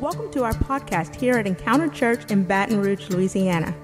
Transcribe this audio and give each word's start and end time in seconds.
Welcome 0.00 0.30
to 0.30 0.44
our 0.44 0.54
podcast 0.54 1.14
here 1.14 1.34
at 1.34 1.46
Encounter 1.46 1.86
Church 1.86 2.30
in 2.30 2.44
Baton 2.44 2.80
Rouge, 2.80 3.10
Louisiana. 3.10 3.76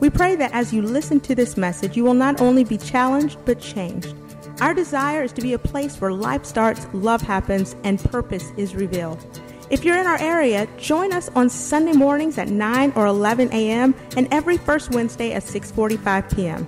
We 0.00 0.10
pray 0.10 0.34
that 0.34 0.50
as 0.50 0.72
you 0.72 0.82
listen 0.82 1.20
to 1.20 1.36
this 1.36 1.56
message, 1.56 1.96
you 1.96 2.02
will 2.02 2.14
not 2.14 2.40
only 2.40 2.64
be 2.64 2.76
challenged, 2.76 3.38
but 3.44 3.60
changed. 3.60 4.12
Our 4.60 4.74
desire 4.74 5.22
is 5.22 5.32
to 5.34 5.40
be 5.40 5.52
a 5.52 5.60
place 5.60 6.00
where 6.00 6.12
life 6.12 6.44
starts, 6.44 6.88
love 6.92 7.22
happens, 7.22 7.76
and 7.84 8.02
purpose 8.02 8.50
is 8.56 8.74
revealed. 8.74 9.24
If 9.70 9.84
you're 9.84 9.96
in 9.96 10.08
our 10.08 10.18
area, 10.18 10.66
join 10.76 11.12
us 11.12 11.30
on 11.36 11.48
Sunday 11.48 11.92
mornings 11.92 12.36
at 12.36 12.48
9 12.48 12.92
or 12.96 13.06
11 13.06 13.52
a.m. 13.52 13.94
and 14.16 14.26
every 14.32 14.56
first 14.56 14.90
Wednesday 14.90 15.34
at 15.34 15.44
6:45 15.44 16.34
p.m. 16.34 16.66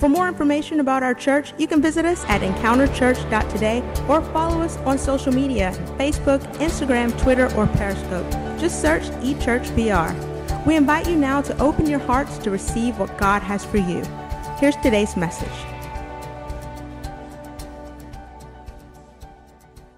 For 0.00 0.08
more 0.08 0.28
information 0.28 0.80
about 0.80 1.02
our 1.02 1.12
church, 1.12 1.52
you 1.58 1.66
can 1.66 1.82
visit 1.82 2.06
us 2.06 2.24
at 2.24 2.40
encounterchurch.today 2.40 3.82
or 4.08 4.22
follow 4.32 4.62
us 4.62 4.78
on 4.78 4.96
social 4.96 5.30
media 5.30 5.72
Facebook, 5.98 6.40
Instagram, 6.54 7.20
Twitter, 7.20 7.54
or 7.54 7.66
Periscope. 7.66 8.30
Just 8.58 8.80
search 8.80 9.02
eChurchBR. 9.20 10.64
We 10.64 10.76
invite 10.76 11.06
you 11.06 11.16
now 11.16 11.42
to 11.42 11.58
open 11.58 11.84
your 11.84 11.98
hearts 11.98 12.38
to 12.38 12.50
receive 12.50 12.98
what 12.98 13.18
God 13.18 13.42
has 13.42 13.62
for 13.62 13.76
you. 13.76 14.02
Here's 14.58 14.74
today's 14.76 15.18
message. 15.18 15.48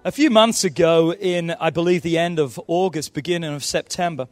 A 0.03 0.11
few 0.11 0.29
months 0.29 0.65
ago, 0.65 1.13
in 1.13 1.51
I 1.61 1.69
believe 1.69 2.01
the 2.01 2.17
end 2.17 2.39
of 2.39 2.59
August, 2.67 3.13
beginning 3.13 3.53
of 3.53 3.63
September, 3.63 4.27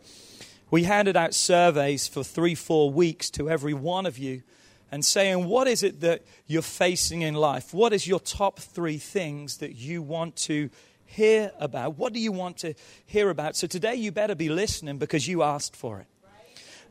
we 0.69 0.83
handed 0.83 1.15
out 1.15 1.33
surveys 1.33 2.09
for 2.09 2.25
three, 2.25 2.55
four 2.55 2.91
weeks 2.91 3.29
to 3.31 3.49
every 3.49 3.73
one 3.73 4.05
of 4.05 4.17
you 4.17 4.43
and 4.91 5.03
saying, 5.03 5.47
What 5.47 5.67
is 5.67 5.83
it 5.83 6.01
that 6.01 6.23
you're 6.47 6.61
facing 6.61 7.21
in 7.21 7.33
life? 7.33 7.73
What 7.73 7.93
is 7.93 8.07
your 8.07 8.19
top 8.19 8.59
three 8.59 8.97
things 8.97 9.57
that 9.57 9.75
you 9.75 10.01
want 10.01 10.35
to 10.37 10.69
hear 11.05 11.51
about? 11.59 11.97
What 11.97 12.13
do 12.13 12.19
you 12.19 12.31
want 12.31 12.57
to 12.59 12.73
hear 13.05 13.29
about? 13.29 13.55
So 13.55 13.67
today 13.67 13.95
you 13.95 14.11
better 14.11 14.35
be 14.35 14.49
listening 14.49 14.97
because 14.97 15.27
you 15.27 15.43
asked 15.43 15.75
for 15.75 15.99
it. 15.99 16.07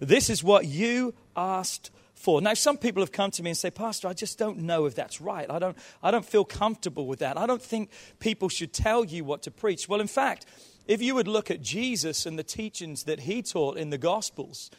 This 0.01 0.31
is 0.31 0.43
what 0.43 0.67
you 0.67 1.15
asked 1.37 1.91
for. 2.15 2.41
Now, 2.41 2.55
some 2.55 2.79
people 2.79 3.03
have 3.03 3.13
come 3.13 3.31
to 3.33 3.43
me 3.43 3.51
and 3.51 3.57
say, 3.57 3.71
Pastor, 3.71 4.09
I 4.09 4.15
just 4.15 4.39
don't 4.39 4.59
know 4.59 4.87
if 4.87 4.95
that's 4.95 5.21
right. 5.21 5.51
I 5.51 5.59
don't, 5.59 5.77
I 6.03 6.11
don't 6.11 6.25
feel 6.25 6.45
comfortable 6.45 7.07
with 7.07 7.19
that. 7.19 7.37
I 7.37 7.47
don't 7.47 7.63
think 7.63 7.91
people 8.19 8.49
should 8.49 8.73
tell 8.73 9.05
you 9.05 9.25
what 9.25 9.43
to 9.43 9.51
preach. 9.51 9.89
Well, 9.89 10.01
in 10.01 10.07
fact, 10.07 10.47
if 10.87 11.03
you 11.03 11.15
would 11.15 11.29
look 11.29 11.51
at 11.51 11.61
Jesus 11.61 12.27
and 12.27 12.39
the 12.39 12.43
teachings 12.43 13.05
that 13.05 13.21
he 13.21 13.43
taught 13.43 13.77
in 13.77 13.91
the 13.91 13.99
Gospels, 13.99 14.71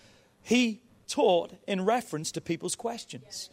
he 0.42 0.82
taught 1.12 1.54
in 1.68 1.84
reference 1.84 2.32
to 2.32 2.42
people's 2.42 2.76
questions. 2.76 3.50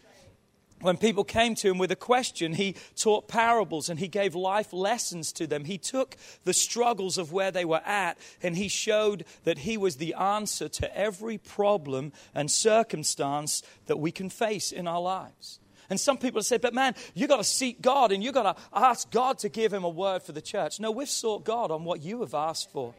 When 0.81 0.97
people 0.97 1.25
came 1.25 1.57
to 1.57 1.69
him 1.69 1.79
with 1.79 1.91
a 1.91 1.97
question, 1.97 2.53
he 2.53 2.77
taught 2.95 3.27
parables 3.27 3.89
and 3.89 3.99
he 3.99 4.07
gave 4.07 4.37
life 4.37 4.73
lessons 4.73 5.33
to 5.33 5.47
them. 5.47 5.65
He 5.65 5.77
took 5.77 6.17
the 6.45 6.53
struggles 6.53 7.19
of 7.19 7.33
where 7.33 7.51
they 7.51 7.65
were 7.65 7.83
at 7.85 8.17
and 8.43 8.57
he 8.57 8.69
showed 8.69 9.25
that 9.43 9.59
he 9.59 9.77
was 9.77 9.97
the 9.97 10.15
answer 10.15 10.69
to 10.69 10.97
every 10.97 11.37
problem 11.37 12.13
and 12.33 12.49
circumstance 12.49 13.63
that 13.87 13.99
we 13.99 14.13
can 14.13 14.31
face 14.31 14.71
in 14.71 14.87
our 14.87 15.01
lives. 15.01 15.59
And 15.91 15.99
some 15.99 16.19
people 16.19 16.39
have 16.39 16.47
said, 16.47 16.61
but 16.61 16.75
man, 16.75 16.95
you've 17.15 17.31
got 17.31 17.39
to 17.39 17.45
seek 17.45 17.81
God 17.81 18.13
and 18.13 18.23
you've 18.23 18.35
got 18.35 18.57
to 18.57 18.63
ask 18.73 19.11
God 19.11 19.39
to 19.41 19.49
give 19.49 19.73
him 19.73 19.83
a 19.83 19.89
word 19.89 20.23
for 20.23 20.33
the 20.33 20.43
church. 20.43 20.79
No, 20.79 20.93
we've 20.93 21.09
sought 21.09 21.45
God 21.45 21.73
on 21.73 21.85
what 21.85 22.03
you 22.03 22.21
have 22.21 22.35
asked 22.35 22.71
for. 22.71 22.95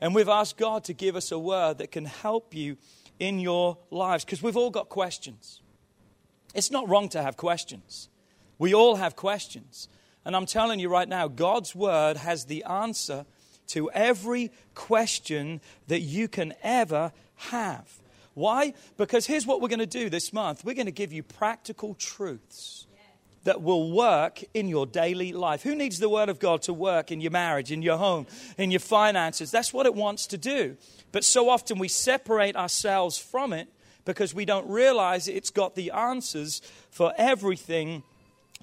And 0.00 0.14
we've 0.14 0.28
asked 0.28 0.58
God 0.58 0.84
to 0.84 0.92
give 0.92 1.16
us 1.16 1.32
a 1.32 1.38
word 1.38 1.78
that 1.78 1.90
can 1.90 2.04
help 2.04 2.54
you 2.54 2.76
in 3.18 3.38
your 3.38 3.78
lives 3.90 4.24
because 4.24 4.42
we've 4.42 4.56
all 4.56 4.70
got 4.70 4.88
questions. 4.88 5.60
It's 6.54 6.70
not 6.70 6.88
wrong 6.88 7.08
to 7.10 7.22
have 7.22 7.36
questions. 7.36 8.08
We 8.58 8.74
all 8.74 8.96
have 8.96 9.16
questions. 9.16 9.88
And 10.24 10.34
I'm 10.34 10.46
telling 10.46 10.80
you 10.80 10.88
right 10.88 11.08
now, 11.08 11.28
God's 11.28 11.74
word 11.74 12.16
has 12.16 12.46
the 12.46 12.64
answer 12.64 13.26
to 13.68 13.90
every 13.90 14.52
question 14.74 15.60
that 15.88 16.00
you 16.00 16.28
can 16.28 16.54
ever 16.62 17.12
have. 17.36 17.92
Why? 18.34 18.74
Because 18.96 19.26
here's 19.26 19.46
what 19.46 19.60
we're 19.60 19.68
going 19.68 19.78
to 19.78 19.86
do 19.86 20.10
this 20.10 20.32
month 20.32 20.64
we're 20.64 20.74
going 20.74 20.86
to 20.86 20.92
give 20.92 21.12
you 21.12 21.22
practical 21.22 21.94
truths 21.94 22.86
that 23.44 23.62
will 23.62 23.92
work 23.92 24.42
in 24.54 24.68
your 24.68 24.86
daily 24.86 25.32
life. 25.32 25.62
Who 25.62 25.74
needs 25.74 25.98
the 25.98 26.08
Word 26.08 26.28
of 26.28 26.38
God 26.40 26.62
to 26.62 26.72
work 26.72 27.12
in 27.12 27.20
your 27.20 27.30
marriage, 27.30 27.70
in 27.70 27.82
your 27.82 27.98
home, 27.98 28.26
in 28.58 28.70
your 28.70 28.80
finances? 28.80 29.50
That's 29.50 29.72
what 29.72 29.86
it 29.86 29.94
wants 29.94 30.26
to 30.28 30.38
do. 30.38 30.76
But 31.14 31.22
so 31.22 31.48
often 31.48 31.78
we 31.78 31.86
separate 31.86 32.56
ourselves 32.56 33.16
from 33.16 33.52
it 33.52 33.68
because 34.04 34.34
we 34.34 34.44
don't 34.44 34.68
realize 34.68 35.28
it's 35.28 35.50
got 35.50 35.76
the 35.76 35.92
answers 35.92 36.60
for 36.90 37.14
everything 37.16 38.02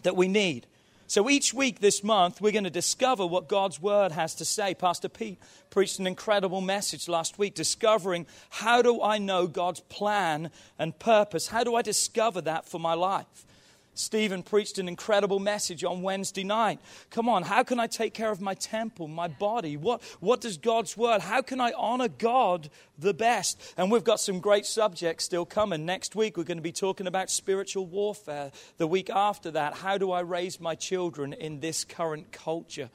that 0.03 0.17
we 0.17 0.27
need. 0.27 0.67
So 1.07 1.29
each 1.29 1.53
week 1.53 1.79
this 1.79 2.03
month, 2.03 2.41
we're 2.41 2.51
going 2.51 2.65
to 2.65 2.69
discover 2.69 3.25
what 3.25 3.47
God's 3.47 3.81
Word 3.81 4.11
has 4.11 4.35
to 4.35 4.43
say. 4.43 4.73
Pastor 4.73 5.07
Pete 5.07 5.39
preached 5.69 5.99
an 5.99 6.07
incredible 6.07 6.59
message 6.59 7.07
last 7.07 7.39
week, 7.39 7.55
discovering 7.55 8.27
how 8.49 8.81
do 8.81 9.01
I 9.01 9.17
know 9.17 9.47
God's 9.47 9.79
plan 9.79 10.51
and 10.77 10.99
purpose? 10.99 11.47
How 11.47 11.63
do 11.63 11.75
I 11.75 11.81
discover 11.81 12.41
that 12.41 12.67
for 12.67 12.81
my 12.81 12.95
life? 12.95 13.45
Stephen 13.93 14.41
preached 14.41 14.77
an 14.77 14.87
incredible 14.87 15.39
message 15.39 15.83
on 15.83 16.01
Wednesday 16.01 16.43
night. 16.43 16.79
Come 17.09 17.27
on, 17.27 17.43
how 17.43 17.63
can 17.63 17.79
I 17.79 17.87
take 17.87 18.13
care 18.13 18.31
of 18.31 18.39
my 18.39 18.53
temple, 18.53 19.07
my 19.07 19.27
body? 19.27 19.75
What, 19.75 20.01
what 20.19 20.41
does 20.41 20.57
God's 20.57 20.95
word? 20.95 21.21
How 21.21 21.41
can 21.41 21.59
I 21.59 21.73
honor 21.73 22.07
God 22.07 22.69
the 22.97 23.13
best? 23.13 23.61
And 23.77 23.91
we've 23.91 24.03
got 24.03 24.19
some 24.19 24.39
great 24.39 24.65
subjects 24.65 25.25
still 25.25 25.45
coming. 25.45 25.85
Next 25.85 26.15
week, 26.15 26.37
we're 26.37 26.43
going 26.43 26.57
to 26.57 26.63
be 26.63 26.71
talking 26.71 27.07
about 27.07 27.29
spiritual 27.29 27.85
warfare. 27.85 28.51
The 28.77 28.87
week 28.87 29.09
after 29.09 29.51
that, 29.51 29.75
how 29.75 29.97
do 29.97 30.11
I 30.11 30.21
raise 30.21 30.59
my 30.59 30.75
children 30.75 31.33
in 31.33 31.59
this 31.59 31.83
current 31.83 32.31
culture 32.31 32.89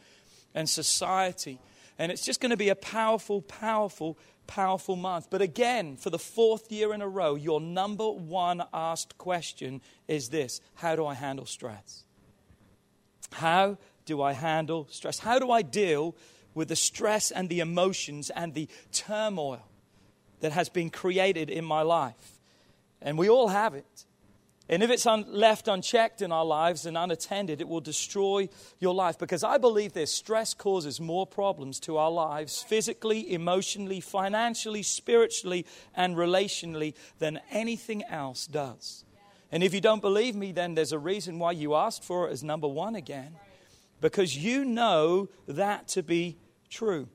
and 0.54 0.68
society? 0.68 1.60
And 1.98 2.12
it's 2.12 2.24
just 2.24 2.40
going 2.40 2.50
to 2.50 2.56
be 2.56 2.68
a 2.68 2.76
powerful, 2.76 3.42
powerful 3.42 4.18
powerful 4.46 4.96
month. 4.96 5.28
But 5.30 5.42
again, 5.42 5.96
for 5.96 6.10
the 6.10 6.18
fourth 6.18 6.70
year 6.70 6.94
in 6.94 7.02
a 7.02 7.08
row, 7.08 7.34
your 7.34 7.60
number 7.60 8.10
one 8.10 8.62
asked 8.72 9.18
question 9.18 9.80
is 10.08 10.28
this 10.28 10.60
How 10.74 10.96
do 10.96 11.06
I 11.06 11.14
handle 11.14 11.46
stress? 11.46 12.04
How 13.32 13.78
do 14.04 14.22
I 14.22 14.32
handle 14.32 14.86
stress? 14.90 15.18
How 15.18 15.38
do 15.38 15.50
I 15.50 15.62
deal 15.62 16.14
with 16.54 16.68
the 16.68 16.76
stress 16.76 17.30
and 17.30 17.48
the 17.48 17.60
emotions 17.60 18.30
and 18.30 18.54
the 18.54 18.68
turmoil 18.92 19.62
that 20.40 20.52
has 20.52 20.68
been 20.68 20.90
created 20.90 21.50
in 21.50 21.64
my 21.64 21.82
life? 21.82 22.40
And 23.02 23.18
we 23.18 23.28
all 23.28 23.48
have 23.48 23.74
it. 23.74 24.04
And 24.68 24.82
if 24.82 24.90
it's 24.90 25.06
un- 25.06 25.26
left 25.28 25.68
unchecked 25.68 26.22
in 26.22 26.32
our 26.32 26.44
lives 26.44 26.86
and 26.86 26.96
unattended, 26.98 27.60
it 27.60 27.68
will 27.68 27.80
destroy 27.80 28.48
your 28.80 28.94
life. 28.94 29.16
Because 29.18 29.44
I 29.44 29.58
believe 29.58 29.92
this 29.92 30.12
stress 30.12 30.54
causes 30.54 31.00
more 31.00 31.26
problems 31.26 31.78
to 31.80 31.98
our 31.98 32.10
lives 32.10 32.62
physically, 32.62 33.32
emotionally, 33.32 34.00
financially, 34.00 34.82
spiritually, 34.82 35.66
and 35.94 36.16
relationally 36.16 36.94
than 37.20 37.40
anything 37.50 38.02
else 38.04 38.46
does. 38.46 39.04
And 39.52 39.62
if 39.62 39.72
you 39.72 39.80
don't 39.80 40.02
believe 40.02 40.34
me, 40.34 40.50
then 40.50 40.74
there's 40.74 40.92
a 40.92 40.98
reason 40.98 41.38
why 41.38 41.52
you 41.52 41.76
asked 41.76 42.02
for 42.02 42.28
it 42.28 42.32
as 42.32 42.42
number 42.42 42.66
one 42.66 42.96
again. 42.96 43.36
Because 44.00 44.36
you 44.36 44.64
know 44.64 45.28
that 45.46 45.88
to 45.88 46.02
be 46.02 46.38
true. 46.68 47.08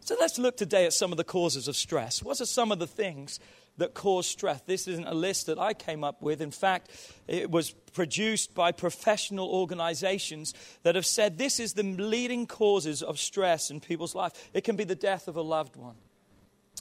So 0.00 0.16
let's 0.18 0.38
look 0.38 0.56
today 0.56 0.86
at 0.86 0.92
some 0.92 1.12
of 1.12 1.18
the 1.18 1.24
causes 1.24 1.68
of 1.68 1.76
stress. 1.76 2.22
What 2.22 2.40
are 2.40 2.46
some 2.46 2.72
of 2.72 2.78
the 2.78 2.86
things 2.86 3.38
that 3.78 3.94
cause 3.94 4.26
stress. 4.26 4.60
This 4.62 4.88
isn't 4.88 5.06
a 5.06 5.14
list 5.14 5.46
that 5.46 5.58
I 5.58 5.74
came 5.74 6.04
up 6.04 6.22
with. 6.22 6.40
In 6.40 6.50
fact, 6.50 6.90
it 7.26 7.50
was 7.50 7.70
produced 7.70 8.54
by 8.54 8.72
professional 8.72 9.48
organizations 9.48 10.54
that 10.82 10.94
have 10.94 11.06
said 11.06 11.38
this 11.38 11.60
is 11.60 11.74
the 11.74 11.82
leading 11.82 12.46
causes 12.46 13.02
of 13.02 13.18
stress 13.18 13.70
in 13.70 13.80
people's 13.80 14.14
life. 14.14 14.32
It 14.52 14.64
can 14.64 14.76
be 14.76 14.84
the 14.84 14.94
death 14.94 15.28
of 15.28 15.36
a 15.36 15.42
loved 15.42 15.76
one. 15.76 15.96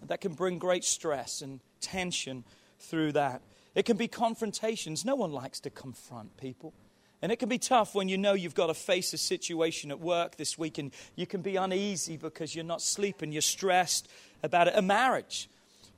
That 0.07 0.21
can 0.21 0.33
bring 0.33 0.59
great 0.59 0.83
stress 0.83 1.41
and 1.41 1.61
tension 1.79 2.43
through 2.79 3.13
that. 3.13 3.41
It 3.75 3.85
can 3.85 3.97
be 3.97 4.07
confrontations. 4.07 5.05
No 5.05 5.15
one 5.15 5.31
likes 5.31 5.59
to 5.61 5.69
confront 5.69 6.37
people. 6.37 6.73
And 7.21 7.31
it 7.31 7.37
can 7.37 7.49
be 7.49 7.57
tough 7.57 7.95
when 7.95 8.07
you 8.07 8.17
know 8.17 8.33
you've 8.33 8.55
got 8.55 8.67
to 8.67 8.73
face 8.73 9.13
a 9.13 9.17
situation 9.17 9.89
at 9.89 9.99
work 9.99 10.35
this 10.35 10.57
week 10.57 10.77
and 10.77 10.91
you 11.15 11.25
can 11.25 11.41
be 11.41 11.55
uneasy 11.55 12.17
because 12.17 12.53
you're 12.53 12.65
not 12.65 12.81
sleeping, 12.81 13.31
you're 13.31 13.41
stressed 13.41 14.07
about 14.43 14.67
it. 14.67 14.73
A 14.75 14.81
marriage 14.81 15.49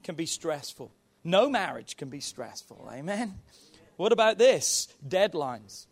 can 0.04 0.16
be 0.16 0.25
stressful. 0.25 0.92
No 1.27 1.50
marriage 1.50 1.97
can 1.97 2.07
be 2.07 2.21
stressful. 2.21 2.89
Amen. 2.89 3.39
What 3.97 4.13
about 4.13 4.38
this? 4.38 4.88
Deadlines. 5.06 5.85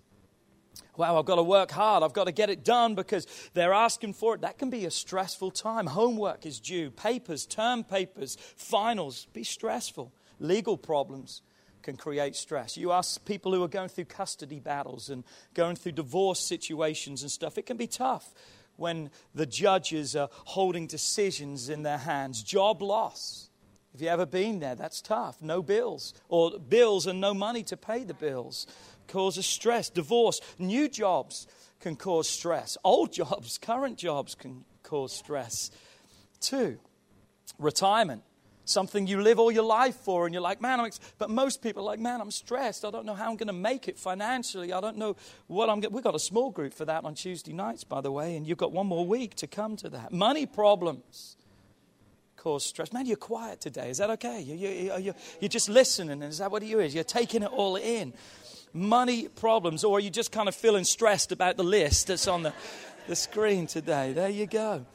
Wow, 0.96 1.20
I've 1.20 1.26
got 1.26 1.36
to 1.36 1.44
work 1.44 1.72
hard. 1.72 2.04
I've 2.04 2.14
got 2.14 2.28
to 2.28 2.32
get 2.32 2.50
it 2.50 2.64
done 2.64 2.96
because 2.96 3.28
they're 3.54 3.74
asking 3.74 4.14
for 4.14 4.36
it. 4.36 4.42
That 4.42 4.58
can 4.58 4.70
be 4.70 4.86
a 4.86 4.92
stressful 4.92 5.52
time. 5.52 5.88
Homework 5.88 6.46
is 6.46 6.62
due, 6.62 6.90
papers, 6.90 7.46
term 7.46 7.84
papers, 7.84 8.38
finals, 8.56 9.28
be 9.34 9.44
stressful. 9.44 10.14
Legal 10.40 10.78
problems 10.78 11.42
can 11.82 11.98
create 11.98 12.38
stress. 12.38 12.78
You 12.78 12.94
ask 12.94 13.26
people 13.26 13.54
who 13.54 13.62
are 13.62 13.68
going 13.68 13.90
through 13.90 14.06
custody 14.06 14.62
battles 14.62 15.10
and 15.10 15.26
going 15.54 15.76
through 15.76 15.92
divorce 15.92 16.40
situations 16.40 17.24
and 17.24 17.30
stuff, 17.30 17.58
it 17.58 17.66
can 17.66 17.76
be 17.76 17.88
tough 17.88 18.34
when 18.78 19.10
the 19.34 19.46
judges 19.46 20.16
are 20.16 20.30
holding 20.32 20.88
decisions 20.88 21.68
in 21.68 21.84
their 21.84 21.98
hands. 21.98 22.42
Job 22.42 22.82
loss 22.82 23.50
if 23.96 24.02
you 24.02 24.10
ever 24.10 24.26
been 24.26 24.60
there, 24.60 24.76
that's 24.76 25.00
tough. 25.00 25.42
No 25.42 25.64
bills, 25.64 26.14
or 26.28 26.60
bills 26.60 27.08
and 27.08 27.22
no 27.22 27.34
money 27.34 27.64
to 27.64 27.78
pay 27.78 28.04
the 28.04 28.14
bills 28.14 28.68
causes 29.08 29.46
stress. 29.46 29.90
Divorce, 29.90 30.42
new 30.60 30.90
jobs 30.90 31.48
can 31.80 31.96
cause 31.96 32.28
stress. 32.28 32.78
Old 32.84 33.14
jobs, 33.22 33.58
current 33.58 33.98
jobs 33.98 34.36
can 34.36 34.66
cause 34.84 35.16
stress 35.16 35.72
too. 36.42 36.78
retirement, 37.58 38.24
something 38.66 39.08
you 39.08 39.22
live 39.22 39.40
all 39.40 39.50
your 39.50 39.64
life 39.64 39.96
for, 39.96 40.26
and 40.26 40.34
you're 40.34 40.42
like, 40.42 40.60
man, 40.60 40.82
I'm 40.82 40.92
but 41.18 41.30
most 41.30 41.62
people 41.62 41.84
are 41.84 41.86
like, 41.86 42.00
man, 42.00 42.20
I'm 42.20 42.32
stressed. 42.32 42.84
I 42.84 42.92
don't 42.92 43.06
know 43.06 43.16
how 43.16 43.30
I'm 43.30 43.38
going 43.38 43.48
to 43.48 43.54
make 43.54 43.88
it 43.88 43.98
financially. 43.98 44.74
I 44.74 44.82
don't 44.82 44.98
know 44.98 45.16
what 45.48 45.70
I'm 45.70 45.80
going. 45.80 45.94
We've 45.94 46.04
got 46.04 46.16
a 46.16 46.20
small 46.20 46.52
group 46.52 46.74
for 46.74 46.84
that 46.84 47.06
on 47.06 47.16
Tuesday 47.16 47.54
nights, 47.54 47.86
by 47.86 48.02
the 48.02 48.12
way, 48.12 48.36
and 48.36 48.46
you've 48.46 48.58
got 48.58 48.74
one 48.74 48.88
more 48.88 49.06
week 49.06 49.36
to 49.36 49.48
come 49.48 49.78
to 49.78 49.90
that. 49.92 50.12
Money 50.12 50.46
problems 50.46 51.38
cause 52.46 52.64
stress. 52.64 52.94
Man, 52.94 53.08
you're 53.08 53.18
quiet 53.18 53.60
today. 53.60 53.90
Is 53.90 53.98
that 53.98 54.12
okay? 54.12 54.40
You, 54.40 54.54
you, 54.54 54.98
you, 55.00 55.14
you're 55.42 55.50
just 55.50 55.68
listening. 55.68 56.22
Is 56.22 56.38
that 56.38 56.52
what 56.52 56.62
you 56.62 56.80
is? 56.80 56.94
You're 56.94 57.04
taking 57.04 57.42
it 57.42 57.52
all 57.52 57.76
in. 57.76 58.14
Money 58.72 59.28
problems, 59.28 59.84
or 59.84 59.98
are 59.98 60.00
you 60.00 60.12
just 60.12 60.32
kind 60.32 60.48
of 60.48 60.54
feeling 60.54 60.84
stressed 60.84 61.32
about 61.32 61.58
the 61.58 61.64
list 61.64 62.06
that's 62.06 62.28
on 62.28 62.44
the, 62.44 62.54
the 63.08 63.16
screen 63.16 63.66
today? 63.66 64.14
There 64.14 64.30
you 64.30 64.46
go. 64.46 64.86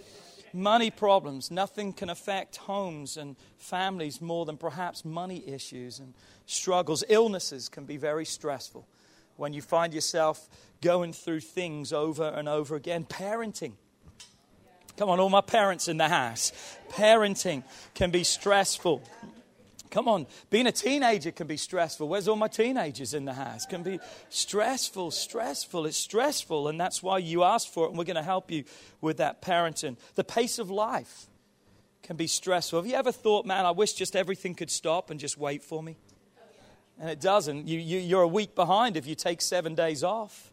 Money 0.53 0.93
problems. 0.93 1.51
Nothing 1.51 1.93
can 1.93 2.09
affect 2.09 2.57
homes 2.57 3.17
and 3.17 3.35
families 3.59 4.21
more 4.21 4.47
than 4.47 4.57
perhaps 4.57 5.05
money 5.05 5.43
issues 5.49 5.99
and 5.99 6.15
struggles. 6.47 7.03
Illnesses 7.09 7.69
can 7.69 7.85
be 7.85 7.97
very 7.97 8.27
stressful 8.27 8.87
when 9.37 9.53
you 9.53 9.61
find 9.61 9.93
yourself 9.93 10.49
going 10.81 11.13
through 11.13 11.41
things 11.41 11.93
over 11.93 12.29
and 12.29 12.49
over 12.49 12.77
again. 12.77 13.05
Parenting 13.05 13.73
Come 14.97 15.09
on, 15.09 15.21
all 15.21 15.31
my 15.31 15.41
parents 15.41 15.89
in 15.89 15.97
the 15.97 16.09
house. 16.09 16.53
Parenting 16.91 17.63
can 17.95 18.11
be 18.11 18.25
stressful. 18.25 19.03
Come 19.91 20.07
on, 20.07 20.27
being 20.51 20.69
a 20.69 20.73
teenager 20.73 21.33
can 21.33 21.49
be 21.49 21.57
stressful. 21.57 22.09
Where's 22.09 22.29
all 22.29 22.37
my 22.37 22.47
teenagers 22.47 23.13
in 23.13 23.25
the 23.25 23.33
house? 23.33 23.67
Can 23.67 23.83
be 23.83 23.99
stressful, 24.29 25.11
stressful. 25.11 25.87
It's 25.87 25.97
stressful, 25.97 26.69
and 26.69 26.81
that's 26.81 27.03
why 27.03 27.19
you 27.19 27.43
asked 27.43 27.75
for 27.75 27.87
it, 27.87 27.89
and 27.89 27.99
we're 27.99 28.05
going 28.05 28.15
to 28.15 28.23
help 28.23 28.53
you 28.53 28.65
with 29.01 29.17
that 29.17 29.43
parenting. 29.43 29.97
The 30.15 30.23
pace 30.23 30.61
of 30.61 30.71
life 30.71 31.27
can 32.05 32.17
be 32.17 32.29
stressful. 32.29 32.79
Have 32.79 32.87
you 32.87 32.95
ever 32.95 33.11
thought, 33.11 33.47
man, 33.47 33.67
I 33.67 33.73
wish 33.73 33.95
just 33.95 34.15
everything 34.15 34.55
could 34.55 34.71
stop 34.71 35.11
and 35.11 35.19
just 35.19 35.37
wait 35.37 35.63
for 35.63 35.83
me? 35.83 35.97
And 37.01 37.11
it 37.11 37.21
doesn't. 37.21 37.67
You, 37.67 37.79
you, 37.79 37.99
you're 37.99 38.23
a 38.23 38.29
week 38.29 38.55
behind 38.55 38.97
if 38.97 39.07
you 39.07 39.15
take 39.17 39.41
seven 39.41 39.75
days 39.75 40.05
off. 40.05 40.50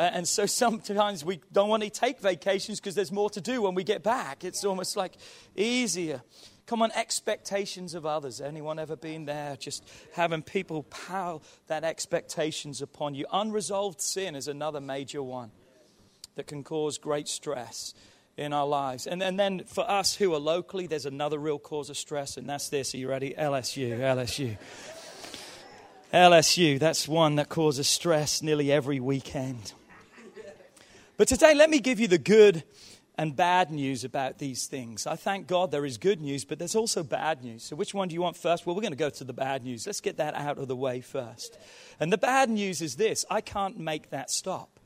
Uh, 0.00 0.08
and 0.14 0.26
so 0.26 0.46
sometimes 0.46 1.22
we 1.22 1.42
don't 1.52 1.68
want 1.68 1.82
to 1.82 1.90
take 1.90 2.20
vacations 2.20 2.80
because 2.80 2.94
there's 2.94 3.12
more 3.12 3.28
to 3.28 3.38
do 3.38 3.60
when 3.60 3.74
we 3.74 3.84
get 3.84 4.02
back. 4.02 4.44
It's 4.44 4.64
almost 4.64 4.96
like 4.96 5.12
easier. 5.54 6.22
Come 6.64 6.80
on, 6.80 6.90
expectations 6.92 7.92
of 7.92 8.06
others. 8.06 8.40
Anyone 8.40 8.78
ever 8.78 8.96
been 8.96 9.26
there? 9.26 9.56
Just 9.56 9.86
having 10.14 10.40
people 10.40 10.84
pile 10.84 11.42
that 11.66 11.84
expectations 11.84 12.80
upon 12.80 13.14
you. 13.14 13.26
Unresolved 13.30 14.00
sin 14.00 14.34
is 14.34 14.48
another 14.48 14.80
major 14.80 15.22
one 15.22 15.50
that 16.34 16.46
can 16.46 16.64
cause 16.64 16.96
great 16.96 17.28
stress 17.28 17.92
in 18.38 18.54
our 18.54 18.66
lives. 18.66 19.06
And, 19.06 19.22
and 19.22 19.38
then 19.38 19.64
for 19.64 19.84
us 19.86 20.14
who 20.14 20.32
are 20.32 20.40
locally, 20.40 20.86
there's 20.86 21.04
another 21.04 21.38
real 21.38 21.58
cause 21.58 21.90
of 21.90 21.98
stress, 21.98 22.38
and 22.38 22.48
that's 22.48 22.70
this. 22.70 22.94
Are 22.94 22.96
you 22.96 23.10
ready? 23.10 23.34
LSU, 23.38 23.98
LSU. 23.98 24.56
LSU, 26.14 26.78
that's 26.78 27.06
one 27.06 27.34
that 27.34 27.50
causes 27.50 27.86
stress 27.86 28.40
nearly 28.40 28.72
every 28.72 28.98
weekend. 28.98 29.74
But 31.20 31.28
today, 31.28 31.52
let 31.52 31.68
me 31.68 31.80
give 31.80 32.00
you 32.00 32.08
the 32.08 32.16
good 32.16 32.64
and 33.18 33.36
bad 33.36 33.70
news 33.70 34.04
about 34.04 34.38
these 34.38 34.66
things. 34.68 35.06
I 35.06 35.16
thank 35.16 35.46
God 35.46 35.70
there 35.70 35.84
is 35.84 35.98
good 35.98 36.18
news, 36.18 36.46
but 36.46 36.58
there's 36.58 36.74
also 36.74 37.02
bad 37.02 37.44
news. 37.44 37.62
So, 37.62 37.76
which 37.76 37.92
one 37.92 38.08
do 38.08 38.14
you 38.14 38.22
want 38.22 38.38
first? 38.38 38.64
Well, 38.64 38.74
we're 38.74 38.80
going 38.80 38.94
to 38.94 38.96
go 38.96 39.10
to 39.10 39.24
the 39.24 39.34
bad 39.34 39.62
news. 39.62 39.84
Let's 39.84 40.00
get 40.00 40.16
that 40.16 40.34
out 40.34 40.56
of 40.56 40.66
the 40.66 40.74
way 40.74 41.02
first. 41.02 41.58
And 42.00 42.10
the 42.10 42.16
bad 42.16 42.48
news 42.48 42.80
is 42.80 42.96
this 42.96 43.26
I 43.28 43.42
can't 43.42 43.78
make 43.78 44.08
that 44.08 44.30
stop. 44.30 44.80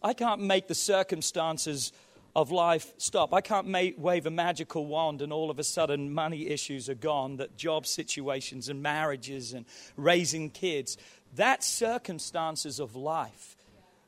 I 0.00 0.14
can't 0.14 0.42
make 0.42 0.68
the 0.68 0.76
circumstances 0.76 1.92
of 2.36 2.52
life 2.52 2.92
stop. 2.98 3.34
I 3.34 3.40
can't 3.40 3.66
make, 3.66 3.98
wave 3.98 4.26
a 4.26 4.30
magical 4.30 4.86
wand 4.86 5.20
and 5.20 5.32
all 5.32 5.50
of 5.50 5.58
a 5.58 5.64
sudden 5.64 6.14
money 6.14 6.46
issues 6.46 6.88
are 6.88 6.94
gone, 6.94 7.38
that 7.38 7.56
job 7.56 7.86
situations 7.86 8.68
and 8.68 8.84
marriages 8.84 9.52
and 9.52 9.66
raising 9.96 10.48
kids. 10.48 10.96
That's 11.34 11.66
circumstances 11.66 12.78
of 12.78 12.94
life 12.94 13.56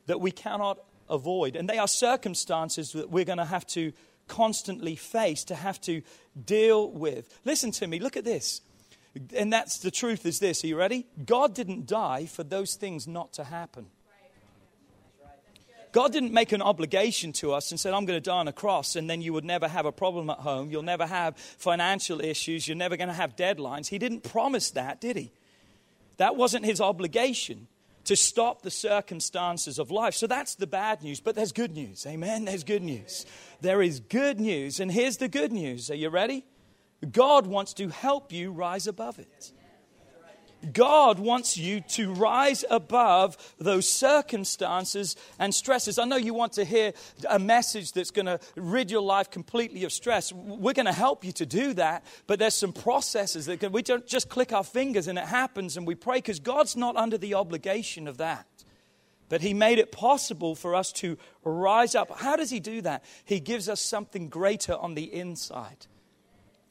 that 0.07 0.21
we 0.21 0.31
cannot 0.31 0.79
avoid. 1.09 1.57
And 1.57 1.69
they 1.69 1.79
are 1.79 1.89
circumstances 1.89 2.93
that 2.93 3.11
we're 3.11 3.25
going 3.25 3.39
to 3.39 3.45
have 3.45 3.67
to 3.69 3.93
constantly 4.29 4.97
face, 4.97 5.45
to 5.45 5.55
have 5.55 5.81
to 5.83 6.03
deal 6.45 6.91
with. 6.91 7.39
Listen 7.45 7.71
to 7.73 7.87
me, 7.87 7.99
look 7.99 8.17
at 8.17 8.25
this. 8.25 8.61
And 9.37 9.53
that's 9.53 9.79
the 9.79 9.91
truth 9.91 10.27
is 10.27 10.41
this. 10.41 10.65
Are 10.65 10.67
you 10.67 10.77
ready? 10.77 11.07
God 11.25 11.55
didn't 11.55 11.87
die 11.87 12.27
for 12.27 12.43
those 12.43 12.75
things 12.75 13.07
not 13.07 13.33
to 13.35 13.45
happen. 13.45 13.87
God 15.93 16.11
didn't 16.11 16.33
make 16.33 16.51
an 16.51 16.61
obligation 16.61 17.33
to 17.35 17.53
us 17.53 17.71
and 17.71 17.79
said, 17.79 17.95
I'm 17.95 18.05
going 18.05 18.17
to 18.17 18.21
die 18.21 18.39
on 18.39 18.49
a 18.49 18.53
cross, 18.53 18.97
and 18.97 19.09
then 19.09 19.23
you 19.23 19.33
would 19.33 19.45
never 19.45 19.69
have 19.69 19.87
a 19.87 19.93
problem 19.93 20.29
at 20.29 20.39
home. 20.39 20.69
You'll 20.73 20.83
never 20.83 21.07
have 21.07 21.37
financial 21.37 22.21
issues. 22.21 22.67
You're 22.67 22.77
never 22.77 22.97
going 22.97 23.11
to 23.11 23.15
have 23.15 23.37
deadlines. 23.37 23.87
He 23.87 23.99
didn't 23.99 24.25
promise 24.25 24.73
that, 24.73 25.01
did 25.01 25.17
he? 25.17 25.31
That 26.17 26.35
wasn't 26.35 26.65
his 26.65 26.81
obligation 26.81 27.69
to 28.05 28.17
stop 28.17 28.63
the 28.63 28.71
circumstances 28.71 29.79
of 29.79 29.91
life. 29.91 30.15
So 30.15 30.27
that's 30.27 30.55
the 30.55 30.67
bad 30.67 31.03
news, 31.03 31.21
but 31.21 31.35
there's 31.35 31.53
good 31.53 31.73
news. 31.73 32.07
Amen. 32.07 32.45
There's 32.45 32.65
good 32.65 32.83
news. 32.83 33.27
There 33.61 33.83
is 33.83 34.01
good 34.01 34.41
news. 34.41 34.81
And 34.81 34.91
here's 34.91 35.17
the 35.17 35.29
good 35.29 35.53
news. 35.53 35.91
Are 35.91 35.95
you 35.95 36.11
ready? 36.11 36.45
God 37.11 37.47
wants 37.47 37.75
to 37.75 37.89
help 37.89 38.33
you 38.33 38.53
rise 38.53 38.87
above 38.87 39.19
it. 39.19 39.53
God 40.73 41.19
wants 41.19 41.57
you 41.57 41.81
to 41.81 42.13
rise 42.13 42.65
above 42.71 43.37
those 43.59 43.89
circumstances 43.89 45.17
and 45.39 45.55
stresses. 45.55 45.99
I 45.99 46.05
know 46.05 46.17
you 46.17 46.35
want 46.35 46.53
to 46.55 46.65
hear 46.65 46.93
a 47.29 47.39
message 47.39 47.93
that's 47.93 48.11
going 48.11 48.27
to 48.27 48.41
rid 48.57 48.91
your 48.91 49.03
life 49.03 49.31
completely 49.31 49.85
of 49.85 49.93
stress. 49.93 50.33
We're 50.33 50.73
going 50.73 50.87
to 50.87 50.93
help 50.93 51.25
you 51.25 51.33
to 51.33 51.47
do 51.47 51.75
that, 51.75 52.05
but 52.27 52.39
there's 52.39 52.55
some 52.55 52.73
processes 52.73 53.47
that 53.47 53.61
can, 53.61 53.73
we 53.73 53.83
don't 53.83 54.07
just 54.07 54.29
click 54.29 54.53
our 54.53 54.65
fingers 54.65 55.09
and 55.09 55.19
it 55.19 55.27
happens 55.27 55.77
and 55.77 55.87
we 55.87 55.95
pray 55.95 56.19
because 56.19 56.41
God's 56.41 56.77
not 56.77 56.97
under 56.97 57.19
the 57.19 57.35
obligation 57.35 58.09
of 58.09 58.19
that. 58.19 58.47
But 59.29 59.41
he 59.41 59.55
made 59.55 59.79
it 59.79 59.91
possible 59.91 60.55
for 60.55 60.75
us 60.75 60.93
to 60.93 61.17
rise 61.45 61.95
up. 61.95 62.21
How 62.21 62.37
does 62.37 62.51
he 62.51 62.61
do 62.61 62.83
that? 62.83 63.05
He 63.25 63.41
gives 63.41 63.69
us 63.69 63.81
something 63.81 64.29
greater 64.29 64.75
on 64.75 64.95
the 64.95 65.13
inside. 65.13 65.87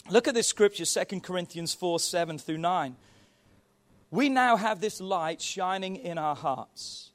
Look 0.10 0.28
at 0.28 0.36
this 0.36 0.48
scripture, 0.48 0.86
2 0.86 1.22
Corinthians 1.22 1.74
4 1.74 2.00
7 2.00 2.38
through 2.38 2.57
9 2.60 2.95
we 4.13 4.30
now 4.30 4.57
have 4.57 4.80
this 4.80 5.01
light 5.01 5.42
shining 5.42 5.95
in 5.95 6.19
our 6.19 6.36
hearts. 6.36 7.10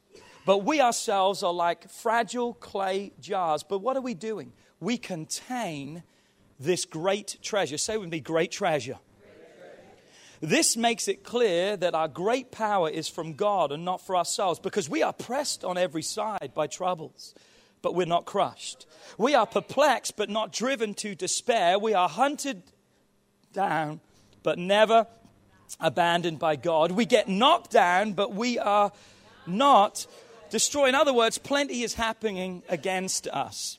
But 0.45 0.65
we 0.65 0.81
ourselves 0.81 1.45
are 1.45 1.53
like 1.53 1.89
fragile 1.89 2.55
clay 2.55 3.12
jars. 3.20 3.63
But 3.63 3.79
what 3.79 3.96
are 3.96 4.01
we 4.01 4.15
doing? 4.15 4.53
We 4.81 4.99
contain 4.99 6.03
this 6.58 6.84
great 6.84 7.39
treasure. 7.41 7.79
Say 7.79 7.99
with 7.99 8.08
me, 8.08 8.19
great 8.19 8.51
treasure. 8.51 8.99
This 10.41 10.77
makes 10.77 11.06
it 11.06 11.22
clear 11.22 11.77
that 11.77 11.94
our 11.94 12.08
great 12.08 12.51
power 12.51 12.91
is 12.91 13.06
from 13.06 13.34
God 13.34 13.70
and 13.70 13.84
not 13.84 14.05
for 14.05 14.17
ourselves 14.17 14.58
because 14.58 14.89
we 14.89 15.01
are 15.01 15.13
pressed 15.13 15.65
on 15.65 15.79
every 15.79 16.03
side 16.03 16.51
by 16.53 16.67
troubles, 16.67 17.32
but 17.81 17.94
we're 17.94 18.06
not 18.06 18.25
crushed. 18.25 18.87
We 19.17 19.37
are 19.37 19.46
perplexed, 19.46 20.17
but 20.17 20.31
not 20.31 20.53
driven 20.53 20.94
to 20.94 21.15
despair. 21.15 21.79
We 21.79 21.94
are 21.94 22.08
hunted 22.08 22.65
down, 23.53 24.01
but 24.43 24.58
never 24.58 25.06
abandoned 25.81 26.39
by 26.39 26.56
God. 26.56 26.93
We 26.93 27.05
get 27.05 27.29
knocked 27.29 27.70
down, 27.70 28.13
but 28.13 28.34
we 28.34 28.58
are 28.58 28.93
not 29.46 30.06
destroyed. 30.51 30.91
In 30.91 30.94
other 30.94 31.13
words, 31.13 31.39
plenty 31.39 31.82
is 31.82 31.94
happening 31.94 32.63
against 32.69 33.27
us, 33.29 33.79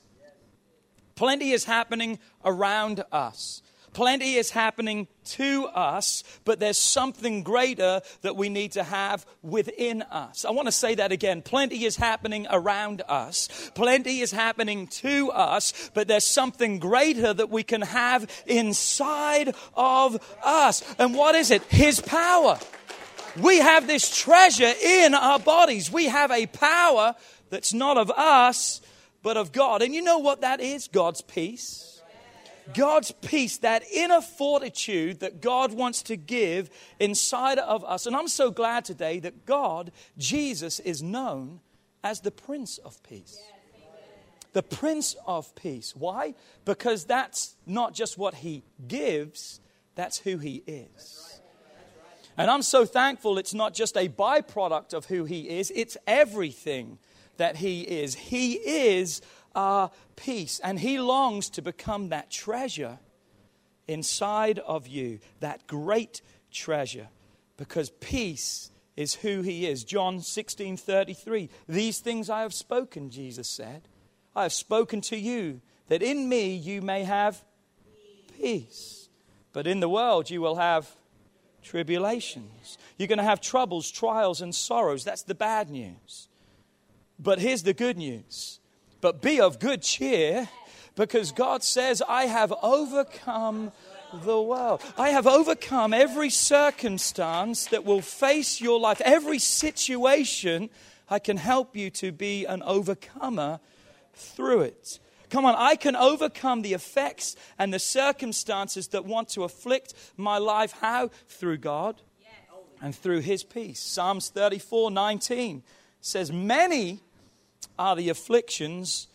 plenty 1.14 1.50
is 1.50 1.64
happening 1.64 2.18
around 2.44 3.04
us. 3.12 3.62
Plenty 3.92 4.34
is 4.34 4.50
happening 4.50 5.08
to 5.24 5.66
us, 5.66 6.22
but 6.44 6.60
there's 6.60 6.78
something 6.78 7.42
greater 7.42 8.02
that 8.22 8.36
we 8.36 8.48
need 8.48 8.72
to 8.72 8.84
have 8.84 9.26
within 9.42 10.02
us. 10.02 10.44
I 10.44 10.50
want 10.50 10.66
to 10.66 10.72
say 10.72 10.94
that 10.94 11.10
again. 11.12 11.42
Plenty 11.42 11.84
is 11.84 11.96
happening 11.96 12.46
around 12.50 13.02
us, 13.08 13.70
plenty 13.74 14.20
is 14.20 14.30
happening 14.30 14.86
to 14.88 15.30
us, 15.32 15.90
but 15.94 16.08
there's 16.08 16.26
something 16.26 16.78
greater 16.78 17.34
that 17.34 17.50
we 17.50 17.62
can 17.62 17.82
have 17.82 18.30
inside 18.46 19.54
of 19.74 20.18
us. 20.44 20.82
And 20.98 21.14
what 21.14 21.34
is 21.34 21.50
it? 21.50 21.62
His 21.64 22.00
power. 22.00 22.58
We 23.40 23.58
have 23.58 23.86
this 23.86 24.16
treasure 24.16 24.72
in 24.82 25.14
our 25.14 25.38
bodies. 25.38 25.90
We 25.90 26.06
have 26.06 26.30
a 26.30 26.46
power 26.46 27.14
that's 27.48 27.72
not 27.72 27.96
of 27.96 28.10
us, 28.10 28.80
but 29.22 29.36
of 29.36 29.52
God. 29.52 29.82
And 29.82 29.94
you 29.94 30.02
know 30.02 30.18
what 30.18 30.40
that 30.40 30.60
is? 30.60 30.88
God's 30.88 31.20
peace 31.20 31.99
God's 32.74 33.12
peace, 33.12 33.58
that 33.58 33.82
inner 33.92 34.20
fortitude 34.20 35.20
that 35.20 35.40
God 35.40 35.72
wants 35.72 36.02
to 36.04 36.16
give 36.16 36.70
inside 36.98 37.58
of 37.58 37.84
us. 37.84 38.06
And 38.06 38.16
I'm 38.16 38.28
so 38.28 38.50
glad 38.50 38.84
today 38.84 39.18
that 39.20 39.46
God, 39.46 39.92
Jesus, 40.18 40.80
is 40.80 41.02
known 41.02 41.60
as 42.02 42.20
the 42.20 42.30
Prince 42.30 42.78
of 42.78 43.02
Peace. 43.02 43.40
The 44.52 44.62
Prince 44.62 45.16
of 45.26 45.54
Peace. 45.54 45.94
Why? 45.94 46.34
Because 46.64 47.04
that's 47.04 47.56
not 47.66 47.94
just 47.94 48.18
what 48.18 48.34
He 48.34 48.62
gives, 48.88 49.60
that's 49.94 50.18
who 50.18 50.38
He 50.38 50.62
is. 50.66 51.40
And 52.36 52.50
I'm 52.50 52.62
so 52.62 52.84
thankful 52.84 53.38
it's 53.38 53.54
not 53.54 53.74
just 53.74 53.96
a 53.96 54.08
byproduct 54.08 54.94
of 54.94 55.06
who 55.06 55.24
He 55.24 55.48
is, 55.48 55.70
it's 55.74 55.96
everything 56.06 56.98
that 57.36 57.56
He 57.56 57.82
is. 57.82 58.14
He 58.14 58.54
is 58.54 59.20
our 59.54 59.90
peace. 60.16 60.60
And 60.62 60.78
He 60.78 61.00
longs 61.00 61.50
to 61.50 61.62
become 61.62 62.08
that 62.08 62.30
treasure 62.30 62.98
inside 63.88 64.58
of 64.60 64.86
you, 64.86 65.18
that 65.40 65.66
great 65.66 66.22
treasure, 66.50 67.08
because 67.56 67.90
peace 68.00 68.70
is 68.96 69.14
who 69.14 69.42
He 69.42 69.66
is. 69.66 69.84
John 69.84 70.20
16 70.20 70.76
33. 70.76 71.48
These 71.68 72.00
things 72.00 72.30
I 72.30 72.42
have 72.42 72.54
spoken, 72.54 73.10
Jesus 73.10 73.48
said. 73.48 73.82
I 74.34 74.42
have 74.44 74.52
spoken 74.52 75.00
to 75.02 75.16
you, 75.16 75.60
that 75.88 76.02
in 76.02 76.28
me 76.28 76.54
you 76.54 76.82
may 76.82 77.04
have 77.04 77.42
peace. 78.38 79.08
But 79.52 79.66
in 79.66 79.80
the 79.80 79.88
world 79.88 80.30
you 80.30 80.40
will 80.40 80.56
have 80.56 80.88
tribulations. 81.62 82.78
You're 82.96 83.08
going 83.08 83.18
to 83.18 83.24
have 83.24 83.40
troubles, 83.40 83.90
trials, 83.90 84.40
and 84.40 84.54
sorrows. 84.54 85.04
That's 85.04 85.22
the 85.22 85.34
bad 85.34 85.70
news. 85.70 86.28
But 87.18 87.38
here's 87.38 87.62
the 87.62 87.74
good 87.74 87.98
news. 87.98 88.59
But 89.00 89.22
be 89.22 89.40
of 89.40 89.58
good 89.58 89.82
cheer 89.82 90.48
because 90.94 91.32
God 91.32 91.62
says, 91.62 92.02
I 92.06 92.24
have 92.26 92.52
overcome 92.62 93.72
the 94.12 94.40
world. 94.40 94.82
I 94.98 95.10
have 95.10 95.26
overcome 95.26 95.94
every 95.94 96.30
circumstance 96.30 97.66
that 97.66 97.84
will 97.84 98.02
face 98.02 98.60
your 98.60 98.78
life, 98.80 99.00
every 99.02 99.38
situation. 99.38 100.70
I 101.08 101.18
can 101.18 101.36
help 101.36 101.76
you 101.76 101.90
to 101.90 102.12
be 102.12 102.44
an 102.44 102.62
overcomer 102.62 103.60
through 104.14 104.62
it. 104.62 104.98
Come 105.30 105.44
on, 105.44 105.54
I 105.56 105.76
can 105.76 105.94
overcome 105.94 106.62
the 106.62 106.74
effects 106.74 107.36
and 107.56 107.72
the 107.72 107.78
circumstances 107.78 108.88
that 108.88 109.04
want 109.04 109.28
to 109.30 109.44
afflict 109.44 109.94
my 110.16 110.38
life. 110.38 110.72
How? 110.80 111.10
Through 111.28 111.58
God 111.58 112.02
and 112.82 112.94
through 112.94 113.20
His 113.20 113.44
peace. 113.44 113.78
Psalms 113.78 114.28
34 114.30 114.90
19 114.90 115.62
says, 116.00 116.32
Many 116.32 117.00
are 117.78 117.96
the 117.96 118.08
afflictions 118.08 119.08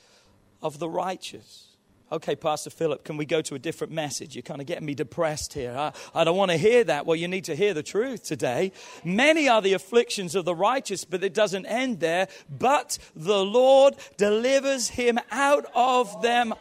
of 0.61 0.79
the 0.79 0.89
righteous. 0.89 1.65
Okay, 2.11 2.35
Pastor 2.35 2.69
Philip, 2.69 3.03
can 3.03 3.17
we 3.17 3.25
go 3.25 3.41
to 3.41 3.55
a 3.55 3.59
different 3.59 3.91
message? 3.91 4.35
You're 4.35 4.43
kind 4.43 4.61
of 4.61 4.67
getting 4.67 4.85
me 4.85 4.93
depressed 4.93 5.53
here. 5.53 5.75
I, 5.75 5.91
I, 6.13 6.23
don't 6.23 6.37
want 6.37 6.51
to 6.51 6.57
hear 6.57 6.83
that. 6.83 7.05
Well, 7.05 7.15
you 7.15 7.27
need 7.27 7.45
to 7.45 7.55
hear 7.55 7.73
the 7.73 7.81
truth 7.81 8.23
today. 8.23 8.71
Many 9.03 9.49
are 9.49 9.61
the 9.61 9.73
afflictions 9.73 10.35
of 10.35 10.45
the 10.45 10.53
righteous, 10.53 11.03
but 11.03 11.23
it 11.23 11.33
doesn't 11.33 11.65
end 11.65 11.99
there. 11.99 12.27
But 12.47 12.99
the 13.15 13.43
Lord 13.43 13.95
delivers 14.17 14.87
him 14.87 15.19
out 15.31 15.65
of 15.73 16.21
them, 16.21 16.53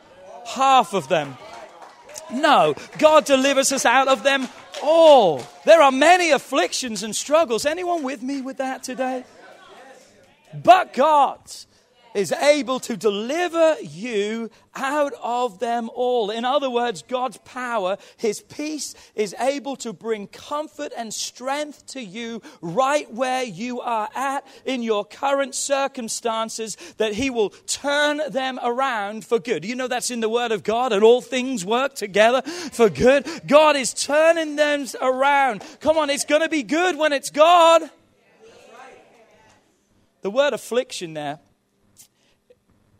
half 0.46 0.94
of 0.94 1.08
them. 1.08 1.36
No, 2.32 2.74
God 2.98 3.26
delivers 3.26 3.70
us 3.70 3.84
out 3.84 4.08
of 4.08 4.22
them 4.22 4.48
all. 4.82 5.42
There 5.66 5.82
are 5.82 5.92
many 5.92 6.30
afflictions 6.30 7.02
and 7.02 7.14
struggles. 7.14 7.66
Anyone 7.66 8.02
with 8.02 8.22
me 8.22 8.40
with 8.40 8.56
that 8.58 8.82
today? 8.82 9.24
But 10.54 10.94
God 10.94 11.38
is 12.14 12.32
able 12.32 12.80
to 12.80 12.96
deliver 12.96 13.76
you 13.82 14.50
out 14.76 15.12
of 15.22 15.58
them 15.58 15.90
all. 15.94 16.30
In 16.30 16.44
other 16.44 16.70
words, 16.70 17.02
God's 17.02 17.38
power, 17.38 17.96
His 18.16 18.40
peace, 18.40 18.94
is 19.14 19.34
able 19.38 19.76
to 19.76 19.92
bring 19.92 20.28
comfort 20.28 20.92
and 20.96 21.12
strength 21.12 21.86
to 21.88 22.00
you 22.00 22.40
right 22.60 23.12
where 23.12 23.42
you 23.42 23.80
are 23.80 24.08
at 24.14 24.46
in 24.64 24.82
your 24.82 25.04
current 25.04 25.54
circumstances, 25.54 26.76
that 26.98 27.14
He 27.14 27.30
will 27.30 27.50
turn 27.50 28.20
them 28.30 28.58
around 28.62 29.24
for 29.24 29.38
good. 29.38 29.64
You 29.64 29.74
know 29.74 29.88
that's 29.88 30.10
in 30.10 30.20
the 30.20 30.28
Word 30.28 30.52
of 30.52 30.62
God, 30.62 30.92
and 30.92 31.02
all 31.02 31.20
things 31.20 31.64
work 31.64 31.94
together 31.94 32.42
for 32.42 32.88
good. 32.88 33.26
God 33.46 33.76
is 33.76 33.92
turning 33.92 34.56
them 34.56 34.86
around. 35.00 35.62
Come 35.80 35.98
on, 35.98 36.10
it's 36.10 36.24
going 36.24 36.42
to 36.42 36.48
be 36.48 36.62
good 36.62 36.96
when 36.96 37.12
it's 37.12 37.30
God. 37.30 37.82
The 40.22 40.30
word 40.30 40.54
affliction 40.54 41.12
there 41.12 41.38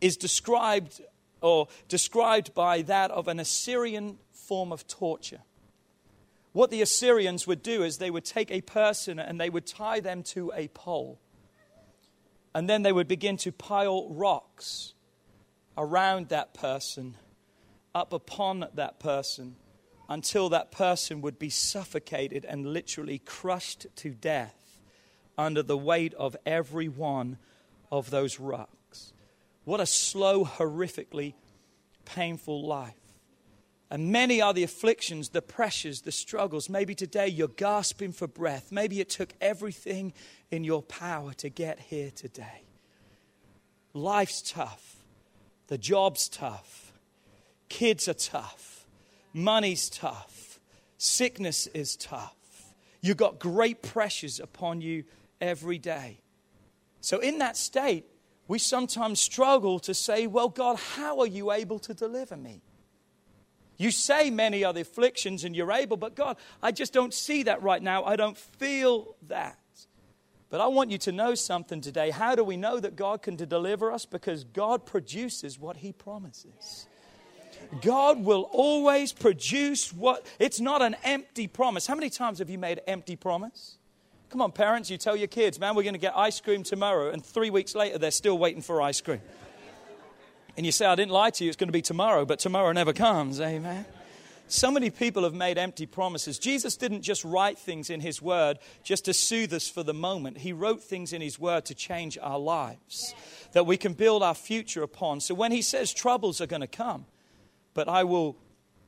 is 0.01 0.17
described 0.17 1.01
or 1.41 1.67
described 1.87 2.53
by 2.53 2.81
that 2.83 3.11
of 3.11 3.27
an 3.27 3.39
Assyrian 3.39 4.17
form 4.31 4.71
of 4.71 4.87
torture. 4.87 5.41
What 6.53 6.71
the 6.71 6.81
Assyrians 6.81 7.45
would 7.45 7.61
do 7.61 7.83
is 7.83 7.97
they 7.97 8.09
would 8.09 8.25
take 8.25 8.49
a 8.49 8.61
person 8.61 9.19
and 9.19 9.39
they 9.39 9.49
would 9.49 9.65
tie 9.65 9.99
them 9.99 10.23
to 10.23 10.51
a 10.55 10.69
pole. 10.69 11.19
And 12.53 12.69
then 12.69 12.83
they 12.83 12.93
would 12.93 13.09
begin 13.09 13.35
to 13.37 13.51
pile 13.51 14.07
rocks 14.09 14.93
around 15.77 16.29
that 16.29 16.53
person, 16.53 17.17
up 17.93 18.13
upon 18.13 18.65
that 18.73 18.99
person, 18.99 19.57
until 20.07 20.49
that 20.49 20.71
person 20.71 21.21
would 21.21 21.37
be 21.37 21.49
suffocated 21.49 22.45
and 22.45 22.65
literally 22.65 23.19
crushed 23.19 23.87
to 23.97 24.11
death 24.11 24.79
under 25.37 25.61
the 25.61 25.77
weight 25.77 26.13
of 26.13 26.37
every 26.45 26.87
one 26.87 27.37
of 27.91 28.09
those 28.11 28.39
rocks. 28.39 28.74
What 29.65 29.81
a 29.81 29.85
slow, 29.85 30.45
horrifically 30.45 31.33
painful 32.05 32.65
life. 32.65 32.93
And 33.89 34.11
many 34.11 34.41
are 34.41 34.53
the 34.53 34.63
afflictions, 34.63 35.29
the 35.29 35.41
pressures, 35.41 36.01
the 36.01 36.11
struggles. 36.11 36.69
Maybe 36.69 36.95
today 36.95 37.27
you're 37.27 37.47
gasping 37.47 38.11
for 38.11 38.27
breath. 38.27 38.71
Maybe 38.71 38.99
it 38.99 39.09
took 39.09 39.33
everything 39.41 40.13
in 40.49 40.63
your 40.63 40.81
power 40.81 41.33
to 41.33 41.49
get 41.49 41.79
here 41.79 42.11
today. 42.11 42.63
Life's 43.93 44.41
tough. 44.41 44.97
The 45.67 45.77
job's 45.77 46.29
tough. 46.29 46.93
Kids 47.69 48.07
are 48.07 48.13
tough. 48.13 48.85
Money's 49.33 49.89
tough. 49.89 50.59
Sickness 50.97 51.67
is 51.67 51.95
tough. 51.95 52.35
You've 53.01 53.17
got 53.17 53.39
great 53.39 53.81
pressures 53.81 54.39
upon 54.39 54.81
you 54.81 55.03
every 55.39 55.77
day. 55.77 56.19
So, 57.01 57.19
in 57.19 57.37
that 57.39 57.55
state, 57.55 58.05
we 58.47 58.59
sometimes 58.59 59.19
struggle 59.19 59.79
to 59.79 59.93
say, 59.93 60.27
Well, 60.27 60.49
God, 60.49 60.77
how 60.77 61.19
are 61.19 61.27
you 61.27 61.51
able 61.51 61.79
to 61.79 61.93
deliver 61.93 62.37
me? 62.37 62.61
You 63.77 63.91
say 63.91 64.29
many 64.29 64.63
are 64.63 64.73
the 64.73 64.81
afflictions 64.81 65.43
and 65.43 65.55
you're 65.55 65.71
able, 65.71 65.97
but 65.97 66.15
God, 66.15 66.37
I 66.63 66.71
just 66.71 66.93
don't 66.93 67.13
see 67.13 67.43
that 67.43 67.61
right 67.61 67.81
now. 67.81 68.05
I 68.05 68.15
don't 68.15 68.37
feel 68.37 69.15
that. 69.27 69.59
But 70.49 70.61
I 70.61 70.67
want 70.67 70.91
you 70.91 70.97
to 70.99 71.11
know 71.11 71.35
something 71.35 71.81
today. 71.81 72.11
How 72.11 72.35
do 72.35 72.43
we 72.43 72.55
know 72.55 72.79
that 72.79 72.95
God 72.95 73.21
can 73.21 73.35
deliver 73.35 73.91
us? 73.91 74.05
Because 74.05 74.43
God 74.45 74.85
produces 74.85 75.59
what 75.59 75.77
He 75.77 75.91
promises. 75.91 76.87
God 77.81 78.23
will 78.23 78.43
always 78.51 79.11
produce 79.11 79.91
what, 79.91 80.25
it's 80.39 80.59
not 80.59 80.81
an 80.81 80.95
empty 81.03 81.47
promise. 81.47 81.87
How 81.87 81.95
many 81.95 82.09
times 82.09 82.39
have 82.39 82.49
you 82.49 82.57
made 82.57 82.79
empty 82.87 83.15
promise? 83.15 83.77
Come 84.29 84.41
on, 84.41 84.51
parents, 84.51 84.89
you 84.89 84.97
tell 84.97 85.15
your 85.15 85.27
kids, 85.27 85.59
man, 85.59 85.75
we're 85.75 85.83
going 85.83 85.93
to 85.93 85.99
get 85.99 86.17
ice 86.17 86.41
cream 86.41 86.63
tomorrow, 86.63 87.11
and 87.11 87.23
three 87.25 87.49
weeks 87.49 87.75
later, 87.75 87.97
they're 87.97 88.11
still 88.11 88.37
waiting 88.37 88.61
for 88.61 88.81
ice 88.81 88.99
cream. 88.99 89.21
And 90.57 90.65
you 90.65 90.71
say, 90.71 90.85
I 90.85 90.95
didn't 90.95 91.11
lie 91.11 91.29
to 91.31 91.43
you, 91.43 91.49
it's 91.49 91.57
going 91.57 91.67
to 91.67 91.73
be 91.73 91.81
tomorrow, 91.81 92.25
but 92.25 92.39
tomorrow 92.39 92.71
never 92.71 92.93
comes. 92.93 93.39
Amen. 93.39 93.85
So 94.47 94.69
many 94.69 94.89
people 94.91 95.23
have 95.23 95.33
made 95.33 95.57
empty 95.57 95.85
promises. 95.85 96.37
Jesus 96.37 96.77
didn't 96.77 97.01
just 97.01 97.25
write 97.25 97.57
things 97.57 97.89
in 97.89 97.99
His 97.99 98.21
Word 98.21 98.59
just 98.83 99.05
to 99.05 99.13
soothe 99.13 99.53
us 99.53 99.67
for 99.67 99.81
the 99.81 99.93
moment. 99.93 100.37
He 100.37 100.53
wrote 100.53 100.83
things 100.83 101.13
in 101.13 101.21
His 101.21 101.39
Word 101.39 101.65
to 101.65 101.73
change 101.73 102.17
our 102.21 102.37
lives 102.37 103.15
that 103.53 103.65
we 103.65 103.75
can 103.75 103.93
build 103.93 104.21
our 104.21 104.35
future 104.35 104.83
upon. 104.83 105.19
So 105.19 105.33
when 105.33 105.51
He 105.51 105.61
says 105.61 105.93
troubles 105.93 106.41
are 106.41 106.47
going 106.47 106.61
to 106.61 106.67
come, 106.67 107.05
but 107.73 107.89
I 107.89 108.03
will 108.03 108.37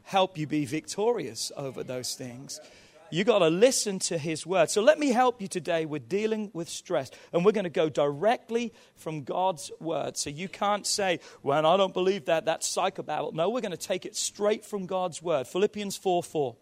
help 0.03 0.37
you 0.37 0.45
be 0.45 0.65
victorious 0.65 1.51
over 1.57 1.83
those 1.83 2.15
things, 2.15 2.59
you 3.09 3.23
got 3.23 3.39
to 3.39 3.49
listen 3.49 3.99
to 3.99 4.17
his 4.17 4.45
word. 4.45 4.69
So 4.69 4.81
let 4.81 4.99
me 4.99 5.09
help 5.09 5.41
you 5.41 5.47
today 5.47 5.85
with 5.85 6.09
dealing 6.09 6.51
with 6.53 6.69
stress. 6.69 7.11
And 7.33 7.45
we're 7.45 7.51
going 7.51 7.63
to 7.63 7.69
go 7.69 7.89
directly 7.89 8.73
from 8.95 9.23
God's 9.23 9.71
word. 9.79 10.17
So 10.17 10.29
you 10.29 10.49
can't 10.49 10.85
say, 10.85 11.19
well, 11.43 11.65
I 11.65 11.77
don't 11.77 11.93
believe 11.93 12.25
that. 12.25 12.45
That's 12.45 12.67
psychobabble. 12.73 13.33
No, 13.33 13.49
we're 13.49 13.61
going 13.61 13.71
to 13.71 13.77
take 13.77 14.05
it 14.05 14.15
straight 14.15 14.65
from 14.65 14.85
God's 14.85 15.21
word. 15.21 15.47
Philippians 15.47 15.97
4 15.97 16.23
4. 16.23 16.55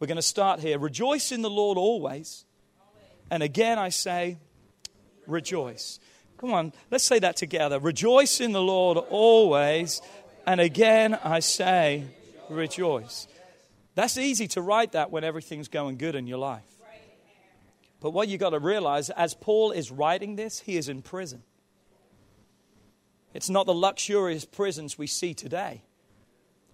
We're 0.00 0.06
going 0.08 0.16
to 0.16 0.22
start 0.22 0.60
here. 0.60 0.78
Rejoice 0.78 1.30
in 1.30 1.42
the 1.42 1.50
Lord 1.50 1.78
always. 1.78 2.44
And 3.30 3.42
again, 3.42 3.78
I 3.78 3.90
say, 3.90 4.38
rejoice. 5.26 6.00
Come 6.38 6.52
on, 6.52 6.72
let's 6.90 7.04
say 7.04 7.20
that 7.20 7.36
together. 7.36 7.78
Rejoice 7.78 8.40
in 8.40 8.50
the 8.50 8.60
Lord 8.60 8.98
always. 8.98 10.02
And 10.44 10.60
again, 10.60 11.16
I 11.22 11.38
say, 11.38 12.04
rejoice. 12.50 13.28
That's 13.94 14.16
easy 14.16 14.48
to 14.48 14.62
write 14.62 14.92
that 14.92 15.10
when 15.10 15.24
everything's 15.24 15.68
going 15.68 15.98
good 15.98 16.14
in 16.14 16.26
your 16.26 16.38
life. 16.38 16.62
But 18.00 18.10
what 18.10 18.28
you 18.28 18.36
got 18.36 18.50
to 18.50 18.58
realize, 18.58 19.10
as 19.10 19.34
Paul 19.34 19.70
is 19.70 19.92
writing 19.92 20.34
this, 20.34 20.60
he 20.60 20.76
is 20.76 20.88
in 20.88 21.02
prison. 21.02 21.44
It's 23.32 23.48
not 23.48 23.66
the 23.66 23.74
luxurious 23.74 24.44
prisons 24.44 24.98
we 24.98 25.06
see 25.06 25.34
today. 25.34 25.82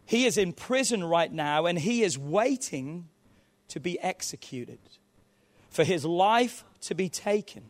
He 0.07 0.25
is 0.25 0.39
in 0.39 0.55
prison 0.55 1.05
right 1.05 1.31
now 1.31 1.67
and 1.67 1.79
he 1.79 2.03
is 2.03 2.17
waiting 2.17 3.09
to 3.69 3.79
be 3.79 4.01
executed, 4.01 4.79
for 5.69 5.85
his 5.85 6.07
life 6.07 6.65
to 6.81 6.95
be 6.95 7.11
taken. 7.11 7.65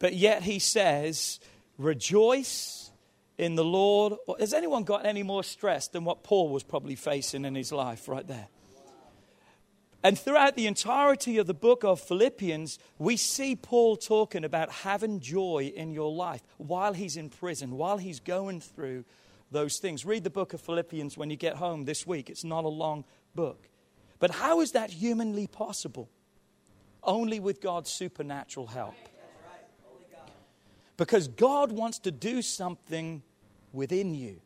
But 0.00 0.14
yet 0.14 0.42
he 0.42 0.58
says, 0.58 1.38
Rejoice 1.78 2.90
in 3.38 3.54
the 3.54 3.64
Lord. 3.64 4.14
Has 4.40 4.52
anyone 4.52 4.82
got 4.82 5.06
any 5.06 5.22
more 5.22 5.44
stress 5.44 5.86
than 5.86 6.04
what 6.04 6.24
Paul 6.24 6.48
was 6.48 6.64
probably 6.64 6.96
facing 6.96 7.44
in 7.44 7.54
his 7.54 7.70
life 7.70 8.08
right 8.08 8.26
there? 8.26 8.48
And 10.04 10.18
throughout 10.18 10.54
the 10.54 10.66
entirety 10.66 11.38
of 11.38 11.46
the 11.46 11.54
book 11.54 11.82
of 11.82 11.98
Philippians, 11.98 12.78
we 12.98 13.16
see 13.16 13.56
Paul 13.56 13.96
talking 13.96 14.44
about 14.44 14.70
having 14.70 15.18
joy 15.18 15.72
in 15.74 15.94
your 15.94 16.12
life 16.12 16.42
while 16.58 16.92
he's 16.92 17.16
in 17.16 17.30
prison, 17.30 17.78
while 17.78 17.96
he's 17.96 18.20
going 18.20 18.60
through 18.60 19.06
those 19.50 19.78
things. 19.78 20.04
Read 20.04 20.22
the 20.22 20.28
book 20.28 20.52
of 20.52 20.60
Philippians 20.60 21.16
when 21.16 21.30
you 21.30 21.36
get 21.36 21.56
home 21.56 21.86
this 21.86 22.06
week. 22.06 22.28
It's 22.28 22.44
not 22.44 22.64
a 22.64 22.68
long 22.68 23.06
book. 23.34 23.70
But 24.18 24.32
how 24.32 24.60
is 24.60 24.72
that 24.72 24.90
humanly 24.90 25.46
possible? 25.46 26.10
Only 27.02 27.40
with 27.40 27.62
God's 27.62 27.90
supernatural 27.90 28.66
help. 28.66 28.94
Because 30.98 31.28
God 31.28 31.72
wants 31.72 31.98
to 32.00 32.10
do 32.10 32.42
something 32.42 33.22
within 33.72 34.14
you, 34.14 34.42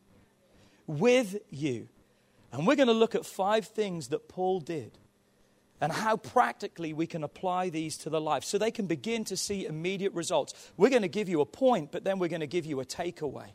with 0.87 1.35
you. 1.49 1.89
And 2.53 2.65
we're 2.65 2.77
going 2.77 2.87
to 2.87 2.93
look 2.93 3.13
at 3.13 3.25
five 3.25 3.65
things 3.65 4.07
that 4.07 4.29
Paul 4.29 4.61
did 4.61 4.97
and 5.81 5.91
how 5.91 6.17
practically 6.17 6.93
we 6.93 7.07
can 7.07 7.23
apply 7.23 7.69
these 7.69 7.97
to 7.97 8.09
the 8.09 8.19
life 8.19 8.43
so 8.43 8.57
they 8.57 8.71
can 8.71 8.85
begin 8.85 9.23
to 9.25 9.37
see 9.37 9.65
immediate 9.65 10.13
results. 10.13 10.53
We're 10.77 10.89
going 10.89 11.03
to 11.03 11.07
give 11.07 11.29
you 11.29 11.41
a 11.41 11.45
point, 11.45 11.91
but 11.91 12.03
then 12.03 12.19
we're 12.19 12.27
going 12.27 12.41
to 12.41 12.47
give 12.47 12.65
you 12.65 12.79
a 12.81 12.85
takeaway. 12.85 13.51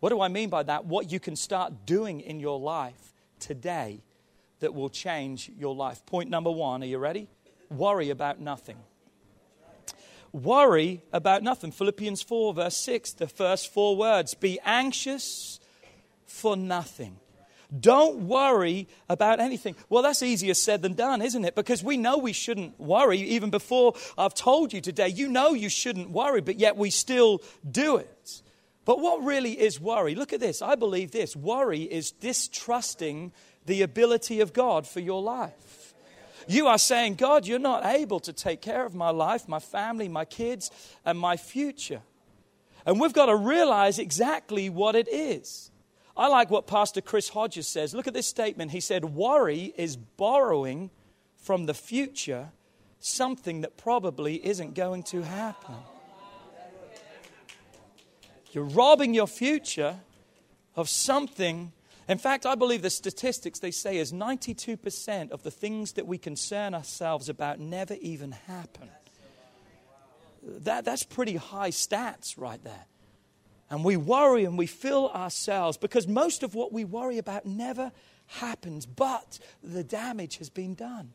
What 0.00 0.10
do 0.10 0.20
I 0.20 0.28
mean 0.28 0.48
by 0.48 0.62
that? 0.62 0.86
What 0.86 1.10
you 1.10 1.20
can 1.20 1.36
start 1.36 1.86
doing 1.86 2.20
in 2.20 2.40
your 2.40 2.58
life 2.58 3.14
today 3.38 4.02
that 4.60 4.74
will 4.74 4.88
change 4.88 5.50
your 5.58 5.74
life. 5.74 6.04
Point 6.06 6.30
number 6.30 6.50
one, 6.50 6.82
are 6.82 6.86
you 6.86 6.98
ready? 6.98 7.28
Worry 7.70 8.10
about 8.10 8.40
nothing. 8.40 8.76
Worry 10.32 11.02
about 11.12 11.42
nothing. 11.42 11.72
Philippians 11.72 12.22
4, 12.22 12.54
verse 12.54 12.76
6, 12.76 13.14
the 13.14 13.26
first 13.26 13.72
four 13.72 13.96
words 13.96 14.34
Be 14.34 14.58
anxious 14.64 15.60
for 16.26 16.56
nothing. 16.56 17.18
Don't 17.78 18.28
worry 18.28 18.88
about 19.08 19.40
anything. 19.40 19.74
Well, 19.88 20.02
that's 20.02 20.22
easier 20.22 20.54
said 20.54 20.82
than 20.82 20.94
done, 20.94 21.22
isn't 21.22 21.44
it? 21.44 21.54
Because 21.54 21.82
we 21.82 21.96
know 21.96 22.18
we 22.18 22.32
shouldn't 22.32 22.78
worry. 22.78 23.18
Even 23.18 23.50
before 23.50 23.94
I've 24.16 24.34
told 24.34 24.72
you 24.72 24.80
today, 24.80 25.08
you 25.08 25.28
know 25.28 25.52
you 25.52 25.68
shouldn't 25.68 26.10
worry, 26.10 26.40
but 26.40 26.58
yet 26.58 26.76
we 26.76 26.90
still 26.90 27.42
do 27.68 27.96
it. 27.96 28.42
But 28.84 29.00
what 29.00 29.24
really 29.24 29.58
is 29.58 29.80
worry? 29.80 30.14
Look 30.14 30.32
at 30.32 30.40
this. 30.40 30.62
I 30.62 30.76
believe 30.76 31.10
this 31.10 31.34
worry 31.34 31.82
is 31.82 32.12
distrusting 32.12 33.32
the 33.66 33.82
ability 33.82 34.40
of 34.40 34.52
God 34.52 34.86
for 34.86 35.00
your 35.00 35.20
life. 35.20 35.94
You 36.48 36.68
are 36.68 36.78
saying, 36.78 37.16
God, 37.16 37.46
you're 37.46 37.58
not 37.58 37.84
able 37.84 38.20
to 38.20 38.32
take 38.32 38.60
care 38.60 38.86
of 38.86 38.94
my 38.94 39.10
life, 39.10 39.48
my 39.48 39.58
family, 39.58 40.08
my 40.08 40.24
kids, 40.24 40.70
and 41.04 41.18
my 41.18 41.36
future. 41.36 42.02
And 42.86 43.00
we've 43.00 43.12
got 43.12 43.26
to 43.26 43.34
realize 43.34 43.98
exactly 43.98 44.70
what 44.70 44.94
it 44.94 45.08
is. 45.08 45.72
I 46.16 46.28
like 46.28 46.50
what 46.50 46.66
Pastor 46.66 47.00
Chris 47.00 47.28
Hodges 47.28 47.68
says. 47.68 47.94
Look 47.94 48.06
at 48.06 48.14
this 48.14 48.26
statement. 48.26 48.70
He 48.70 48.80
said, 48.80 49.04
Worry 49.04 49.74
is 49.76 49.96
borrowing 49.96 50.90
from 51.36 51.66
the 51.66 51.74
future 51.74 52.50
something 52.98 53.60
that 53.60 53.76
probably 53.76 54.44
isn't 54.44 54.74
going 54.74 55.02
to 55.04 55.22
happen. 55.22 55.74
You're 58.52 58.64
robbing 58.64 59.12
your 59.12 59.26
future 59.26 59.96
of 60.74 60.88
something. 60.88 61.72
In 62.08 62.18
fact, 62.18 62.46
I 62.46 62.54
believe 62.54 62.80
the 62.80 62.90
statistics 62.90 63.58
they 63.58 63.70
say 63.70 63.98
is 63.98 64.12
92% 64.12 65.30
of 65.30 65.42
the 65.42 65.50
things 65.50 65.92
that 65.92 66.06
we 66.06 66.16
concern 66.16 66.74
ourselves 66.74 67.28
about 67.28 67.60
never 67.60 67.94
even 68.00 68.32
happen. 68.32 68.88
That, 70.42 70.84
that's 70.84 71.02
pretty 71.02 71.36
high 71.36 71.70
stats 71.70 72.38
right 72.38 72.62
there. 72.64 72.86
And 73.70 73.84
we 73.84 73.96
worry 73.96 74.44
and 74.44 74.56
we 74.56 74.66
fill 74.66 75.10
ourselves 75.10 75.76
because 75.76 76.06
most 76.06 76.42
of 76.42 76.54
what 76.54 76.72
we 76.72 76.84
worry 76.84 77.18
about 77.18 77.46
never 77.46 77.92
happens, 78.26 78.86
but 78.86 79.38
the 79.62 79.84
damage 79.84 80.38
has 80.38 80.50
been 80.50 80.74
done 80.74 81.12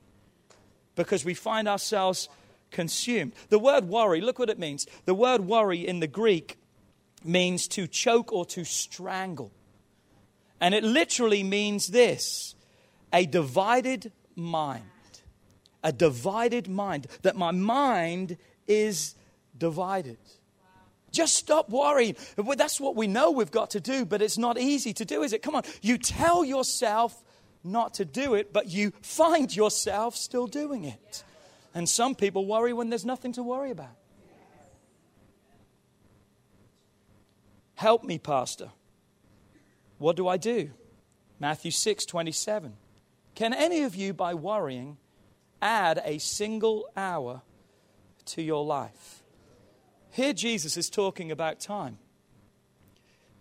because 0.96 1.24
we 1.24 1.34
find 1.34 1.67
ourselves 1.67 2.27
consumed. 2.72 3.34
The 3.50 3.60
word 3.60 3.86
worry, 3.86 4.22
look 4.22 4.39
what 4.39 4.50
it 4.50 4.60
means. 4.60 4.86
The 5.05 5.13
word 5.13 5.41
worry 5.41 5.88
in 5.88 6.00
the 6.00 6.08
Greek 6.08 6.58
means 7.24 7.67
to 7.70 7.88
choke 7.88 8.34
or 8.34 8.46
to 8.48 8.63
strangle. 8.63 9.51
And 10.60 10.74
it 10.74 10.84
literally 10.84 11.44
means 11.44 11.87
this 11.87 12.55
a 13.14 13.25
divided 13.25 14.11
mind. 14.35 14.83
A 15.83 15.92
divided 15.92 16.70
mind. 16.70 17.07
That 17.24 17.35
my 17.35 17.51
mind 17.51 18.37
is 18.68 19.16
divided. 19.57 20.18
Just 21.11 21.35
stop 21.35 21.69
worrying. 21.69 22.15
That's 22.37 22.79
what 22.79 22.95
we 22.95 23.07
know 23.07 23.31
we've 23.31 23.51
got 23.51 23.71
to 23.71 23.79
do, 23.79 24.05
but 24.05 24.21
it's 24.21 24.37
not 24.37 24.57
easy 24.57 24.93
to 24.93 25.05
do, 25.05 25.24
is 25.24 25.33
it? 25.33 25.41
Come 25.41 25.55
on. 25.55 25.63
You 25.81 25.97
tell 25.97 26.45
yourself 26.45 27.21
not 27.63 27.95
to 27.95 28.05
do 28.05 28.33
it, 28.35 28.53
but 28.53 28.69
you 28.69 28.91
find 29.01 29.53
yourself 29.55 30.15
still 30.15 30.47
doing 30.47 30.85
it. 30.85 31.24
And 31.74 31.87
some 31.87 32.15
people 32.15 32.45
worry 32.45 32.74
when 32.74 32.89
there's 32.89 33.05
nothing 33.05 33.33
to 33.33 33.43
worry 33.43 33.71
about. 33.71 33.95
Help 37.75 38.03
me, 38.03 38.19
Pastor. 38.19 38.69
What 39.97 40.15
do 40.15 40.27
I 40.27 40.37
do? 40.37 40.71
Matthew 41.39 41.71
6 41.71 42.05
27. 42.05 42.74
Can 43.33 43.53
any 43.53 43.83
of 43.83 43.95
you, 43.95 44.13
by 44.13 44.33
worrying, 44.33 44.97
add 45.61 46.01
a 46.03 46.19
single 46.19 46.87
hour 46.95 47.41
to 48.25 48.41
your 48.41 48.63
life? 48.63 49.21
Here, 50.11 50.33
Jesus 50.33 50.77
is 50.77 50.89
talking 50.89 51.31
about 51.31 51.59
time. 51.59 51.97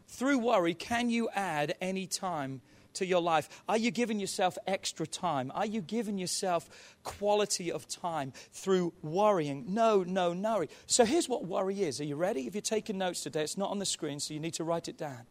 Through 0.07 0.39
worry, 0.39 0.75
can 0.75 1.11
you 1.11 1.29
add 1.35 1.75
any 1.81 2.07
time 2.07 2.63
to 2.95 3.07
your 3.07 3.21
life? 3.21 3.63
Are 3.69 3.77
you 3.77 3.91
giving 3.91 4.19
yourself 4.19 4.57
extra 4.67 5.07
time? 5.07 5.51
Are 5.55 5.67
you 5.67 5.81
giving 5.81 6.19
yourself 6.19 6.97
quality 7.03 7.71
of 7.71 7.89
time 7.89 8.33
through 8.53 8.93
worrying? 9.03 9.67
No, 9.69 10.03
no, 10.03 10.33
no. 10.33 10.67
So 10.87 11.05
here's 11.05 11.29
what 11.29 11.45
worry 11.45 11.83
is. 11.83 12.01
Are 12.01 12.05
you 12.05 12.17
ready? 12.17 12.47
If 12.47 12.55
you're 12.55 12.63
taking 12.63 12.99
notes 12.99 13.23
today, 13.23 13.43
it's 13.43 13.59
not 13.59 13.71
on 13.71 13.79
the 13.79 13.87
screen, 13.87 14.21
so 14.21 14.35
you 14.35 14.41
need 14.41 14.55
to 14.55 14.65
write 14.65 14.89
it 14.89 14.97
down. 14.97 15.23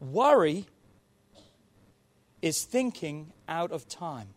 Worry 0.00 0.66
is 2.40 2.64
thinking 2.64 3.32
out 3.48 3.72
of 3.72 3.88
time. 3.88 4.28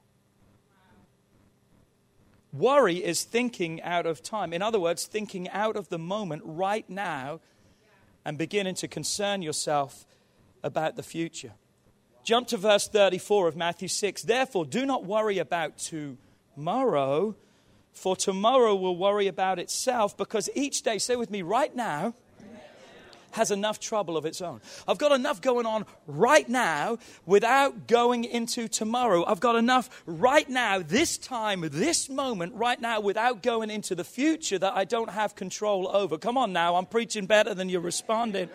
Worry 2.53 2.97
is 3.03 3.23
thinking 3.23 3.81
out 3.81 4.05
of 4.05 4.21
time. 4.21 4.51
In 4.51 4.61
other 4.61 4.79
words, 4.79 5.05
thinking 5.05 5.49
out 5.49 5.75
of 5.75 5.89
the 5.89 5.97
moment 5.97 6.41
right 6.45 6.89
now 6.89 7.39
and 8.25 8.37
beginning 8.37 8.75
to 8.75 8.87
concern 8.87 9.41
yourself 9.41 10.05
about 10.63 10.95
the 10.95 11.03
future. 11.03 11.53
Jump 12.23 12.47
to 12.49 12.57
verse 12.57 12.87
34 12.87 13.47
of 13.47 13.55
Matthew 13.55 13.87
6. 13.87 14.23
Therefore, 14.23 14.65
do 14.65 14.85
not 14.85 15.05
worry 15.05 15.39
about 15.39 15.77
tomorrow, 15.77 17.35
for 17.93 18.15
tomorrow 18.15 18.75
will 18.75 18.97
worry 18.97 19.27
about 19.27 19.57
itself, 19.57 20.15
because 20.15 20.49
each 20.53 20.83
day, 20.83 20.99
say 20.99 21.15
with 21.15 21.31
me, 21.31 21.41
right 21.41 21.75
now, 21.75 22.13
has 23.31 23.51
enough 23.51 23.79
trouble 23.79 24.17
of 24.17 24.25
its 24.25 24.41
own. 24.41 24.61
I've 24.87 24.97
got 24.97 25.11
enough 25.11 25.41
going 25.41 25.65
on 25.65 25.85
right 26.07 26.47
now 26.47 26.97
without 27.25 27.87
going 27.87 28.23
into 28.23 28.67
tomorrow. 28.67 29.25
I've 29.25 29.39
got 29.39 29.55
enough 29.55 30.03
right 30.05 30.49
now, 30.49 30.79
this 30.79 31.17
time, 31.17 31.67
this 31.71 32.09
moment, 32.09 32.53
right 32.55 32.79
now, 32.79 32.99
without 32.99 33.43
going 33.43 33.69
into 33.69 33.95
the 33.95 34.03
future 34.03 34.59
that 34.59 34.75
I 34.75 34.85
don't 34.85 35.09
have 35.09 35.35
control 35.35 35.87
over. 35.87 36.17
Come 36.17 36.37
on 36.37 36.53
now, 36.53 36.75
I'm 36.75 36.85
preaching 36.85 37.25
better 37.25 37.53
than 37.53 37.69
you're 37.69 37.81
responding. 37.81 38.49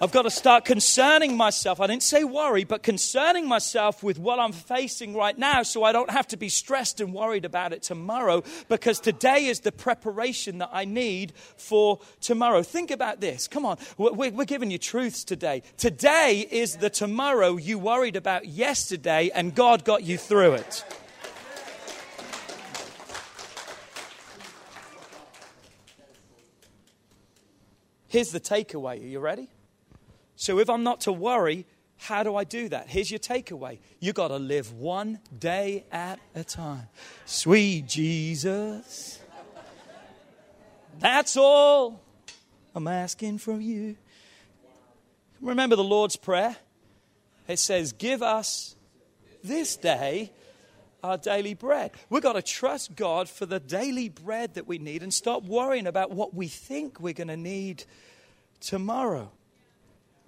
I've 0.00 0.12
got 0.12 0.22
to 0.22 0.30
start 0.30 0.64
concerning 0.64 1.36
myself. 1.36 1.80
I 1.80 1.88
didn't 1.88 2.04
say 2.04 2.22
worry, 2.22 2.62
but 2.62 2.84
concerning 2.84 3.48
myself 3.48 4.00
with 4.00 4.16
what 4.16 4.38
I'm 4.38 4.52
facing 4.52 5.16
right 5.16 5.36
now 5.36 5.64
so 5.64 5.82
I 5.82 5.90
don't 5.90 6.10
have 6.10 6.28
to 6.28 6.36
be 6.36 6.48
stressed 6.48 7.00
and 7.00 7.12
worried 7.12 7.44
about 7.44 7.72
it 7.72 7.82
tomorrow 7.82 8.44
because 8.68 9.00
today 9.00 9.46
is 9.46 9.58
the 9.60 9.72
preparation 9.72 10.58
that 10.58 10.70
I 10.72 10.84
need 10.84 11.32
for 11.56 11.98
tomorrow. 12.20 12.62
Think 12.62 12.92
about 12.92 13.20
this. 13.20 13.48
Come 13.48 13.66
on. 13.66 13.76
We're, 13.96 14.30
we're 14.30 14.44
giving 14.44 14.70
you 14.70 14.78
truths 14.78 15.24
today. 15.24 15.64
Today 15.78 16.46
is 16.48 16.76
the 16.76 16.90
tomorrow 16.90 17.56
you 17.56 17.80
worried 17.80 18.14
about 18.14 18.46
yesterday 18.46 19.32
and 19.34 19.52
God 19.52 19.84
got 19.84 20.04
you 20.04 20.16
through 20.16 20.54
it. 20.54 20.84
Here's 28.06 28.30
the 28.30 28.40
takeaway. 28.40 29.02
Are 29.02 29.06
you 29.06 29.18
ready? 29.18 29.48
So 30.48 30.58
if 30.58 30.70
I'm 30.70 30.82
not 30.82 31.02
to 31.02 31.12
worry, 31.12 31.66
how 31.98 32.22
do 32.22 32.34
I 32.34 32.44
do 32.44 32.70
that? 32.70 32.88
Here's 32.88 33.10
your 33.10 33.20
takeaway 33.20 33.80
you 34.00 34.14
got 34.14 34.28
to 34.28 34.38
live 34.38 34.72
one 34.72 35.18
day 35.38 35.84
at 35.92 36.18
a 36.34 36.42
time. 36.42 36.88
Sweet 37.26 37.86
Jesus, 37.86 39.20
that's 40.98 41.36
all 41.36 42.00
I'm 42.74 42.88
asking 42.88 43.36
from 43.36 43.60
you. 43.60 43.98
Remember 45.42 45.76
the 45.76 45.84
Lord's 45.84 46.16
Prayer? 46.16 46.56
It 47.46 47.58
says, 47.58 47.92
Give 47.92 48.22
us 48.22 48.74
this 49.44 49.76
day 49.76 50.32
our 51.04 51.18
daily 51.18 51.52
bread. 51.52 51.90
We've 52.08 52.22
got 52.22 52.36
to 52.36 52.42
trust 52.42 52.96
God 52.96 53.28
for 53.28 53.44
the 53.44 53.60
daily 53.60 54.08
bread 54.08 54.54
that 54.54 54.66
we 54.66 54.78
need 54.78 55.02
and 55.02 55.12
stop 55.12 55.42
worrying 55.42 55.86
about 55.86 56.10
what 56.10 56.32
we 56.32 56.48
think 56.48 57.00
we're 57.00 57.12
going 57.12 57.28
to 57.28 57.36
need 57.36 57.84
tomorrow. 58.60 59.30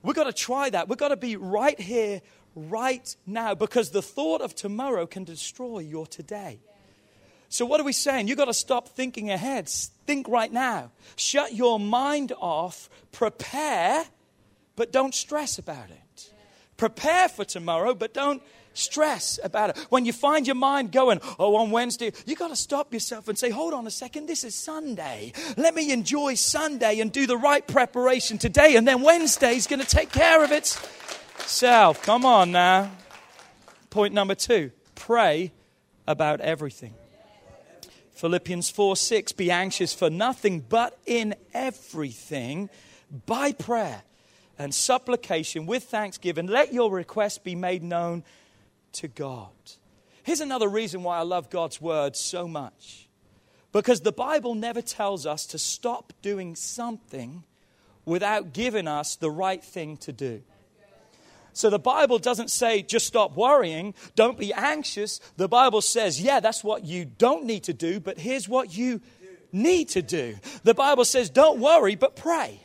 We've 0.03 0.17
got 0.17 0.25
to 0.25 0.33
try 0.33 0.71
that. 0.71 0.89
We've 0.89 0.99
got 0.99 1.09
to 1.09 1.17
be 1.17 1.37
right 1.37 1.79
here, 1.79 2.23
right 2.55 3.15
now 3.27 3.55
because 3.55 3.91
the 3.91 4.03
thought 4.03 4.41
of 4.41 4.55
tomorrow 4.55 5.07
can 5.07 5.25
destroy 5.25 5.81
your 5.81 6.07
today. 6.07 6.61
So, 7.49 7.67
what 7.67 7.81
are 7.81 7.85
we 7.85 7.93
saying? 7.93 8.29
You've 8.29 8.39
got 8.39 8.45
to 8.45 8.55
stop 8.55 8.89
thinking 8.89 9.31
ahead. 9.31 9.69
Think 9.69 10.29
right 10.29 10.53
now. 10.53 10.93
Shut 11.17 11.53
your 11.53 11.81
mind 11.81 12.33
off. 12.39 12.89
Prepare, 13.11 14.05
but 14.77 14.93
don't 14.93 15.15
stress 15.15 15.59
about 15.59 15.91
it. 15.91 16.31
Prepare 16.77 17.29
for 17.29 17.45
tomorrow, 17.45 17.93
but 17.93 18.15
don't 18.15 18.43
stress 18.75 19.39
about 19.43 19.71
it. 19.71 19.79
When 19.89 20.05
you 20.05 20.13
find 20.13 20.47
your 20.47 20.57
mind 20.57 20.93
going, 20.93 21.21
oh, 21.39 21.57
on 21.57 21.71
Wednesday, 21.71 22.13
you 22.27 22.37
got 22.37 22.49
to 22.49 22.57
stop 22.57 22.93
yourself 22.93 23.29
and 23.29 23.39
say, 23.39 23.51
hold 23.51 23.75
on 23.75 23.87
a 23.87 23.91
second, 23.91 24.27
this 24.27 24.45
is 24.45 24.55
Sunday. 24.55 25.33
Let 25.57 25.75
me 25.75 25.93
enjoy 25.93 26.35
Sunday 26.35 27.01
and 27.01 27.13
do 27.13 27.27
the 27.27 27.37
right 27.37 27.67
preparation 27.67 28.39
today, 28.39 28.77
and 28.77 28.87
then 28.87 29.03
Wednesday's 29.03 29.67
going 29.67 29.81
to 29.81 29.87
take 29.87 30.13
care 30.13 30.45
of 30.45 30.53
itself. 30.53 32.03
Come 32.03 32.25
on 32.25 32.53
now. 32.53 32.91
Point 33.91 34.15
number 34.15 34.35
two 34.35 34.71
pray 34.95 35.53
about 36.07 36.41
everything. 36.41 36.95
Philippians 38.15 38.69
4 38.69 38.97
6, 38.97 39.33
be 39.33 39.51
anxious 39.51 39.95
for 39.95 40.11
nothing, 40.11 40.61
but 40.61 40.99
in 41.07 41.35
everything, 41.55 42.69
by 43.25 43.53
prayer 43.53 44.03
and 44.59 44.75
supplication 44.75 45.65
with 45.65 45.85
thanksgiving, 45.85 46.47
let 46.47 46.73
your 46.73 46.91
requests 46.93 47.39
be 47.39 47.55
made 47.55 47.83
known 47.83 48.23
to 48.95 49.09
God. 49.09 49.51
Here's 50.23 50.41
another 50.41 50.69
reason 50.69 51.03
why 51.03 51.19
I 51.19 51.23
love 51.23 51.51
God's 51.51 51.81
word 51.81 52.17
so 52.17 52.47
much. 52.47 53.09
Because 53.73 54.01
the 54.01 54.13
Bible 54.13 54.55
never 54.55 54.83
tells 54.83 55.27
us 55.27 55.47
to 55.47 55.59
stop 55.59 56.13
doing 56.23 56.57
something 56.57 57.45
without 58.05 58.53
giving 58.53 58.89
us 58.89 59.17
the 59.17 59.31
right 59.31 59.63
thing 59.63 59.97
to 59.99 60.13
do. 60.13 60.43
So 61.53 61.71
the 61.71 61.79
Bible 61.79 62.19
doesn't 62.19 62.51
say 62.51 62.83
just 62.83 63.07
stop 63.07 63.37
worrying, 63.37 63.95
don't 64.15 64.39
be 64.39 64.53
anxious. 64.53 65.21
The 65.37 65.49
Bible 65.49 65.81
says, 65.81 66.21
yeah, 66.21 66.41
that's 66.41 66.63
what 66.63 66.85
you 66.85 67.05
don't 67.05 67.45
need 67.45 67.65
to 67.65 67.73
do, 67.73 68.01
but 68.01 68.19
here's 68.19 68.49
what 68.49 68.77
you 68.77 69.01
need 69.53 69.89
to 69.91 70.03
do. 70.03 70.37
The 70.63 70.75
Bible 70.75 71.05
says, 71.05 71.29
don't 71.29 71.61
worry, 71.61 71.97
but 71.97 72.17
pray. 72.17 72.61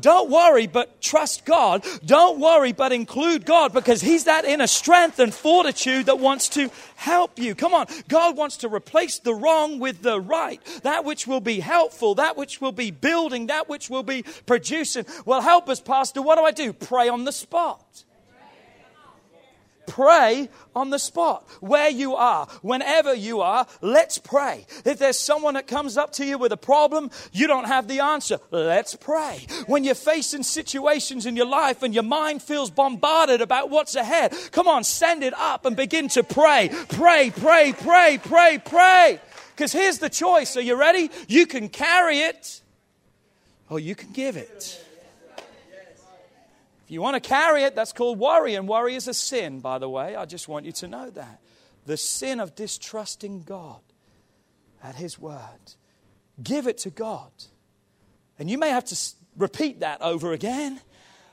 Don't 0.00 0.30
worry, 0.30 0.66
but 0.66 1.00
trust 1.00 1.44
God. 1.44 1.84
Don't 2.04 2.38
worry, 2.38 2.72
but 2.72 2.92
include 2.92 3.44
God 3.44 3.72
because 3.72 4.00
He's 4.00 4.24
that 4.24 4.44
inner 4.44 4.66
strength 4.66 5.18
and 5.18 5.32
fortitude 5.32 6.06
that 6.06 6.18
wants 6.18 6.48
to 6.50 6.70
help 6.96 7.38
you. 7.38 7.54
Come 7.54 7.74
on. 7.74 7.86
God 8.08 8.36
wants 8.36 8.58
to 8.58 8.68
replace 8.68 9.18
the 9.18 9.34
wrong 9.34 9.78
with 9.78 10.02
the 10.02 10.20
right. 10.20 10.60
That 10.82 11.04
which 11.04 11.26
will 11.26 11.40
be 11.40 11.60
helpful, 11.60 12.16
that 12.16 12.36
which 12.36 12.60
will 12.60 12.72
be 12.72 12.90
building, 12.90 13.46
that 13.48 13.68
which 13.68 13.90
will 13.90 14.02
be 14.02 14.24
producing. 14.46 15.06
Well, 15.24 15.40
help 15.40 15.68
us, 15.68 15.80
Pastor. 15.80 16.22
What 16.22 16.36
do 16.36 16.44
I 16.44 16.52
do? 16.52 16.72
Pray 16.72 17.08
on 17.08 17.24
the 17.24 17.32
spot. 17.32 18.04
Pray 19.86 20.48
on 20.74 20.90
the 20.90 20.98
spot, 20.98 21.48
where 21.60 21.88
you 21.88 22.14
are, 22.14 22.46
whenever 22.62 23.14
you 23.14 23.40
are, 23.40 23.66
let's 23.80 24.18
pray. 24.18 24.66
If 24.84 24.98
there's 24.98 25.18
someone 25.18 25.54
that 25.54 25.66
comes 25.66 25.96
up 25.96 26.12
to 26.14 26.24
you 26.24 26.38
with 26.38 26.52
a 26.52 26.56
problem, 26.56 27.10
you 27.32 27.46
don't 27.46 27.66
have 27.66 27.88
the 27.88 28.00
answer, 28.00 28.38
let's 28.50 28.94
pray. 28.94 29.46
When 29.66 29.84
you're 29.84 29.94
facing 29.94 30.42
situations 30.42 31.26
in 31.26 31.36
your 31.36 31.46
life 31.46 31.82
and 31.82 31.94
your 31.94 32.02
mind 32.02 32.42
feels 32.42 32.70
bombarded 32.70 33.40
about 33.40 33.70
what's 33.70 33.94
ahead, 33.94 34.34
come 34.52 34.68
on, 34.68 34.84
send 34.84 35.22
it 35.22 35.34
up 35.34 35.64
and 35.64 35.76
begin 35.76 36.08
to 36.10 36.22
pray. 36.22 36.70
Pray, 36.88 37.30
pray, 37.30 37.72
pray, 37.72 38.18
pray, 38.18 38.58
pray. 38.64 39.20
Because 39.54 39.72
here's 39.72 39.98
the 39.98 40.10
choice. 40.10 40.56
Are 40.56 40.60
you 40.60 40.78
ready? 40.78 41.10
You 41.28 41.46
can 41.46 41.68
carry 41.68 42.18
it 42.18 42.60
or 43.70 43.80
you 43.80 43.94
can 43.94 44.12
give 44.12 44.36
it. 44.36 44.82
If 46.86 46.92
you 46.92 47.02
want 47.02 47.20
to 47.20 47.28
carry 47.28 47.64
it, 47.64 47.74
that's 47.74 47.92
called 47.92 48.20
worry. 48.20 48.54
And 48.54 48.68
worry 48.68 48.94
is 48.94 49.08
a 49.08 49.14
sin, 49.14 49.58
by 49.58 49.78
the 49.78 49.88
way. 49.88 50.14
I 50.14 50.24
just 50.24 50.46
want 50.46 50.66
you 50.66 50.72
to 50.72 50.86
know 50.86 51.10
that. 51.10 51.40
The 51.84 51.96
sin 51.96 52.38
of 52.38 52.54
distrusting 52.54 53.42
God 53.42 53.80
at 54.84 54.94
His 54.94 55.18
word. 55.18 55.74
Give 56.40 56.68
it 56.68 56.78
to 56.78 56.90
God. 56.90 57.32
And 58.38 58.48
you 58.48 58.56
may 58.56 58.68
have 58.68 58.84
to 58.84 58.96
repeat 59.36 59.80
that 59.80 60.00
over 60.00 60.32
again. 60.32 60.80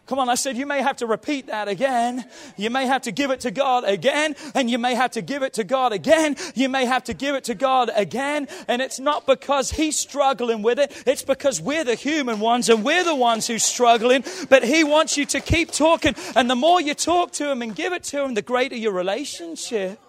Come 0.05 0.19
on, 0.19 0.27
I 0.27 0.35
said 0.35 0.57
you 0.57 0.65
may 0.65 0.81
have 0.81 0.97
to 0.97 1.07
repeat 1.07 1.47
that 1.47 1.69
again. 1.69 2.25
You 2.57 2.69
may 2.69 2.87
have 2.87 3.03
to 3.03 3.11
give 3.13 3.31
it 3.31 3.39
to 3.41 3.51
God 3.51 3.85
again, 3.85 4.35
and 4.53 4.69
you 4.69 4.77
may 4.77 4.95
have 4.95 5.11
to 5.11 5.21
give 5.21 5.43
it 5.43 5.53
to 5.53 5.63
God 5.63 5.93
again. 5.93 6.35
You 6.55 6.67
may 6.67 6.85
have 6.85 7.05
to 7.05 7.13
give 7.13 7.35
it 7.35 7.45
to 7.45 7.55
God 7.55 7.89
again. 7.95 8.49
And 8.67 8.81
it's 8.81 8.99
not 8.99 9.25
because 9.25 9.71
He's 9.71 9.97
struggling 9.97 10.61
with 10.61 10.77
it, 10.77 10.91
it's 11.07 11.23
because 11.23 11.61
we're 11.61 11.85
the 11.85 11.95
human 11.95 12.41
ones 12.41 12.67
and 12.67 12.83
we're 12.83 13.05
the 13.05 13.15
ones 13.15 13.47
who's 13.47 13.63
struggling. 13.63 14.25
But 14.49 14.65
He 14.65 14.83
wants 14.83 15.17
you 15.17 15.25
to 15.27 15.39
keep 15.39 15.71
talking. 15.71 16.15
And 16.35 16.49
the 16.49 16.55
more 16.55 16.81
you 16.81 16.95
talk 16.95 17.31
to 17.33 17.49
Him 17.49 17.61
and 17.61 17.73
give 17.73 17.93
it 17.93 18.03
to 18.05 18.23
Him, 18.23 18.33
the 18.33 18.41
greater 18.41 18.75
your 18.75 18.91
relationship 18.91 20.01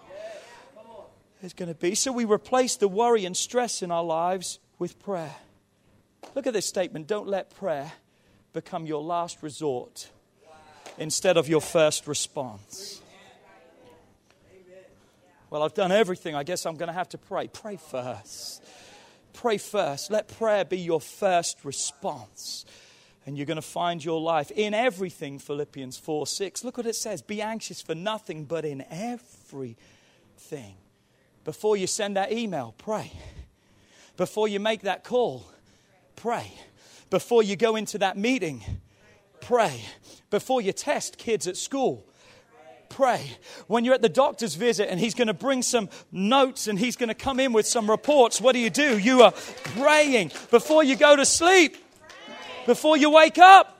is 1.41 1.53
going 1.53 1.69
to 1.69 1.79
be. 1.79 1.95
So 1.95 2.11
we 2.11 2.25
replace 2.25 2.75
the 2.75 2.89
worry 2.89 3.23
and 3.23 3.35
stress 3.35 3.81
in 3.81 3.91
our 3.91 4.03
lives 4.03 4.59
with 4.77 5.01
prayer. 5.01 5.35
Look 6.33 6.47
at 6.47 6.53
this 6.53 6.65
statement 6.65 7.07
don't 7.07 7.29
let 7.29 7.55
prayer 7.55 7.93
become 8.55 8.87
your 8.87 9.03
last 9.03 9.43
resort 9.43 10.09
instead 10.97 11.37
of 11.37 11.47
your 11.47 11.61
first 11.61 12.07
response. 12.07 13.01
Well, 15.51 15.61
I've 15.61 15.75
done 15.75 15.91
everything. 15.91 16.33
I 16.33 16.43
guess 16.43 16.65
I'm 16.65 16.75
going 16.75 16.87
to 16.87 16.93
have 16.93 17.09
to 17.09 17.19
pray. 17.19 17.47
Pray 17.47 17.77
first. 17.77 18.63
Pray 19.33 19.57
first. 19.57 20.09
Let 20.09 20.27
prayer 20.39 20.65
be 20.65 20.79
your 20.79 20.99
first 20.99 21.63
response. 21.63 22.65
And 23.25 23.37
you're 23.37 23.45
going 23.45 23.55
to 23.55 23.61
find 23.61 24.03
your 24.03 24.21
life 24.21 24.51
in 24.51 24.73
everything, 24.73 25.37
Philippians 25.37 25.97
4 25.97 26.25
6. 26.25 26.63
Look 26.63 26.77
what 26.77 26.85
it 26.85 26.95
says 26.95 27.21
Be 27.21 27.41
anxious 27.41 27.81
for 27.81 27.93
nothing, 27.93 28.45
but 28.45 28.65
in 28.65 28.85
everything. 28.89 29.75
Before 31.43 31.77
you 31.77 31.87
send 31.87 32.15
that 32.15 32.31
email, 32.31 32.73
pray. 32.77 33.11
Before 34.17 34.47
you 34.47 34.59
make 34.59 34.81
that 34.81 35.03
call, 35.03 35.45
pray. 36.15 36.53
Before 37.09 37.43
you 37.43 37.55
go 37.55 37.75
into 37.75 37.99
that 37.99 38.17
meeting, 38.17 38.63
pray. 39.41 39.81
Before 40.29 40.61
you 40.61 40.73
test 40.73 41.17
kids 41.17 41.47
at 41.47 41.57
school, 41.57 42.05
pray. 42.89 43.29
When 43.67 43.85
you're 43.85 43.93
at 43.93 44.01
the 44.01 44.09
doctor's 44.09 44.55
visit 44.55 44.89
and 44.89 44.99
he's 44.99 45.13
going 45.13 45.27
to 45.27 45.33
bring 45.33 45.61
some 45.61 45.89
notes 46.11 46.67
and 46.67 46.79
he's 46.79 46.95
going 46.95 47.09
to 47.09 47.15
come 47.15 47.39
in 47.39 47.53
with 47.53 47.67
some 47.67 47.89
reports, 47.89 48.41
what 48.41 48.53
do 48.53 48.59
you 48.59 48.69
do? 48.69 48.97
You 48.97 49.21
are 49.21 49.33
praying. 49.77 50.31
Before 50.49 50.83
you 50.83 50.95
go 50.95 51.15
to 51.15 51.25
sleep, 51.25 51.77
before 52.65 52.97
you 52.97 53.09
wake 53.09 53.37
up. 53.37 53.71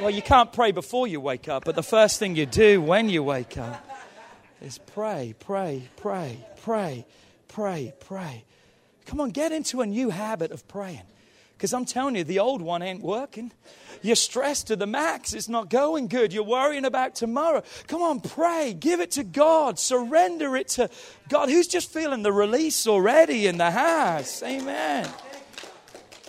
Well, 0.00 0.10
you 0.10 0.22
can't 0.22 0.52
pray 0.52 0.72
before 0.72 1.06
you 1.06 1.20
wake 1.20 1.48
up, 1.48 1.64
but 1.64 1.76
the 1.76 1.82
first 1.82 2.18
thing 2.18 2.34
you 2.34 2.46
do 2.46 2.82
when 2.82 3.08
you 3.08 3.22
wake 3.22 3.56
up 3.56 3.88
is 4.60 4.78
pray, 4.78 5.34
pray, 5.38 5.88
pray, 5.96 6.44
pray, 6.62 7.06
pray, 7.46 7.94
pray. 8.00 8.44
Come 9.06 9.20
on, 9.20 9.30
get 9.30 9.52
into 9.52 9.82
a 9.82 9.86
new 9.86 10.10
habit 10.10 10.50
of 10.50 10.66
praying. 10.66 11.02
Because 11.64 11.72
I'm 11.72 11.86
telling 11.86 12.14
you, 12.14 12.24
the 12.24 12.40
old 12.40 12.60
one 12.60 12.82
ain't 12.82 13.02
working. 13.02 13.50
You're 14.02 14.16
stressed 14.16 14.66
to 14.66 14.76
the 14.76 14.86
max. 14.86 15.32
It's 15.32 15.48
not 15.48 15.70
going 15.70 16.08
good. 16.08 16.30
You're 16.30 16.44
worrying 16.44 16.84
about 16.84 17.14
tomorrow. 17.14 17.62
Come 17.86 18.02
on, 18.02 18.20
pray. 18.20 18.76
Give 18.78 19.00
it 19.00 19.12
to 19.12 19.24
God. 19.24 19.78
Surrender 19.78 20.58
it 20.58 20.68
to 20.76 20.90
God. 21.30 21.48
Who's 21.48 21.66
just 21.66 21.90
feeling 21.90 22.22
the 22.22 22.34
release 22.34 22.86
already 22.86 23.46
in 23.46 23.56
the 23.56 23.70
house? 23.70 24.42
Amen. 24.42 25.08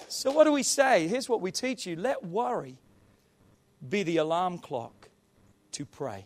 So, 0.08 0.32
what 0.32 0.46
do 0.46 0.54
we 0.54 0.64
say? 0.64 1.10
Here's 1.10 1.28
what 1.28 1.42
we 1.42 1.52
teach 1.52 1.86
you 1.86 1.98
let 1.98 2.24
worry 2.26 2.78
be 3.90 4.04
the 4.04 4.16
alarm 4.16 4.60
clock 4.60 5.10
to 5.74 5.84
pray. 5.84 6.24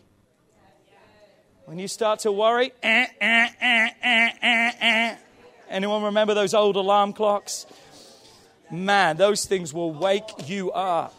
When 1.64 1.80
you 1.80 1.88
start 1.88 2.20
to 2.20 2.30
worry, 2.30 2.72
eh, 2.80 3.06
eh, 3.20 3.48
eh, 3.60 5.16
anyone 5.68 6.04
remember 6.04 6.34
those 6.34 6.54
old 6.54 6.76
alarm 6.76 7.12
clocks? 7.12 7.66
Man, 8.70 9.16
those 9.16 9.44
things 9.44 9.72
will 9.74 9.92
wake 9.92 10.48
you 10.48 10.70
up. 10.72 11.14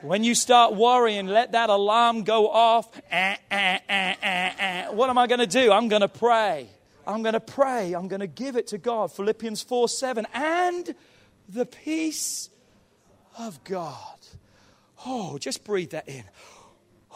When 0.00 0.22
you 0.22 0.34
start 0.34 0.74
worrying, 0.74 1.26
let 1.26 1.52
that 1.52 1.70
alarm 1.70 2.22
go 2.22 2.48
off. 2.48 2.88
Eh, 3.10 3.36
eh, 3.50 3.78
eh, 3.88 4.88
what 4.90 5.10
am 5.10 5.18
I 5.18 5.26
going 5.26 5.40
to 5.40 5.46
do? 5.46 5.72
I'm 5.72 5.88
going 5.88 6.02
to 6.02 6.08
pray. 6.08 6.68
I'm 7.06 7.22
going 7.22 7.32
to 7.32 7.40
pray. 7.40 7.94
I'm 7.94 8.06
going 8.06 8.20
to 8.20 8.28
give 8.28 8.56
it 8.56 8.68
to 8.68 8.78
God. 8.78 9.10
Philippians 9.10 9.62
4 9.62 9.88
7. 9.88 10.26
And 10.32 10.94
the 11.48 11.66
peace 11.66 12.50
of 13.38 13.62
God. 13.64 14.18
Oh, 15.04 15.38
just 15.38 15.64
breathe 15.64 15.90
that 15.90 16.08
in. 16.08 16.24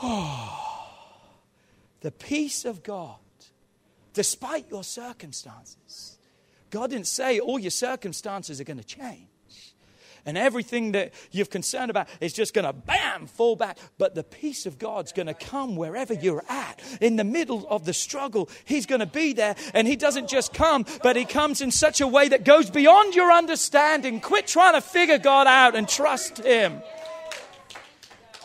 Oh, 0.02 1.20
the 2.00 2.10
peace 2.10 2.64
of 2.64 2.82
God, 2.82 3.16
despite 4.12 4.70
your 4.70 4.82
circumstances. 4.82 6.18
God 6.70 6.90
didn't 6.90 7.06
say 7.06 7.38
all 7.38 7.58
your 7.58 7.70
circumstances 7.70 8.60
are 8.60 8.64
going 8.64 8.78
to 8.78 8.84
change 8.84 9.28
and 10.24 10.38
everything 10.38 10.92
that 10.92 11.12
you're 11.30 11.46
concerned 11.46 11.90
about 11.90 12.08
is 12.20 12.32
just 12.32 12.54
going 12.54 12.64
to 12.64 12.72
bam 12.72 13.26
fall 13.26 13.56
back. 13.56 13.78
But 13.98 14.14
the 14.14 14.22
peace 14.22 14.66
of 14.66 14.78
God's 14.78 15.12
going 15.12 15.26
to 15.26 15.34
come 15.34 15.76
wherever 15.76 16.14
you're 16.14 16.44
at. 16.48 16.80
In 17.00 17.16
the 17.16 17.24
middle 17.24 17.66
of 17.68 17.84
the 17.84 17.92
struggle, 17.92 18.48
He's 18.64 18.86
going 18.86 19.00
to 19.00 19.06
be 19.06 19.32
there. 19.32 19.56
And 19.74 19.86
He 19.88 19.96
doesn't 19.96 20.28
just 20.28 20.54
come, 20.54 20.86
but 21.02 21.16
He 21.16 21.24
comes 21.24 21.60
in 21.60 21.70
such 21.70 22.00
a 22.00 22.06
way 22.06 22.28
that 22.28 22.44
goes 22.44 22.70
beyond 22.70 23.14
your 23.14 23.32
understanding. 23.32 24.20
Quit 24.20 24.46
trying 24.46 24.74
to 24.74 24.80
figure 24.80 25.18
God 25.18 25.46
out 25.46 25.74
and 25.74 25.88
trust 25.88 26.38
Him. 26.38 26.82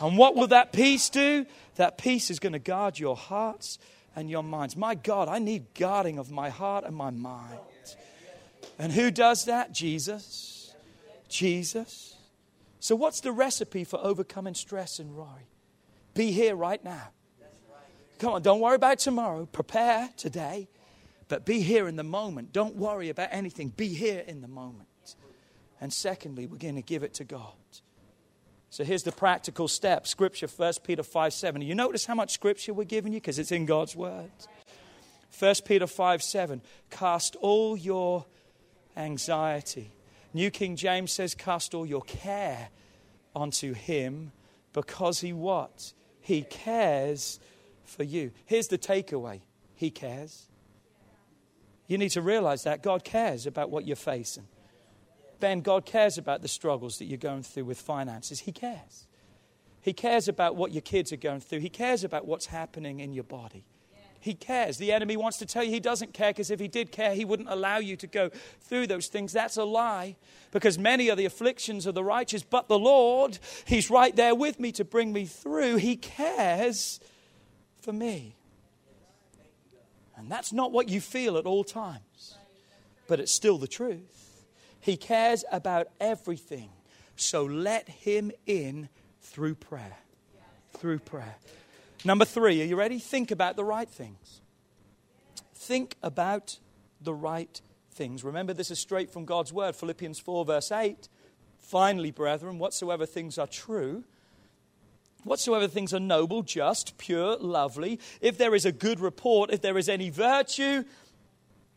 And 0.00 0.16
what 0.16 0.36
will 0.36 0.48
that 0.48 0.72
peace 0.72 1.08
do? 1.10 1.46
That 1.76 1.98
peace 1.98 2.30
is 2.30 2.38
going 2.38 2.54
to 2.54 2.58
guard 2.58 2.98
your 2.98 3.16
hearts 3.16 3.78
and 4.16 4.28
your 4.28 4.42
minds. 4.42 4.76
My 4.76 4.96
God, 4.96 5.28
I 5.28 5.38
need 5.38 5.74
guarding 5.74 6.18
of 6.18 6.30
my 6.30 6.48
heart 6.48 6.84
and 6.84 6.94
my 6.94 7.10
mind. 7.10 7.58
And 8.78 8.92
who 8.92 9.10
does 9.10 9.44
that? 9.44 9.72
Jesus. 9.72 10.57
Jesus. 11.28 12.16
So, 12.80 12.96
what's 12.96 13.20
the 13.20 13.32
recipe 13.32 13.84
for 13.84 13.98
overcoming 14.02 14.54
stress 14.54 14.98
and 14.98 15.14
worry? 15.14 15.48
Be 16.14 16.32
here 16.32 16.56
right 16.56 16.82
now. 16.82 17.10
Come 18.18 18.32
on, 18.32 18.42
don't 18.42 18.60
worry 18.60 18.74
about 18.74 18.98
tomorrow. 18.98 19.46
Prepare 19.46 20.10
today, 20.16 20.68
but 21.28 21.44
be 21.44 21.60
here 21.60 21.86
in 21.86 21.96
the 21.96 22.02
moment. 22.02 22.52
Don't 22.52 22.74
worry 22.74 23.10
about 23.10 23.28
anything. 23.30 23.68
Be 23.68 23.88
here 23.88 24.24
in 24.26 24.40
the 24.40 24.48
moment. 24.48 24.88
And 25.80 25.92
secondly, 25.92 26.46
we're 26.46 26.58
going 26.58 26.74
to 26.74 26.82
give 26.82 27.04
it 27.04 27.14
to 27.14 27.24
God. 27.24 27.52
So 28.70 28.84
here's 28.84 29.04
the 29.04 29.12
practical 29.12 29.68
step 29.68 30.06
Scripture, 30.06 30.46
1 30.46 30.72
Peter 30.84 31.02
5 31.02 31.32
7. 31.32 31.62
You 31.62 31.74
notice 31.74 32.04
how 32.04 32.14
much 32.14 32.32
Scripture 32.32 32.74
we're 32.74 32.84
giving 32.84 33.12
you? 33.12 33.20
Because 33.20 33.38
it's 33.38 33.52
in 33.52 33.66
God's 33.66 33.96
Word. 33.96 34.30
1 35.38 35.54
Peter 35.64 35.86
5 35.86 36.22
7. 36.22 36.60
Cast 36.90 37.36
all 37.36 37.76
your 37.76 38.26
anxiety. 38.96 39.92
New 40.34 40.50
King 40.50 40.76
James 40.76 41.12
says, 41.12 41.34
Cast 41.34 41.74
all 41.74 41.86
your 41.86 42.02
care 42.02 42.68
onto 43.34 43.72
Him 43.72 44.32
because 44.72 45.20
He 45.20 45.32
what? 45.32 45.92
He 46.20 46.42
cares 46.42 47.40
for 47.84 48.02
you. 48.02 48.32
Here's 48.44 48.68
the 48.68 48.78
takeaway 48.78 49.40
He 49.74 49.90
cares. 49.90 50.46
You 51.86 51.96
need 51.96 52.10
to 52.10 52.22
realize 52.22 52.64
that 52.64 52.82
God 52.82 53.02
cares 53.02 53.46
about 53.46 53.70
what 53.70 53.86
you're 53.86 53.96
facing. 53.96 54.46
Ben, 55.40 55.60
God 55.60 55.86
cares 55.86 56.18
about 56.18 56.42
the 56.42 56.48
struggles 56.48 56.98
that 56.98 57.06
you're 57.06 57.16
going 57.16 57.42
through 57.42 57.64
with 57.64 57.80
finances. 57.80 58.40
He 58.40 58.52
cares. 58.52 59.06
He 59.80 59.92
cares 59.92 60.28
about 60.28 60.56
what 60.56 60.72
your 60.72 60.82
kids 60.82 61.12
are 61.12 61.16
going 61.16 61.40
through. 61.40 61.60
He 61.60 61.70
cares 61.70 62.04
about 62.04 62.26
what's 62.26 62.46
happening 62.46 63.00
in 63.00 63.12
your 63.12 63.24
body. 63.24 63.64
He 64.20 64.34
cares. 64.34 64.78
The 64.78 64.92
enemy 64.92 65.16
wants 65.16 65.38
to 65.38 65.46
tell 65.46 65.62
you 65.62 65.70
he 65.70 65.80
doesn't 65.80 66.12
care 66.12 66.30
because 66.30 66.50
if 66.50 66.58
he 66.58 66.68
did 66.68 66.90
care, 66.90 67.14
he 67.14 67.24
wouldn't 67.24 67.48
allow 67.48 67.78
you 67.78 67.96
to 67.96 68.06
go 68.06 68.30
through 68.60 68.88
those 68.88 69.06
things. 69.06 69.32
That's 69.32 69.56
a 69.56 69.64
lie 69.64 70.16
because 70.50 70.78
many 70.78 71.10
are 71.10 71.16
the 71.16 71.24
afflictions 71.24 71.86
of 71.86 71.94
the 71.94 72.04
righteous, 72.04 72.42
but 72.42 72.68
the 72.68 72.78
Lord, 72.78 73.38
He's 73.64 73.90
right 73.90 74.14
there 74.14 74.34
with 74.34 74.58
me 74.58 74.72
to 74.72 74.84
bring 74.84 75.12
me 75.12 75.24
through. 75.24 75.76
He 75.76 75.96
cares 75.96 77.00
for 77.80 77.92
me. 77.92 78.34
And 80.16 80.30
that's 80.30 80.52
not 80.52 80.72
what 80.72 80.88
you 80.88 81.00
feel 81.00 81.38
at 81.38 81.46
all 81.46 81.62
times, 81.62 82.36
but 83.06 83.20
it's 83.20 83.30
still 83.30 83.56
the 83.56 83.68
truth. 83.68 84.44
He 84.80 84.96
cares 84.96 85.44
about 85.52 85.88
everything. 86.00 86.70
So 87.14 87.44
let 87.44 87.88
him 87.88 88.32
in 88.46 88.88
through 89.20 89.56
prayer. 89.56 89.98
Through 90.72 91.00
prayer. 91.00 91.36
Number 92.04 92.24
three, 92.24 92.62
are 92.62 92.64
you 92.64 92.76
ready? 92.76 92.98
Think 92.98 93.30
about 93.30 93.56
the 93.56 93.64
right 93.64 93.88
things. 93.88 94.40
Think 95.54 95.96
about 96.02 96.58
the 97.00 97.14
right 97.14 97.60
things. 97.92 98.22
Remember, 98.22 98.52
this 98.52 98.70
is 98.70 98.78
straight 98.78 99.10
from 99.10 99.24
God's 99.24 99.52
word. 99.52 99.74
Philippians 99.74 100.18
4, 100.20 100.44
verse 100.44 100.70
8. 100.70 101.08
Finally, 101.58 102.12
brethren, 102.12 102.58
whatsoever 102.58 103.04
things 103.04 103.36
are 103.36 103.46
true, 103.46 104.04
whatsoever 105.24 105.66
things 105.66 105.92
are 105.92 106.00
noble, 106.00 106.42
just, 106.42 106.96
pure, 106.96 107.36
lovely, 107.36 108.00
if 108.20 108.38
there 108.38 108.54
is 108.54 108.64
a 108.64 108.72
good 108.72 109.00
report, 109.00 109.50
if 109.52 109.60
there 109.60 109.76
is 109.76 109.88
any 109.88 110.08
virtue, 110.08 110.84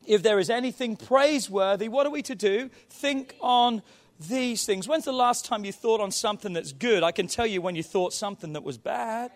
if 0.05 0.23
there 0.23 0.39
is 0.39 0.49
anything 0.49 0.95
praiseworthy, 0.95 1.89
what 1.89 2.05
are 2.05 2.11
we 2.11 2.21
to 2.21 2.35
do? 2.35 2.69
Think 2.89 3.35
on 3.41 3.81
these 4.29 4.65
things. 4.65 4.87
When's 4.87 5.05
the 5.05 5.11
last 5.11 5.45
time 5.45 5.65
you 5.65 5.71
thought 5.71 5.99
on 5.99 6.11
something 6.11 6.53
that's 6.53 6.71
good? 6.71 7.03
I 7.03 7.11
can 7.11 7.27
tell 7.27 7.47
you 7.47 7.61
when 7.61 7.75
you 7.75 7.83
thought 7.83 8.13
something 8.13 8.53
that 8.53 8.63
was 8.63 8.77
bad. 8.77 9.31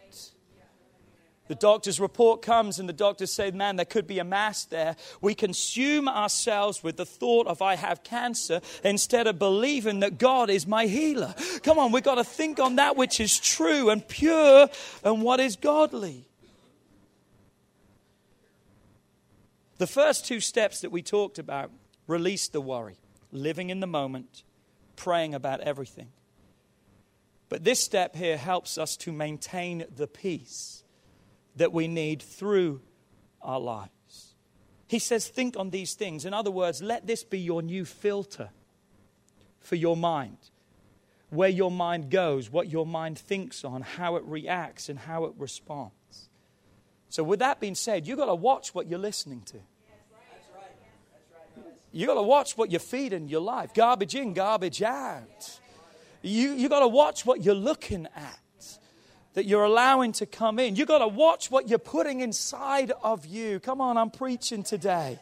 The 1.47 1.55
doctor's 1.55 1.99
report 1.99 2.41
comes, 2.41 2.79
and 2.79 2.89
the 2.89 2.93
doctors 2.93 3.31
say, 3.31 3.51
Man, 3.51 3.75
there 3.75 3.85
could 3.85 4.07
be 4.07 4.17
a 4.17 4.23
mass 4.23 4.65
there. 4.65 4.95
We 5.21 5.35
consume 5.35 6.07
ourselves 6.07 6.83
with 6.83 6.97
the 6.97 7.05
thought 7.05 7.45
of, 7.45 7.61
I 7.61 7.75
have 7.75 8.03
cancer, 8.03 8.61
instead 8.83 9.27
of 9.27 9.37
believing 9.37 9.99
that 9.99 10.17
God 10.17 10.49
is 10.49 10.65
my 10.65 10.87
healer. 10.87 11.35
Come 11.61 11.77
on, 11.77 11.91
we've 11.91 12.03
got 12.03 12.15
to 12.15 12.23
think 12.23 12.59
on 12.59 12.77
that 12.77 12.97
which 12.97 13.19
is 13.19 13.39
true 13.39 13.89
and 13.91 14.07
pure 14.07 14.69
and 15.03 15.21
what 15.21 15.39
is 15.39 15.55
godly. 15.55 16.25
The 19.77 19.87
first 19.87 20.25
two 20.25 20.39
steps 20.39 20.81
that 20.81 20.91
we 20.91 21.03
talked 21.03 21.37
about 21.37 21.69
release 22.07 22.47
the 22.47 22.61
worry, 22.61 22.97
living 23.31 23.69
in 23.69 23.81
the 23.81 23.87
moment, 23.87 24.43
praying 24.95 25.35
about 25.35 25.59
everything. 25.61 26.07
But 27.49 27.63
this 27.63 27.83
step 27.83 28.15
here 28.15 28.37
helps 28.37 28.79
us 28.79 28.97
to 28.97 29.11
maintain 29.11 29.85
the 29.95 30.07
peace 30.07 30.84
that 31.55 31.71
we 31.71 31.87
need 31.87 32.21
through 32.21 32.81
our 33.41 33.59
lives. 33.59 34.35
He 34.87 34.99
says, 34.99 35.27
Think 35.27 35.57
on 35.57 35.69
these 35.69 35.93
things. 35.93 36.25
In 36.25 36.33
other 36.33 36.51
words, 36.51 36.81
let 36.81 37.07
this 37.07 37.23
be 37.23 37.39
your 37.39 37.61
new 37.61 37.85
filter 37.85 38.49
for 39.59 39.75
your 39.75 39.97
mind. 39.97 40.37
Where 41.29 41.49
your 41.49 41.71
mind 41.71 42.11
goes, 42.11 42.51
what 42.51 42.69
your 42.69 42.85
mind 42.85 43.17
thinks 43.17 43.65
on, 43.65 43.81
how 43.81 44.15
it 44.15 44.23
reacts, 44.25 44.89
and 44.89 44.99
how 44.99 45.25
it 45.25 45.33
responds. 45.37 46.29
So, 47.09 47.23
with 47.23 47.39
that 47.39 47.59
being 47.59 47.75
said, 47.75 48.07
you've 48.07 48.17
got 48.17 48.27
to 48.27 48.35
watch 48.35 48.75
what 48.75 48.87
you're 48.87 48.99
listening 48.99 49.41
to. 49.47 49.57
You've 51.91 52.07
got 52.07 52.15
to 52.15 52.23
watch 52.23 52.57
what 52.57 52.71
you 52.73 52.79
feed 52.79 53.13
in 53.13 53.29
your 53.29 53.39
life. 53.39 53.73
Garbage 53.73 54.15
in, 54.15 54.33
garbage 54.33 54.81
out. 54.81 55.59
You, 56.21 56.51
you've 56.51 56.69
got 56.69 56.81
to 56.81 56.89
watch 56.89 57.25
what 57.25 57.41
you're 57.41 57.55
looking 57.55 58.05
at, 58.13 58.39
that 59.35 59.45
you're 59.45 59.63
allowing 59.63 60.11
to 60.13 60.25
come 60.25 60.59
in. 60.59 60.75
You've 60.75 60.87
got 60.87 60.99
to 60.99 61.07
watch 61.07 61.51
what 61.51 61.69
you're 61.69 61.77
putting 61.77 62.21
inside 62.21 62.91
of 63.03 63.25
you. 63.25 63.59
Come 63.59 63.79
on, 63.79 63.97
I'm 63.97 64.09
preaching 64.09 64.63
today. 64.63 65.19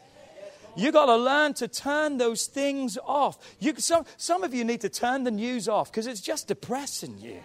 You 0.76 0.92
got 0.92 1.06
to 1.06 1.18
learn 1.18 1.54
to 1.56 1.68
turn 1.68 2.18
those 2.18 2.48
things 2.48 2.98
off. 3.06 3.38
You, 3.60 3.76
some, 3.78 4.06
some 4.18 4.44
of 4.44 4.54
you 4.54 4.64
need 4.64 4.82
to 4.82 4.90
turn 4.90 5.24
the 5.24 5.32
news 5.32 5.68
off 5.68 5.92
because 5.92 6.08
it's 6.08 6.22
just 6.22 6.48
depressing 6.48 7.20
you. 7.20 7.40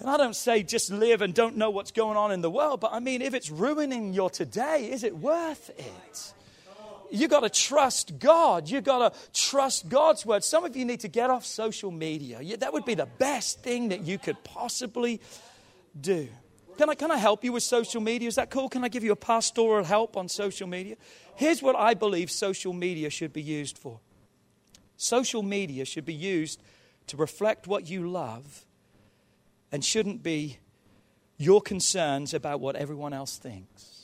And 0.00 0.08
I 0.08 0.16
don't 0.16 0.36
say 0.36 0.62
just 0.62 0.90
live 0.90 1.22
and 1.22 1.34
don't 1.34 1.56
know 1.56 1.70
what's 1.70 1.90
going 1.90 2.16
on 2.16 2.30
in 2.30 2.40
the 2.40 2.50
world, 2.50 2.80
but 2.80 2.92
I 2.92 3.00
mean, 3.00 3.20
if 3.20 3.34
it's 3.34 3.50
ruining 3.50 4.12
your 4.12 4.30
today, 4.30 4.88
is 4.90 5.02
it 5.02 5.16
worth 5.16 5.70
it? 5.70 6.32
You 7.10 7.28
got 7.28 7.40
to 7.40 7.50
trust 7.50 8.18
God. 8.18 8.68
You 8.68 8.80
got 8.80 9.12
to 9.12 9.30
trust 9.32 9.88
God's 9.88 10.26
word. 10.26 10.44
Some 10.44 10.64
of 10.64 10.76
you 10.76 10.84
need 10.84 11.00
to 11.00 11.08
get 11.08 11.30
off 11.30 11.44
social 11.44 11.90
media. 11.90 12.56
That 12.58 12.72
would 12.72 12.84
be 12.84 12.94
the 12.94 13.06
best 13.06 13.62
thing 13.62 13.88
that 13.90 14.02
you 14.02 14.18
could 14.18 14.42
possibly 14.44 15.20
do. 15.98 16.28
Can 16.76 16.90
I, 16.90 16.94
can 16.94 17.10
I 17.10 17.16
help 17.16 17.42
you 17.42 17.52
with 17.52 17.62
social 17.64 18.00
media? 18.00 18.28
Is 18.28 18.36
that 18.36 18.50
cool? 18.50 18.68
Can 18.68 18.84
I 18.84 18.88
give 18.88 19.02
you 19.02 19.12
a 19.12 19.16
pastoral 19.16 19.84
help 19.84 20.16
on 20.16 20.28
social 20.28 20.68
media? 20.68 20.96
Here's 21.34 21.62
what 21.62 21.74
I 21.74 21.94
believe 21.94 22.30
social 22.30 22.72
media 22.72 23.10
should 23.10 23.32
be 23.32 23.42
used 23.42 23.78
for 23.78 24.00
social 24.98 25.42
media 25.42 25.86
should 25.86 26.04
be 26.04 26.12
used 26.12 26.60
to 27.06 27.16
reflect 27.16 27.66
what 27.66 27.88
you 27.88 28.10
love 28.10 28.66
and 29.72 29.82
shouldn't 29.82 30.22
be 30.22 30.58
your 31.38 31.62
concerns 31.62 32.34
about 32.34 32.60
what 32.60 32.76
everyone 32.76 33.14
else 33.14 33.38
thinks. 33.38 33.97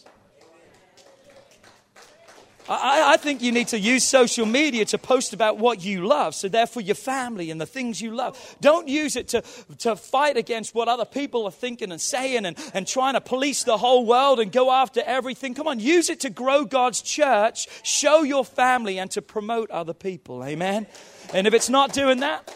I, 2.69 3.13
I, 3.13 3.17
think 3.19 3.43
you 3.43 3.53
need 3.53 3.69
to 3.69 3.79
use 3.79 4.05
social 4.05 4.47
media 4.47 4.87
to 4.87 4.97
post 4.97 5.35
about 5.35 5.59
what 5.59 5.85
you 5.85 6.07
love. 6.07 6.35
So, 6.35 6.49
therefore, 6.49 6.83
your 6.83 6.95
family 6.95 7.51
and 7.51 7.61
the 7.61 7.67
things 7.67 8.01
you 8.01 8.15
love. 8.15 8.57
Don't 8.61 8.89
use 8.89 9.17
it 9.17 9.29
to, 9.29 9.43
to 9.79 9.97
fight 9.97 10.39
against 10.39 10.75
what 10.75 10.89
other 10.89 11.05
people 11.05 11.45
are 11.45 11.51
thinking 11.51 11.93
and 11.93 12.01
saying 12.01 12.47
and, 12.47 12.57
and 12.73 12.87
trying 12.87 13.15
to 13.15 13.21
police 13.21 13.65
the 13.65 13.77
whole 13.77 14.07
world 14.07 14.41
and 14.41 14.51
go 14.51 14.71
after 14.71 15.03
everything. 15.05 15.55
Come 15.55 15.69
on, 15.69 15.79
use 15.79 16.09
it 16.09 16.21
to 16.21 16.31
grow 16.31 16.65
God's 16.65 17.03
church, 17.03 17.69
show 17.83 18.23
your 18.23 18.47
family, 18.47 18.99
and 18.99 19.11
to 19.11 19.21
promote 19.21 19.71
other 19.71 19.95
people. 19.95 20.43
Amen? 20.43 20.87
And 21.35 21.47
if 21.47 21.53
it's 21.53 21.69
not 21.69 21.93
doing 21.93 22.21
that, 22.21 22.55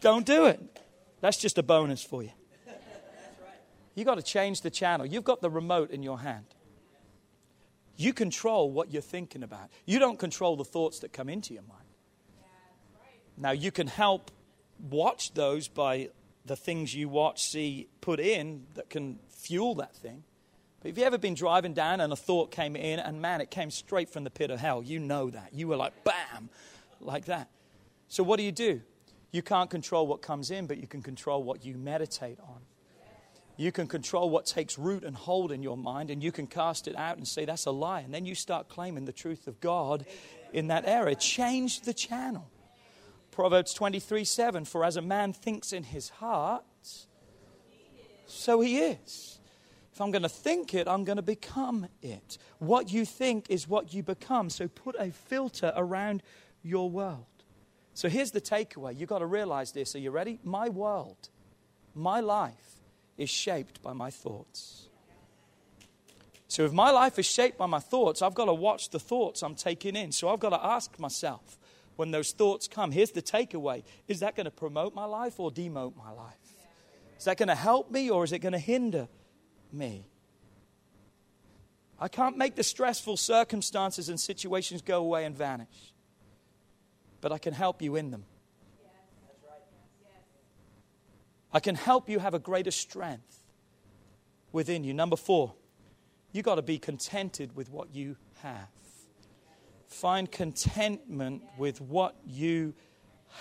don't 0.00 0.24
do 0.24 0.46
it. 0.46 0.60
That's 1.20 1.36
just 1.36 1.58
a 1.58 1.62
bonus 1.64 2.02
for 2.02 2.22
you. 2.22 2.30
You've 3.96 4.06
got 4.06 4.16
to 4.16 4.22
change 4.22 4.60
the 4.60 4.70
channel. 4.70 5.06
You've 5.06 5.24
got 5.24 5.40
the 5.40 5.50
remote 5.50 5.90
in 5.90 6.02
your 6.02 6.20
hand. 6.20 6.44
You 7.96 8.12
control 8.12 8.70
what 8.70 8.92
you're 8.92 9.02
thinking 9.02 9.42
about. 9.42 9.70
You 9.84 9.98
don't 9.98 10.18
control 10.18 10.56
the 10.56 10.64
thoughts 10.64 11.00
that 11.00 11.12
come 11.12 11.28
into 11.28 11.54
your 11.54 11.62
mind. 11.62 11.82
Now, 13.36 13.50
you 13.50 13.70
can 13.70 13.86
help 13.86 14.30
watch 14.90 15.34
those 15.34 15.68
by 15.68 16.10
the 16.44 16.56
things 16.56 16.94
you 16.94 17.08
watch, 17.08 17.42
see, 17.42 17.88
put 18.00 18.20
in 18.20 18.66
that 18.74 18.88
can 18.88 19.18
fuel 19.28 19.74
that 19.76 19.94
thing. 19.96 20.24
But 20.80 20.90
have 20.90 20.98
you 20.98 21.04
ever 21.04 21.18
been 21.18 21.34
driving 21.34 21.74
down 21.74 22.00
and 22.00 22.12
a 22.12 22.16
thought 22.16 22.50
came 22.50 22.76
in, 22.76 22.98
and 22.98 23.20
man, 23.20 23.40
it 23.40 23.50
came 23.50 23.70
straight 23.70 24.08
from 24.08 24.24
the 24.24 24.30
pit 24.30 24.50
of 24.50 24.60
hell? 24.60 24.82
You 24.82 24.98
know 24.98 25.30
that. 25.30 25.50
You 25.52 25.68
were 25.68 25.76
like, 25.76 26.04
bam, 26.04 26.48
like 27.00 27.26
that. 27.26 27.48
So, 28.08 28.22
what 28.22 28.36
do 28.36 28.44
you 28.44 28.52
do? 28.52 28.80
You 29.32 29.42
can't 29.42 29.68
control 29.68 30.06
what 30.06 30.22
comes 30.22 30.50
in, 30.50 30.66
but 30.66 30.78
you 30.78 30.86
can 30.86 31.02
control 31.02 31.42
what 31.42 31.64
you 31.64 31.76
meditate 31.76 32.38
on. 32.40 32.60
You 33.56 33.72
can 33.72 33.86
control 33.86 34.28
what 34.28 34.44
takes 34.44 34.78
root 34.78 35.02
and 35.02 35.16
hold 35.16 35.50
in 35.50 35.62
your 35.62 35.76
mind, 35.76 36.10
and 36.10 36.22
you 36.22 36.30
can 36.30 36.46
cast 36.46 36.88
it 36.88 36.96
out 36.96 37.16
and 37.16 37.26
say, 37.26 37.44
That's 37.44 37.66
a 37.66 37.70
lie. 37.70 38.00
And 38.00 38.12
then 38.12 38.26
you 38.26 38.34
start 38.34 38.68
claiming 38.68 39.06
the 39.06 39.12
truth 39.12 39.46
of 39.46 39.60
God 39.60 40.04
in 40.52 40.68
that 40.68 40.86
area. 40.86 41.14
Change 41.14 41.82
the 41.82 41.94
channel. 41.94 42.50
Proverbs 43.30 43.74
23 43.74 44.24
7 44.24 44.64
For 44.64 44.84
as 44.84 44.96
a 44.96 45.02
man 45.02 45.32
thinks 45.32 45.72
in 45.72 45.84
his 45.84 46.08
heart, 46.10 46.64
So 48.26 48.60
He 48.60 48.78
is. 48.78 49.38
If 49.92 50.02
I'm 50.02 50.10
going 50.10 50.24
to 50.24 50.28
think 50.28 50.74
it, 50.74 50.86
I'm 50.86 51.04
going 51.04 51.16
to 51.16 51.22
become 51.22 51.88
it. 52.02 52.36
What 52.58 52.92
you 52.92 53.06
think 53.06 53.46
is 53.48 53.66
what 53.66 53.94
you 53.94 54.02
become. 54.02 54.50
So 54.50 54.68
put 54.68 54.94
a 54.98 55.10
filter 55.10 55.72
around 55.74 56.22
your 56.62 56.90
world. 56.90 57.24
So 57.94 58.10
here's 58.10 58.30
the 58.30 58.40
takeaway. 58.42 58.98
You've 58.98 59.08
got 59.08 59.20
to 59.20 59.26
realize 59.26 59.72
this. 59.72 59.94
Are 59.94 59.98
you 59.98 60.10
ready? 60.10 60.38
My 60.44 60.68
world, 60.68 61.30
my 61.94 62.20
life 62.20 62.75
is 63.16 63.30
shaped 63.30 63.82
by 63.82 63.92
my 63.92 64.10
thoughts. 64.10 64.88
So 66.48 66.64
if 66.64 66.72
my 66.72 66.90
life 66.90 67.18
is 67.18 67.26
shaped 67.26 67.58
by 67.58 67.66
my 67.66 67.80
thoughts, 67.80 68.22
I've 68.22 68.34
got 68.34 68.44
to 68.46 68.54
watch 68.54 68.90
the 68.90 69.00
thoughts 69.00 69.42
I'm 69.42 69.54
taking 69.54 69.96
in. 69.96 70.12
So 70.12 70.28
I've 70.28 70.40
got 70.40 70.50
to 70.50 70.64
ask 70.64 70.98
myself 70.98 71.58
when 71.96 72.10
those 72.10 72.32
thoughts 72.32 72.68
come, 72.68 72.92
here's 72.92 73.10
the 73.10 73.22
takeaway. 73.22 73.82
Is 74.06 74.20
that 74.20 74.36
going 74.36 74.44
to 74.44 74.50
promote 74.50 74.94
my 74.94 75.04
life 75.04 75.40
or 75.40 75.50
demote 75.50 75.96
my 75.96 76.12
life? 76.12 76.34
Is 77.18 77.24
that 77.24 77.38
going 77.38 77.48
to 77.48 77.54
help 77.54 77.90
me 77.90 78.10
or 78.10 78.22
is 78.22 78.32
it 78.32 78.38
going 78.40 78.52
to 78.52 78.58
hinder 78.58 79.08
me? 79.72 80.06
I 81.98 82.08
can't 82.08 82.36
make 82.36 82.54
the 82.54 82.62
stressful 82.62 83.16
circumstances 83.16 84.08
and 84.08 84.20
situations 84.20 84.82
go 84.82 84.98
away 84.98 85.24
and 85.24 85.36
vanish 85.36 85.94
but 87.26 87.32
I 87.32 87.38
can 87.38 87.54
help 87.54 87.82
you 87.82 87.96
in 87.96 88.12
them. 88.12 88.24
I 91.56 91.58
can 91.58 91.74
help 91.74 92.10
you 92.10 92.18
have 92.18 92.34
a 92.34 92.38
greater 92.38 92.70
strength 92.70 93.40
within 94.52 94.84
you. 94.84 94.92
Number 94.92 95.16
four, 95.16 95.54
you 96.30 96.42
got 96.42 96.56
to 96.56 96.62
be 96.62 96.76
contented 96.76 97.56
with 97.56 97.70
what 97.70 97.94
you 97.94 98.18
have. 98.42 98.68
Find 99.88 100.30
contentment 100.30 101.44
with 101.56 101.80
what 101.80 102.14
you 102.26 102.74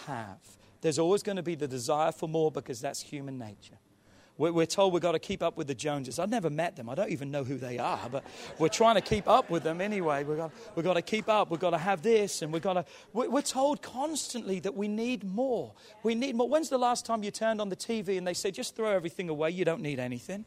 have. 0.05 0.37
There's 0.79 0.97
always 0.97 1.23
going 1.23 1.35
to 1.35 1.43
be 1.43 1.55
the 1.55 1.67
desire 1.67 2.13
for 2.13 2.29
more 2.29 2.51
because 2.51 2.79
that's 2.79 3.01
human 3.01 3.37
nature. 3.37 3.79
We're 4.37 4.65
told 4.65 4.91
we've 4.91 5.01
got 5.01 5.13
to 5.13 5.19
keep 5.19 5.41
up 5.41 5.55
with 5.55 5.67
the 5.67 5.75
Joneses. 5.75 6.19
I've 6.19 6.29
never 6.29 6.49
met 6.49 6.75
them. 6.75 6.89
I 6.89 6.95
don't 6.95 7.09
even 7.09 7.31
know 7.31 7.45
who 7.45 7.57
they 7.57 7.77
are, 7.77 8.09
but 8.11 8.25
we're 8.59 8.67
trying 8.67 8.95
to 8.95 9.01
keep 9.01 9.29
up 9.29 9.49
with 9.49 9.63
them 9.63 9.79
anyway. 9.79 10.25
We've 10.25 10.37
got, 10.37 10.51
we've 10.75 10.83
got 10.83 10.95
to 10.95 11.01
keep 11.01 11.29
up. 11.29 11.49
We've 11.49 11.59
got 11.59 11.69
to 11.69 11.77
have 11.77 12.01
this, 12.01 12.41
and 12.41 12.51
we've 12.51 12.61
got 12.61 12.73
to. 12.73 12.85
We're 13.13 13.41
told 13.41 13.81
constantly 13.81 14.59
that 14.59 14.75
we 14.75 14.89
need 14.89 15.23
more. 15.23 15.73
We 16.03 16.15
need 16.15 16.35
more. 16.35 16.49
When's 16.49 16.69
the 16.69 16.77
last 16.77 17.05
time 17.05 17.23
you 17.23 17.31
turned 17.31 17.61
on 17.61 17.69
the 17.69 17.77
TV 17.77 18.17
and 18.17 18.27
they 18.27 18.33
say, 18.33 18.51
just 18.51 18.75
throw 18.75 18.91
everything 18.91 19.29
away? 19.29 19.51
You 19.51 19.63
don't 19.63 19.81
need 19.81 19.99
anything. 19.99 20.43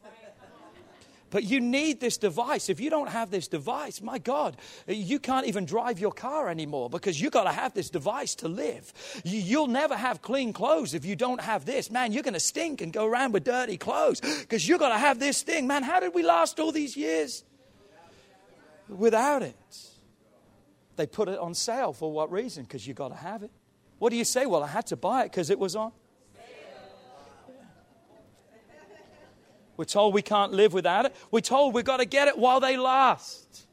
But 1.31 1.45
you 1.45 1.61
need 1.61 2.01
this 2.01 2.17
device. 2.17 2.69
If 2.69 2.81
you 2.81 2.91
don't 2.91 3.09
have 3.09 3.31
this 3.31 3.49
device, 3.49 4.01
my 4.01 4.19
God, 4.19 4.57
you 4.87 5.19
can't 5.19 5.47
even 5.47 5.67
drive 5.67 5.99
your 5.99 6.13
car 6.13 6.49
anymore 6.49 6.89
because 6.89 7.21
you've 7.21 7.33
got 7.33 7.45
to 7.45 7.53
have 7.53 7.75
this 7.75 7.91
device 7.91 8.35
to 8.37 8.49
live. 8.49 8.93
You'll 9.25 9.67
never 9.67 9.97
have 9.97 10.23
clean 10.23 10.53
clothes 10.53 10.95
if 10.95 11.05
you 11.05 11.17
don't 11.17 11.41
have 11.41 11.65
this. 11.65 11.91
Man, 11.91 12.13
you're 12.13 12.23
going 12.23 12.35
to 12.35 12.41
stink 12.41 12.81
and 12.81 12.93
go 12.93 13.05
around 13.05 13.33
with 13.33 13.45
dirty 13.45 13.77
clothes 13.77 14.21
because 14.21 14.67
you've 14.67 14.81
got 14.81 14.91
to 14.91 14.99
have 14.99 15.19
this 15.19 15.43
thing. 15.43 15.67
Man, 15.67 15.83
how 15.83 16.01
did 16.01 16.15
we 16.15 16.23
last 16.23 16.59
all 16.61 16.73
these 16.73 16.97
years 16.97 17.45
without 18.89 19.43
it? 19.43 19.57
They 20.97 21.07
put 21.07 21.29
it 21.29 21.39
on 21.39 21.55
sale 21.55 21.93
for 21.93 22.11
what 22.11 22.33
reason? 22.33 22.65
Because 22.65 22.87
you've 22.87 22.97
got 22.97 23.09
to 23.09 23.15
have 23.15 23.43
it. 23.43 23.51
What 23.99 24.11
do 24.11 24.17
you 24.17 24.25
say? 24.25 24.47
Well, 24.47 24.63
I 24.63 24.69
had 24.69 24.87
to 24.87 24.97
buy 24.97 25.23
it 25.23 25.31
because 25.31 25.51
it 25.51 25.59
was 25.59 25.77
on 25.77 25.93
We're 29.79 29.85
told 29.85 30.13
we 30.13 30.23
can't 30.23 30.53
live 30.53 30.73
without 30.73 31.07
it. 31.07 31.15
We're 31.31 31.41
told 31.41 31.73
we've 31.73 31.85
got 31.85 31.99
to 31.99 32.05
get 32.05 32.27
it 32.27 32.37
while 32.37 32.59
they 32.59 32.77
last. 32.77 33.65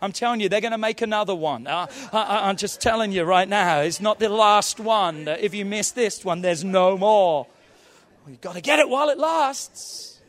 I'm 0.00 0.12
telling 0.12 0.40
you, 0.40 0.48
they're 0.48 0.60
going 0.60 0.70
to 0.70 0.78
make 0.78 1.02
another 1.02 1.34
one. 1.34 1.66
Uh, 1.66 1.88
I, 2.12 2.48
am 2.48 2.56
just 2.56 2.80
telling 2.80 3.10
you 3.10 3.24
right 3.24 3.48
now, 3.48 3.80
it's 3.80 4.00
not 4.00 4.20
the 4.20 4.28
last 4.28 4.78
one. 4.78 5.26
If 5.26 5.52
you 5.52 5.64
miss 5.64 5.90
this 5.90 6.24
one, 6.24 6.42
there's 6.42 6.62
no 6.62 6.96
more. 6.96 7.48
We've 8.24 8.40
got 8.40 8.54
to 8.54 8.60
get 8.60 8.78
it 8.78 8.88
while 8.88 9.08
it 9.10 9.18
lasts. 9.18 10.20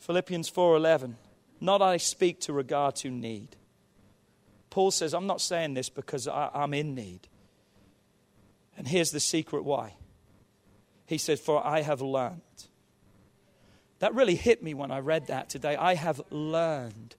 Philippians 0.00 0.50
4:11. 0.50 1.14
Not 1.60 1.80
I 1.80 1.96
speak 1.98 2.40
to 2.40 2.52
regard 2.52 2.96
to 2.96 3.10
need. 3.10 3.56
Paul 4.68 4.90
says, 4.90 5.14
I'm 5.14 5.28
not 5.28 5.40
saying 5.40 5.74
this 5.74 5.88
because 5.88 6.26
I, 6.26 6.50
I'm 6.52 6.74
in 6.74 6.96
need. 6.96 7.28
And 8.76 8.88
here's 8.88 9.12
the 9.12 9.20
secret 9.20 9.62
why. 9.62 9.94
He 11.06 11.18
said, 11.18 11.38
For 11.38 11.64
I 11.64 11.82
have 11.82 12.02
learned 12.02 12.42
that 14.00 14.14
really 14.14 14.34
hit 14.34 14.62
me 14.62 14.74
when 14.74 14.90
I 14.90 14.98
read 14.98 15.28
that 15.28 15.48
today. 15.48 15.76
I 15.76 15.94
have 15.94 16.20
learned. 16.30 17.16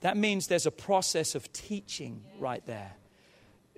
That 0.00 0.16
means 0.16 0.46
there's 0.46 0.66
a 0.66 0.70
process 0.70 1.34
of 1.34 1.52
teaching 1.52 2.22
right 2.38 2.64
there. 2.66 2.92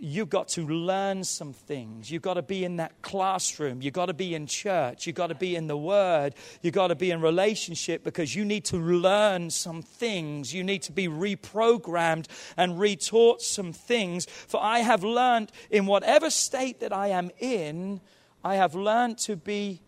You've 0.00 0.30
got 0.30 0.48
to 0.48 0.64
learn 0.64 1.24
some 1.24 1.52
things. 1.52 2.08
You've 2.08 2.22
got 2.22 2.34
to 2.34 2.42
be 2.42 2.64
in 2.64 2.76
that 2.76 3.02
classroom. 3.02 3.82
You've 3.82 3.94
got 3.94 4.06
to 4.06 4.14
be 4.14 4.34
in 4.34 4.46
church. 4.46 5.06
You've 5.06 5.16
got 5.16 5.28
to 5.28 5.34
be 5.34 5.56
in 5.56 5.66
the 5.66 5.76
Word. 5.76 6.34
You've 6.62 6.74
got 6.74 6.88
to 6.88 6.94
be 6.94 7.10
in 7.10 7.20
relationship 7.20 8.04
because 8.04 8.36
you 8.36 8.44
need 8.44 8.64
to 8.66 8.76
learn 8.76 9.50
some 9.50 9.82
things. 9.82 10.54
You 10.54 10.62
need 10.62 10.82
to 10.82 10.92
be 10.92 11.08
reprogrammed 11.08 12.26
and 12.56 12.74
retaught 12.74 13.40
some 13.40 13.72
things. 13.72 14.26
For 14.26 14.62
I 14.62 14.80
have 14.80 15.02
learned 15.02 15.50
in 15.68 15.86
whatever 15.86 16.30
state 16.30 16.78
that 16.80 16.92
I 16.92 17.08
am 17.08 17.32
in, 17.40 18.00
I 18.44 18.54
have 18.54 18.76
learned 18.76 19.18
to 19.18 19.34
be 19.34 19.80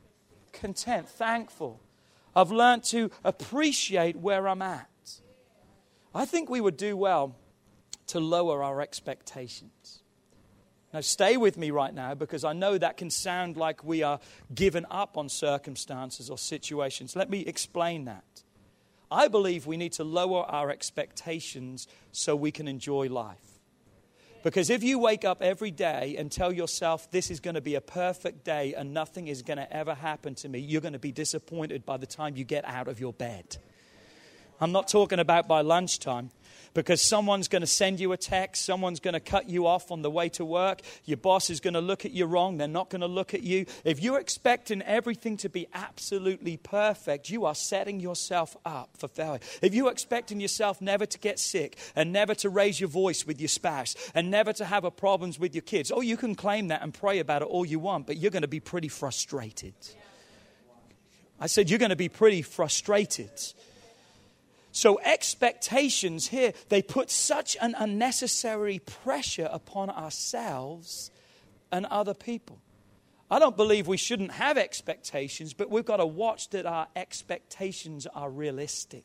content, 0.53 1.09
thankful 1.09 1.81
I've 2.35 2.51
learned 2.53 2.85
to 2.85 3.11
appreciate 3.25 4.17
where 4.17 4.49
I'm 4.49 4.63
at. 4.63 4.89
I 6.15 6.25
think 6.25 6.51
we 6.51 6.61
would 6.61 6.77
do 6.77 6.97
well 6.97 7.37
to 8.09 8.21
lower 8.21 8.63
our 8.63 8.81
expectations. 8.81 10.03
Now, 10.93 11.01
stay 11.01 11.37
with 11.37 11.57
me 11.57 11.71
right 11.71 11.95
now 11.95 12.15
because 12.15 12.43
I 12.43 12.53
know 12.53 12.77
that 12.77 12.97
can 12.97 13.11
sound 13.11 13.57
like 13.57 13.85
we 13.85 14.03
are 14.03 14.19
given 14.53 14.87
up 14.91 15.17
on 15.17 15.29
circumstances 15.29 16.29
or 16.29 16.37
situations. 16.37 17.15
Let 17.15 17.31
me 17.31 17.41
explain 17.41 18.07
that. 18.07 18.25
I 19.11 19.29
believe 19.29 19.67
we 19.67 19.77
need 19.77 19.93
to 19.95 20.05
lower 20.05 20.43
our 20.45 20.71
expectations 20.71 21.87
so 22.11 22.35
we 22.35 22.51
can 22.51 22.67
enjoy 22.67 23.09
life. 23.09 23.50
Because 24.43 24.71
if 24.71 24.83
you 24.83 24.99
wake 24.99 25.25
up 25.25 25.43
every 25.43 25.71
day 25.71 26.17
and 26.19 26.33
tell 26.33 26.53
yourself, 26.53 27.11
this 27.11 27.31
is 27.31 27.41
going 27.41 27.55
to 27.55 27.61
be 27.61 27.75
a 27.75 27.81
perfect 27.81 28.45
day 28.45 28.75
and 28.75 28.95
nothing 28.95 29.29
is 29.29 29.43
going 29.43 29.59
to 29.59 29.71
ever 29.71 29.95
happen 29.95 30.35
to 30.37 30.49
me, 30.49 30.59
you're 30.59 30.81
going 30.81 30.95
to 30.95 30.99
be 30.99 31.13
disappointed 31.13 31.85
by 31.85 31.99
the 31.99 32.07
time 32.07 32.37
you 32.37 32.45
get 32.45 32.65
out 32.65 32.89
of 32.89 33.01
your 33.01 33.13
bed. 33.13 33.59
I'm 34.61 34.73
not 34.73 34.89
talking 34.89 35.19
about 35.19 35.47
by 35.47 35.61
lunchtime 35.61 36.31
because 36.75 37.03
someone's 37.03 37.49
going 37.49 37.63
to 37.63 37.67
send 37.67 38.01
you 38.01 38.13
a 38.13 38.17
text, 38.17 38.65
someone's 38.65 39.01
going 39.01 39.15
to 39.15 39.21
cut 39.21 39.49
you 39.49 39.67
off 39.67 39.91
on 39.91 40.03
the 40.03 40.11
way 40.11 40.29
to 40.31 40.45
work, 40.45 40.81
your 41.05 41.17
boss 41.17 41.51
is 41.51 41.61
going 41.61 41.75
to 41.75 41.81
look 41.81 42.05
at 42.05 42.13
you 42.13 42.27
wrong, 42.27 42.57
they're 42.57 42.69
not 42.69 42.91
going 42.91 43.01
to 43.01 43.07
look 43.07 43.35
at 43.35 43.43
you. 43.43 43.67
If 43.85 44.03
you're 44.03 44.21
expecting 44.21 44.83
everything 44.83 45.37
to 45.39 45.49
be 45.49 45.67
absolutely 45.75 46.57
perfect, 46.57 47.31
you 47.31 47.45
are 47.45 47.55
setting 47.55 48.01
yourself 48.01 48.57
up 48.65 48.91
for 48.97 49.09
failure. 49.09 49.41
If 49.63 49.75
you're 49.75 49.91
expecting 49.91 50.41
yourself 50.41 50.81
never 50.81 51.07
to 51.07 51.19
get 51.19 51.39
sick 51.39 51.77
and 51.97 52.13
never 52.13 52.35
to 52.37 52.49
raise 52.49 52.81
your 52.81 52.89
voice 52.89 53.27
with 53.27 53.41
your 53.41 53.49
spouse 53.49 53.97
and 54.15 54.31
never 54.31 54.53
to 54.55 54.65
have 54.65 54.85
a 54.85 54.91
problems 54.91 55.39
with 55.39 55.55
your 55.55 55.63
kids, 55.63 55.93
oh, 55.95 56.01
you 56.01 56.17
can 56.17 56.35
claim 56.35 56.69
that 56.69 56.83
and 56.83 56.95
pray 56.95 57.19
about 57.19 57.43
it 57.43 57.49
all 57.49 57.65
you 57.65 57.79
want, 57.79 58.07
but 58.07 58.17
you're 58.17 58.31
going 58.31 58.43
to 58.43 58.49
be 58.49 58.61
pretty 58.61 58.89
frustrated. 58.89 59.75
I 61.41 61.47
said, 61.47 61.71
You're 61.71 61.79
going 61.79 61.91
to 61.91 61.97
be 61.97 62.11
pretty 62.11 62.43
frustrated. 62.43 63.31
So, 64.73 65.01
expectations 65.01 66.29
here, 66.29 66.53
they 66.69 66.81
put 66.81 67.11
such 67.11 67.57
an 67.61 67.75
unnecessary 67.77 68.79
pressure 68.79 69.49
upon 69.51 69.91
ourselves 69.91 71.11
and 71.73 71.87
other 71.87 72.15
people. 72.15 72.61
I 73.31 73.39
don't 73.39 73.57
believe 73.57 73.87
we 73.87 73.97
shouldn't 73.97 74.33
have 74.33 74.59
expectations, 74.59 75.55
but 75.55 75.71
we've 75.71 75.85
got 75.85 75.99
to 75.99 76.07
watch 76.07 76.51
that 76.51 76.67
our 76.67 76.89
expectations 76.97 78.07
are 78.07 78.29
realistic. 78.29 79.05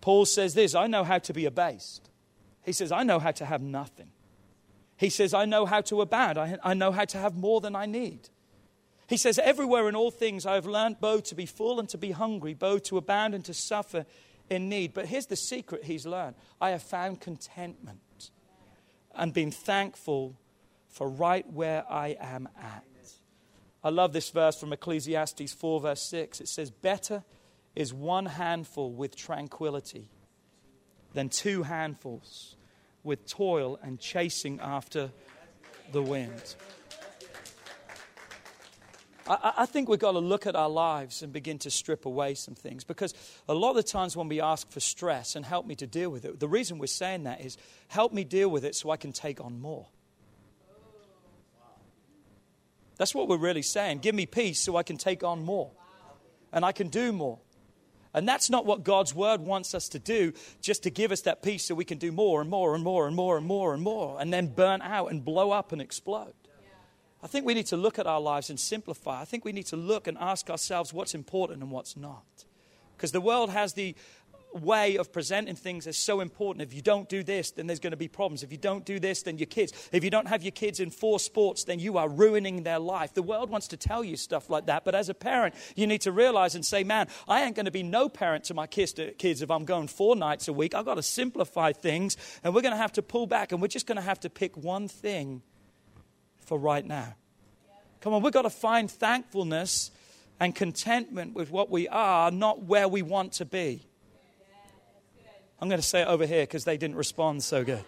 Paul 0.00 0.24
says 0.24 0.54
this 0.54 0.74
I 0.74 0.86
know 0.86 1.04
how 1.04 1.18
to 1.18 1.32
be 1.32 1.46
abased. 1.46 2.08
He 2.64 2.72
says, 2.72 2.92
I 2.92 3.02
know 3.02 3.18
how 3.18 3.30
to 3.32 3.44
have 3.44 3.62
nothing. 3.62 4.10
He 4.96 5.10
says, 5.10 5.34
I 5.34 5.44
know 5.44 5.66
how 5.66 5.82
to 5.82 6.00
abound. 6.00 6.38
I, 6.38 6.58
I 6.64 6.74
know 6.74 6.90
how 6.90 7.04
to 7.04 7.18
have 7.18 7.36
more 7.36 7.60
than 7.60 7.76
I 7.76 7.86
need. 7.86 8.28
He 9.08 9.16
says, 9.16 9.38
Everywhere 9.38 9.88
in 9.88 9.96
all 9.96 10.10
things 10.10 10.46
I 10.46 10.54
have 10.54 10.66
learned 10.66 11.00
both 11.00 11.24
to 11.24 11.34
be 11.34 11.46
full 11.46 11.78
and 11.78 11.88
to 11.90 11.98
be 11.98 12.10
hungry, 12.10 12.54
both 12.54 12.84
to 12.84 12.96
abound 12.96 13.34
and 13.34 13.44
to 13.44 13.54
suffer 13.54 14.04
in 14.50 14.68
need. 14.68 14.94
But 14.94 15.06
here's 15.06 15.26
the 15.26 15.36
secret 15.36 15.84
he's 15.84 16.06
learned 16.06 16.36
I 16.60 16.70
have 16.70 16.82
found 16.82 17.20
contentment 17.20 18.30
and 19.14 19.32
been 19.32 19.50
thankful 19.50 20.36
for 20.88 21.08
right 21.08 21.50
where 21.50 21.84
I 21.90 22.16
am 22.20 22.48
at. 22.60 22.84
I 23.84 23.90
love 23.90 24.12
this 24.12 24.30
verse 24.30 24.58
from 24.58 24.72
Ecclesiastes 24.72 25.52
4, 25.52 25.80
verse 25.80 26.02
6. 26.02 26.40
It 26.40 26.48
says, 26.48 26.70
Better 26.72 27.22
is 27.76 27.94
one 27.94 28.26
handful 28.26 28.90
with 28.90 29.14
tranquility 29.14 30.10
than 31.12 31.28
two 31.28 31.62
handfuls 31.62 32.56
with 33.04 33.28
toil 33.28 33.78
and 33.82 34.00
chasing 34.00 34.58
after 34.60 35.12
the 35.92 36.02
wind. 36.02 36.56
I, 39.28 39.52
I 39.58 39.66
think 39.66 39.88
we've 39.88 39.98
got 39.98 40.12
to 40.12 40.18
look 40.18 40.46
at 40.46 40.54
our 40.54 40.68
lives 40.68 41.22
and 41.22 41.32
begin 41.32 41.58
to 41.60 41.70
strip 41.70 42.06
away 42.06 42.34
some 42.34 42.54
things 42.54 42.84
because 42.84 43.14
a 43.48 43.54
lot 43.54 43.70
of 43.70 43.76
the 43.76 43.82
times 43.82 44.16
when 44.16 44.28
we 44.28 44.40
ask 44.40 44.70
for 44.70 44.80
stress 44.80 45.36
and 45.36 45.44
help 45.44 45.66
me 45.66 45.74
to 45.76 45.86
deal 45.86 46.10
with 46.10 46.24
it, 46.24 46.38
the 46.38 46.48
reason 46.48 46.78
we're 46.78 46.86
saying 46.86 47.24
that 47.24 47.40
is 47.40 47.56
help 47.88 48.12
me 48.12 48.24
deal 48.24 48.48
with 48.48 48.64
it 48.64 48.74
so 48.74 48.90
I 48.90 48.96
can 48.96 49.12
take 49.12 49.40
on 49.40 49.60
more. 49.60 49.86
That's 52.96 53.14
what 53.14 53.28
we're 53.28 53.36
really 53.36 53.62
saying. 53.62 53.98
Give 53.98 54.14
me 54.14 54.26
peace 54.26 54.60
so 54.60 54.76
I 54.76 54.82
can 54.82 54.96
take 54.96 55.22
on 55.22 55.42
more 55.44 55.70
and 56.52 56.64
I 56.64 56.72
can 56.72 56.88
do 56.88 57.12
more. 57.12 57.38
And 58.14 58.26
that's 58.26 58.48
not 58.48 58.64
what 58.64 58.82
God's 58.82 59.14
word 59.14 59.42
wants 59.42 59.74
us 59.74 59.88
to 59.90 59.98
do, 59.98 60.32
just 60.62 60.84
to 60.84 60.90
give 60.90 61.12
us 61.12 61.20
that 61.22 61.42
peace 61.42 61.64
so 61.64 61.74
we 61.74 61.84
can 61.84 61.98
do 61.98 62.10
more 62.10 62.40
and 62.40 62.48
more 62.48 62.74
and 62.74 62.82
more 62.82 63.06
and 63.06 63.14
more 63.14 63.36
and 63.36 63.46
more 63.46 63.74
and 63.74 63.82
more 63.82 64.18
and 64.18 64.32
then 64.32 64.46
burn 64.46 64.80
out 64.80 65.10
and 65.10 65.22
blow 65.22 65.50
up 65.50 65.72
and 65.72 65.82
explode. 65.82 66.32
I 67.26 67.28
think 67.28 67.44
we 67.44 67.54
need 67.54 67.66
to 67.66 67.76
look 67.76 67.98
at 67.98 68.06
our 68.06 68.20
lives 68.20 68.50
and 68.50 68.60
simplify. 68.60 69.20
I 69.20 69.24
think 69.24 69.44
we 69.44 69.50
need 69.50 69.66
to 69.66 69.76
look 69.76 70.06
and 70.06 70.16
ask 70.16 70.48
ourselves 70.48 70.92
what's 70.92 71.12
important 71.12 71.60
and 71.60 71.72
what's 71.72 71.96
not. 71.96 72.22
Because 72.96 73.10
the 73.10 73.20
world 73.20 73.50
has 73.50 73.72
the 73.72 73.96
way 74.52 74.96
of 74.96 75.12
presenting 75.12 75.56
things 75.56 75.88
as 75.88 75.96
so 75.96 76.20
important. 76.20 76.62
If 76.62 76.72
you 76.72 76.82
don't 76.82 77.08
do 77.08 77.24
this, 77.24 77.50
then 77.50 77.66
there's 77.66 77.80
going 77.80 77.90
to 77.90 77.96
be 77.96 78.06
problems. 78.06 78.44
If 78.44 78.52
you 78.52 78.58
don't 78.58 78.84
do 78.84 79.00
this, 79.00 79.22
then 79.22 79.38
your 79.38 79.48
kids. 79.48 79.72
If 79.90 80.04
you 80.04 80.10
don't 80.10 80.28
have 80.28 80.44
your 80.44 80.52
kids 80.52 80.78
in 80.78 80.90
four 80.90 81.18
sports, 81.18 81.64
then 81.64 81.80
you 81.80 81.98
are 81.98 82.08
ruining 82.08 82.62
their 82.62 82.78
life. 82.78 83.12
The 83.12 83.24
world 83.24 83.50
wants 83.50 83.66
to 83.68 83.76
tell 83.76 84.04
you 84.04 84.16
stuff 84.16 84.48
like 84.48 84.66
that. 84.66 84.84
But 84.84 84.94
as 84.94 85.08
a 85.08 85.14
parent, 85.14 85.56
you 85.74 85.88
need 85.88 86.02
to 86.02 86.12
realize 86.12 86.54
and 86.54 86.64
say, 86.64 86.84
man, 86.84 87.08
I 87.26 87.42
ain't 87.42 87.56
going 87.56 87.66
to 87.66 87.72
be 87.72 87.82
no 87.82 88.08
parent 88.08 88.44
to 88.44 88.54
my 88.54 88.68
kids 88.68 88.94
if 88.96 89.50
I'm 89.50 89.64
going 89.64 89.88
four 89.88 90.14
nights 90.14 90.46
a 90.46 90.52
week. 90.52 90.76
I've 90.76 90.84
got 90.84 90.94
to 90.94 91.02
simplify 91.02 91.72
things, 91.72 92.16
and 92.44 92.54
we're 92.54 92.62
going 92.62 92.70
to 92.70 92.78
have 92.78 92.92
to 92.92 93.02
pull 93.02 93.26
back, 93.26 93.50
and 93.50 93.60
we're 93.60 93.66
just 93.66 93.88
going 93.88 93.96
to 93.96 94.02
have 94.02 94.20
to 94.20 94.30
pick 94.30 94.56
one 94.56 94.86
thing 94.86 95.42
for 96.46 96.58
right 96.58 96.86
now. 96.86 97.14
Come 98.00 98.14
on, 98.14 98.22
we've 98.22 98.32
got 98.32 98.42
to 98.42 98.50
find 98.50 98.90
thankfulness 98.90 99.90
and 100.38 100.54
contentment 100.54 101.34
with 101.34 101.50
what 101.50 101.70
we 101.70 101.88
are, 101.88 102.30
not 102.30 102.62
where 102.62 102.88
we 102.88 103.02
want 103.02 103.32
to 103.34 103.44
be. 103.44 103.82
I'm 105.60 105.68
going 105.68 105.80
to 105.80 105.86
say 105.86 106.02
it 106.02 106.08
over 106.08 106.26
here 106.26 106.42
because 106.42 106.64
they 106.64 106.76
didn't 106.76 106.96
respond 106.96 107.42
so 107.42 107.64
good. 107.64 107.82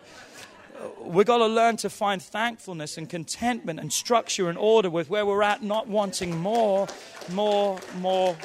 We've 1.01 1.27
got 1.27 1.39
to 1.39 1.47
learn 1.47 1.77
to 1.79 1.91
find 1.91 2.23
thankfulness 2.23 2.99
and 2.99 3.09
contentment 3.09 3.81
and 3.81 3.93
structure 3.93 4.49
and 4.49 4.57
order 4.57 4.91
with 4.91 5.11
where 5.11 5.27
we're 5.27 5.43
at, 5.43 5.63
not 5.63 5.89
wanting 5.89 6.37
more, 6.37 6.87
more, 7.31 7.79
more, 7.97 8.37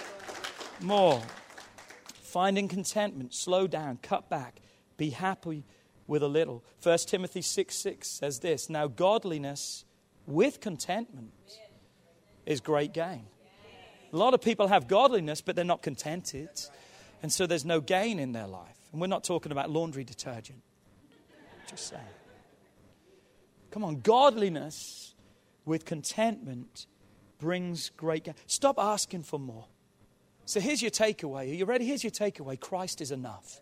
more. 0.81 1.21
Finding 2.21 2.67
contentment, 2.67 3.33
slow 3.33 3.67
down, 3.67 3.99
cut 4.01 4.29
back, 4.29 4.61
be 4.97 5.11
happy 5.11 5.63
with 6.07 6.23
a 6.23 6.27
little. 6.27 6.63
1 6.81 6.97
Timothy 7.07 7.41
6 7.41 7.75
6 7.75 8.07
says 8.07 8.39
this 8.39 8.69
Now, 8.69 8.87
godliness 8.87 9.85
with 10.27 10.59
contentment 10.59 11.31
is 12.45 12.61
great 12.61 12.93
gain. 12.93 13.25
A 14.11 14.17
lot 14.17 14.33
of 14.33 14.41
people 14.41 14.67
have 14.67 14.87
godliness, 14.87 15.41
but 15.41 15.55
they're 15.55 15.65
not 15.65 15.81
contented. 15.81 16.49
And 17.21 17.31
so 17.31 17.47
there's 17.47 17.65
no 17.65 17.81
gain 17.81 18.19
in 18.19 18.31
their 18.31 18.47
life. 18.47 18.77
And 18.91 19.01
we're 19.01 19.07
not 19.07 19.23
talking 19.23 19.51
about 19.51 19.69
laundry 19.69 20.03
detergent. 20.03 20.61
Just 21.67 21.87
saying. 21.89 22.01
Come 23.71 23.83
on, 23.83 24.01
godliness 24.01 25.15
with 25.65 25.83
contentment 25.85 26.85
brings 27.39 27.89
great 27.97 28.25
gain. 28.25 28.35
Stop 28.45 28.77
asking 28.77 29.23
for 29.23 29.39
more. 29.39 29.65
So 30.45 30.59
here's 30.59 30.81
your 30.81 30.91
takeaway. 30.91 31.49
Are 31.49 31.55
you 31.55 31.65
ready? 31.65 31.85
Here's 31.85 32.03
your 32.03 32.11
takeaway 32.11 32.59
Christ 32.59 33.01
is 33.01 33.11
enough. 33.11 33.61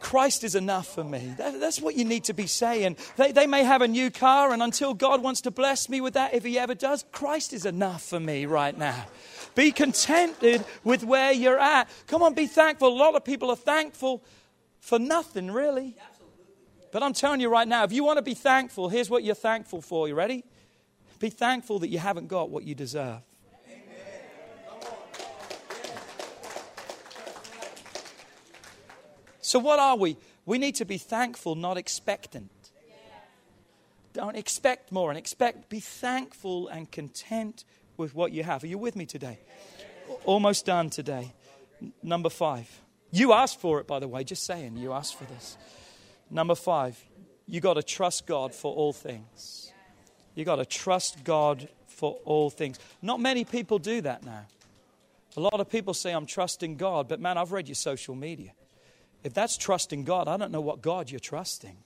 Christ 0.00 0.44
is 0.44 0.54
enough 0.54 0.86
for 0.86 1.04
me. 1.04 1.34
That, 1.38 1.60
that's 1.60 1.80
what 1.80 1.94
you 1.96 2.04
need 2.04 2.24
to 2.24 2.34
be 2.34 2.46
saying. 2.46 2.96
They, 3.16 3.32
they 3.32 3.46
may 3.46 3.64
have 3.64 3.82
a 3.82 3.88
new 3.88 4.10
car, 4.10 4.52
and 4.52 4.62
until 4.62 4.94
God 4.94 5.22
wants 5.22 5.42
to 5.42 5.50
bless 5.50 5.88
me 5.88 6.00
with 6.00 6.14
that, 6.14 6.34
if 6.34 6.44
He 6.44 6.58
ever 6.58 6.74
does, 6.74 7.04
Christ 7.12 7.52
is 7.52 7.66
enough 7.66 8.02
for 8.02 8.20
me 8.20 8.46
right 8.46 8.76
now. 8.76 9.06
Be 9.54 9.72
contented 9.72 10.64
with 10.84 11.02
where 11.02 11.32
you're 11.32 11.58
at. 11.58 11.88
Come 12.06 12.22
on, 12.22 12.34
be 12.34 12.46
thankful. 12.46 12.88
A 12.88 12.94
lot 12.96 13.14
of 13.14 13.24
people 13.24 13.50
are 13.50 13.56
thankful 13.56 14.22
for 14.80 14.98
nothing, 14.98 15.50
really. 15.50 15.96
But 16.92 17.02
I'm 17.02 17.12
telling 17.12 17.40
you 17.40 17.48
right 17.48 17.66
now, 17.66 17.84
if 17.84 17.92
you 17.92 18.04
want 18.04 18.18
to 18.18 18.22
be 18.22 18.34
thankful, 18.34 18.88
here's 18.88 19.10
what 19.10 19.24
you're 19.24 19.34
thankful 19.34 19.82
for. 19.82 20.08
You 20.08 20.14
ready? 20.14 20.44
Be 21.18 21.30
thankful 21.30 21.78
that 21.80 21.88
you 21.88 21.98
haven't 21.98 22.28
got 22.28 22.50
what 22.50 22.64
you 22.64 22.74
deserve. 22.74 23.20
So, 29.46 29.60
what 29.60 29.78
are 29.78 29.96
we? 29.96 30.16
We 30.44 30.58
need 30.58 30.74
to 30.74 30.84
be 30.84 30.98
thankful, 30.98 31.54
not 31.54 31.76
expectant. 31.76 32.50
Don't 34.12 34.34
expect 34.36 34.90
more 34.90 35.08
and 35.08 35.16
expect, 35.16 35.68
be 35.68 35.78
thankful 35.78 36.66
and 36.66 36.90
content 36.90 37.64
with 37.96 38.12
what 38.12 38.32
you 38.32 38.42
have. 38.42 38.64
Are 38.64 38.66
you 38.66 38.76
with 38.76 38.96
me 38.96 39.06
today? 39.06 39.38
Almost 40.24 40.66
done 40.66 40.90
today. 40.90 41.32
Number 42.02 42.28
five. 42.28 42.82
You 43.12 43.34
asked 43.34 43.60
for 43.60 43.78
it, 43.78 43.86
by 43.86 44.00
the 44.00 44.08
way, 44.08 44.24
just 44.24 44.44
saying, 44.44 44.78
you 44.78 44.92
asked 44.92 45.14
for 45.14 45.26
this. 45.26 45.56
Number 46.28 46.56
five, 46.56 47.00
you 47.46 47.60
got 47.60 47.74
to 47.74 47.84
trust 47.84 48.26
God 48.26 48.52
for 48.52 48.74
all 48.74 48.92
things. 48.92 49.72
You 50.34 50.44
got 50.44 50.56
to 50.56 50.66
trust 50.66 51.22
God 51.22 51.68
for 51.86 52.18
all 52.24 52.50
things. 52.50 52.80
Not 53.00 53.20
many 53.20 53.44
people 53.44 53.78
do 53.78 54.00
that 54.00 54.24
now. 54.24 54.46
A 55.36 55.40
lot 55.40 55.60
of 55.60 55.70
people 55.70 55.94
say, 55.94 56.10
I'm 56.10 56.26
trusting 56.26 56.78
God, 56.78 57.06
but 57.06 57.20
man, 57.20 57.38
I've 57.38 57.52
read 57.52 57.68
your 57.68 57.76
social 57.76 58.16
media. 58.16 58.50
If 59.26 59.34
that's 59.34 59.56
trusting 59.56 60.04
God, 60.04 60.28
I 60.28 60.36
don't 60.36 60.52
know 60.52 60.60
what 60.60 60.82
God 60.82 61.10
you're 61.10 61.18
trusting. 61.18 61.76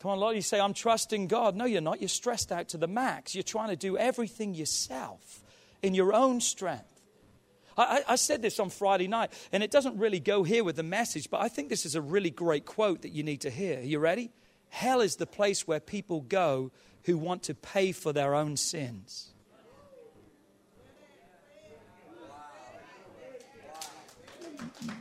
Come 0.00 0.10
on, 0.10 0.18
a 0.18 0.20
lot 0.20 0.30
of 0.30 0.36
you 0.36 0.42
say, 0.42 0.58
I'm 0.58 0.74
trusting 0.74 1.28
God. 1.28 1.54
No, 1.54 1.64
you're 1.64 1.80
not. 1.80 2.00
You're 2.00 2.08
stressed 2.08 2.50
out 2.50 2.70
to 2.70 2.76
the 2.76 2.88
max. 2.88 3.36
You're 3.36 3.44
trying 3.44 3.68
to 3.68 3.76
do 3.76 3.96
everything 3.96 4.54
yourself 4.54 5.44
in 5.80 5.94
your 5.94 6.12
own 6.12 6.40
strength. 6.40 7.00
I, 7.78 8.02
I, 8.08 8.16
said 8.16 8.42
this 8.42 8.58
on 8.58 8.68
Friday 8.68 9.06
night, 9.06 9.32
and 9.52 9.62
it 9.62 9.70
doesn't 9.70 9.96
really 9.96 10.18
go 10.18 10.42
here 10.42 10.64
with 10.64 10.74
the 10.74 10.82
message, 10.82 11.30
but 11.30 11.40
I 11.40 11.46
think 11.46 11.68
this 11.68 11.86
is 11.86 11.94
a 11.94 12.02
really 12.02 12.30
great 12.30 12.66
quote 12.66 13.02
that 13.02 13.12
you 13.12 13.22
need 13.22 13.42
to 13.42 13.50
hear. 13.50 13.78
Are 13.78 13.82
you 13.82 14.00
ready? 14.00 14.32
Hell 14.70 15.00
is 15.00 15.16
the 15.16 15.26
place 15.26 15.68
where 15.68 15.78
people 15.78 16.20
go 16.20 16.72
who 17.04 17.16
want 17.16 17.44
to 17.44 17.54
pay 17.54 17.92
for 17.92 18.12
their 18.12 18.34
own 18.34 18.56
sins. 18.56 19.33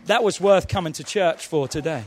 That 0.06 0.24
was 0.24 0.40
worth 0.40 0.68
coming 0.68 0.94
to 0.94 1.04
church 1.04 1.48
for 1.48 1.68
today. 1.68 2.04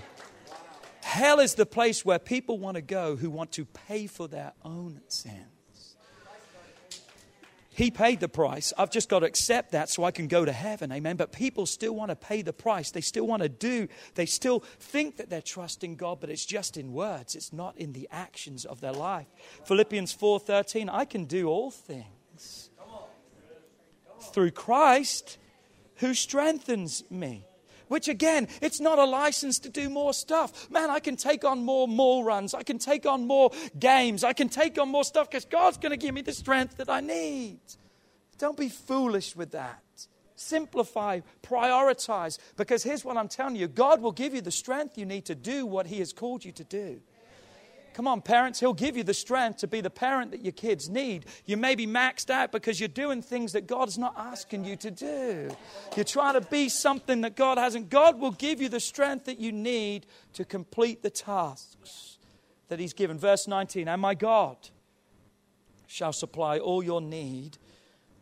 Hell 1.02 1.40
is 1.40 1.54
the 1.54 1.66
place 1.66 2.04
where 2.04 2.18
people 2.18 2.58
want 2.58 2.74
to 2.74 2.82
go 2.82 3.16
who 3.16 3.30
want 3.30 3.52
to 3.52 3.64
pay 3.64 4.06
for 4.06 4.28
their 4.28 4.52
own 4.64 5.00
sins. 5.08 5.96
He 7.76 7.90
paid 7.90 8.20
the 8.20 8.28
price. 8.28 8.72
I've 8.78 8.90
just 8.90 9.10
got 9.10 9.18
to 9.18 9.26
accept 9.26 9.72
that 9.72 9.90
so 9.90 10.02
I 10.02 10.10
can 10.10 10.28
go 10.28 10.46
to 10.46 10.52
heaven. 10.52 10.90
Amen. 10.90 11.16
But 11.16 11.30
people 11.30 11.66
still 11.66 11.94
want 11.94 12.08
to 12.08 12.16
pay 12.16 12.40
the 12.40 12.54
price. 12.54 12.90
They 12.90 13.02
still 13.02 13.26
want 13.26 13.42
to 13.42 13.50
do. 13.50 13.86
They 14.14 14.24
still 14.24 14.60
think 14.80 15.18
that 15.18 15.28
they're 15.28 15.42
trusting 15.42 15.96
God, 15.96 16.18
but 16.18 16.30
it's 16.30 16.46
just 16.46 16.78
in 16.78 16.94
words. 16.94 17.34
It's 17.34 17.52
not 17.52 17.76
in 17.76 17.92
the 17.92 18.08
actions 18.10 18.64
of 18.64 18.80
their 18.80 18.94
life. 18.94 19.26
Philippians 19.66 20.14
4:13, 20.14 20.88
I 20.88 21.04
can 21.04 21.26
do 21.26 21.48
all 21.48 21.70
things 21.70 22.70
through 24.32 24.52
Christ 24.52 25.36
who 25.96 26.14
strengthens 26.14 27.04
me. 27.10 27.46
Which 27.88 28.08
again, 28.08 28.48
it's 28.60 28.80
not 28.80 28.98
a 28.98 29.04
license 29.04 29.60
to 29.60 29.68
do 29.68 29.88
more 29.88 30.12
stuff. 30.12 30.68
Man, 30.70 30.90
I 30.90 30.98
can 30.98 31.16
take 31.16 31.44
on 31.44 31.64
more 31.64 31.86
mall 31.86 32.24
runs. 32.24 32.52
I 32.52 32.64
can 32.64 32.78
take 32.78 33.06
on 33.06 33.26
more 33.26 33.52
games. 33.78 34.24
I 34.24 34.32
can 34.32 34.48
take 34.48 34.78
on 34.78 34.88
more 34.88 35.04
stuff 35.04 35.30
because 35.30 35.44
God's 35.44 35.78
going 35.78 35.90
to 35.90 35.96
give 35.96 36.12
me 36.12 36.22
the 36.22 36.32
strength 36.32 36.78
that 36.78 36.88
I 36.88 37.00
need. 37.00 37.60
Don't 38.38 38.56
be 38.56 38.68
foolish 38.68 39.36
with 39.36 39.52
that. 39.52 39.82
Simplify, 40.34 41.20
prioritize. 41.42 42.38
Because 42.56 42.82
here's 42.82 43.04
what 43.04 43.16
I'm 43.16 43.28
telling 43.28 43.56
you 43.56 43.68
God 43.68 44.02
will 44.02 44.12
give 44.12 44.34
you 44.34 44.40
the 44.40 44.50
strength 44.50 44.98
you 44.98 45.06
need 45.06 45.24
to 45.26 45.34
do 45.34 45.64
what 45.64 45.86
He 45.86 46.00
has 46.00 46.12
called 46.12 46.44
you 46.44 46.52
to 46.52 46.64
do. 46.64 47.00
Come 47.96 48.06
on, 48.06 48.20
parents, 48.20 48.60
He'll 48.60 48.74
give 48.74 48.94
you 48.94 49.04
the 49.04 49.14
strength 49.14 49.60
to 49.60 49.66
be 49.66 49.80
the 49.80 49.88
parent 49.88 50.30
that 50.32 50.42
your 50.42 50.52
kids 50.52 50.90
need. 50.90 51.24
You 51.46 51.56
may 51.56 51.74
be 51.74 51.86
maxed 51.86 52.28
out 52.28 52.52
because 52.52 52.78
you're 52.78 52.90
doing 52.90 53.22
things 53.22 53.52
that 53.52 53.66
God's 53.66 53.96
not 53.96 54.12
asking 54.18 54.66
you 54.66 54.76
to 54.76 54.90
do. 54.90 55.48
You're 55.96 56.04
trying 56.04 56.34
to 56.34 56.42
be 56.42 56.68
something 56.68 57.22
that 57.22 57.36
God 57.36 57.56
hasn't. 57.56 57.88
God 57.88 58.20
will 58.20 58.32
give 58.32 58.60
you 58.60 58.68
the 58.68 58.80
strength 58.80 59.24
that 59.24 59.40
you 59.40 59.50
need 59.50 60.04
to 60.34 60.44
complete 60.44 61.02
the 61.02 61.08
tasks 61.08 62.18
that 62.68 62.78
He's 62.78 62.92
given. 62.92 63.18
Verse 63.18 63.48
19 63.48 63.88
And 63.88 64.02
my 64.02 64.12
God 64.12 64.58
shall 65.86 66.12
supply 66.12 66.58
all 66.58 66.82
your 66.82 67.00
need 67.00 67.56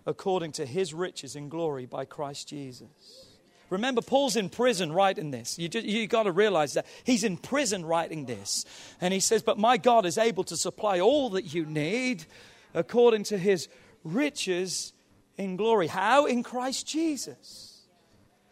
according 0.07 0.53
to 0.53 0.67
His 0.67 0.95
riches 0.95 1.35
in 1.35 1.49
glory 1.49 1.85
by 1.85 2.05
Christ 2.05 2.47
Jesus. 2.47 3.34
Remember, 3.75 4.01
Paul's 4.01 4.37
in 4.37 4.49
prison 4.51 4.93
writing 4.93 5.33
this. 5.33 5.59
You, 5.59 5.69
you 5.73 6.07
got 6.07 6.23
to 6.23 6.33
realize 6.33 6.75
that. 6.75 6.87
He's 7.03 7.25
in 7.25 7.37
prison 7.37 7.85
writing 7.85 8.25
this. 8.25 8.65
And 9.01 9.13
he 9.13 9.21
says, 9.21 9.43
But 9.43 9.59
my 9.59 9.77
God 9.77 10.07
is 10.07 10.17
able 10.17 10.45
to 10.45 10.57
supply 10.57 11.01
all 11.01 11.31
that 11.31 11.53
you 11.55 11.67
need 11.67 12.25
according 12.73 13.25
to 13.25 13.39
his 13.39 13.69
riches 14.05 14.93
in 15.37 15.57
glory. 15.57 15.89
How? 15.89 16.27
In 16.27 16.45
Christ 16.45 16.87
Jesus. 16.87 17.83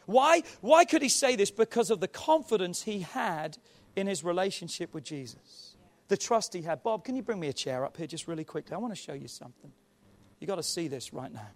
Why? 0.06 0.42
Why 0.60 0.84
could 0.84 1.02
he 1.02 1.08
say 1.08 1.36
this? 1.36 1.52
Because 1.52 1.90
of 1.90 2.00
the 2.00 2.08
confidence 2.08 2.82
he 2.82 3.00
had 3.00 3.58
in 3.94 4.08
his 4.08 4.24
relationship 4.24 4.92
with 4.92 5.04
Jesus, 5.04 5.76
the 6.08 6.16
trust 6.16 6.52
he 6.52 6.62
had. 6.62 6.82
Bob, 6.82 7.04
can 7.04 7.14
you 7.14 7.22
bring 7.22 7.38
me 7.38 7.46
a 7.46 7.52
chair 7.52 7.84
up 7.84 7.96
here 7.96 8.08
just 8.08 8.26
really 8.26 8.44
quickly? 8.44 8.74
I 8.74 8.78
want 8.78 8.92
to 8.92 9.00
show 9.00 9.14
you 9.14 9.28
something. 9.28 9.70
You've 10.40 10.48
got 10.48 10.56
to 10.56 10.64
see 10.64 10.88
this 10.88 11.12
right 11.12 11.32
now. 11.32 11.50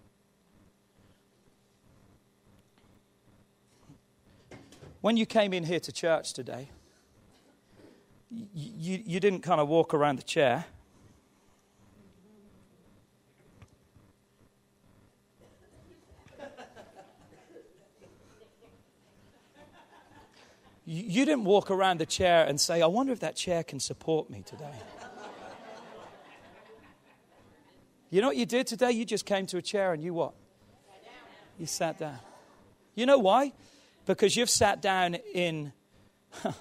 When 5.07 5.17
you 5.17 5.25
came 5.25 5.53
in 5.53 5.63
here 5.63 5.79
to 5.79 5.93
church 5.93 6.33
today, 6.33 6.69
you, 8.29 9.01
you 9.07 9.21
didn't 9.21 9.43
kind 9.43 9.61
of 9.61 9.69
walk 9.69 9.95
around 9.95 10.19
the 10.19 10.25
chair. 10.25 10.65
you 20.85 21.25
didn't 21.25 21.45
walk 21.45 21.71
around 21.71 22.01
the 22.01 22.07
chair 22.07 22.45
and 22.45 22.61
say, 22.61 22.83
I 22.83 22.89
wonder 22.89 23.13
if 23.13 23.21
that 23.21 23.37
chair 23.37 23.63
can 23.63 23.79
support 23.79 24.29
me 24.29 24.43
today. 24.45 24.75
you 28.11 28.21
know 28.21 28.27
what 28.27 28.37
you 28.37 28.47
did 28.47 28.67
today? 28.67 28.91
You 28.91 29.05
just 29.05 29.25
came 29.25 29.47
to 29.47 29.59
a 29.59 29.63
chair 29.63 29.93
and 29.93 30.03
you 30.03 30.15
what? 30.15 30.35
You 31.61 31.67
sat 31.67 31.97
down. 31.97 32.19
You 32.97 33.07
know 33.07 33.19
why? 33.19 33.53
Because 34.07 34.37
you've 34.37 34.51
sat 34.51 34.81
down 34.81 35.17
in. 35.35 35.73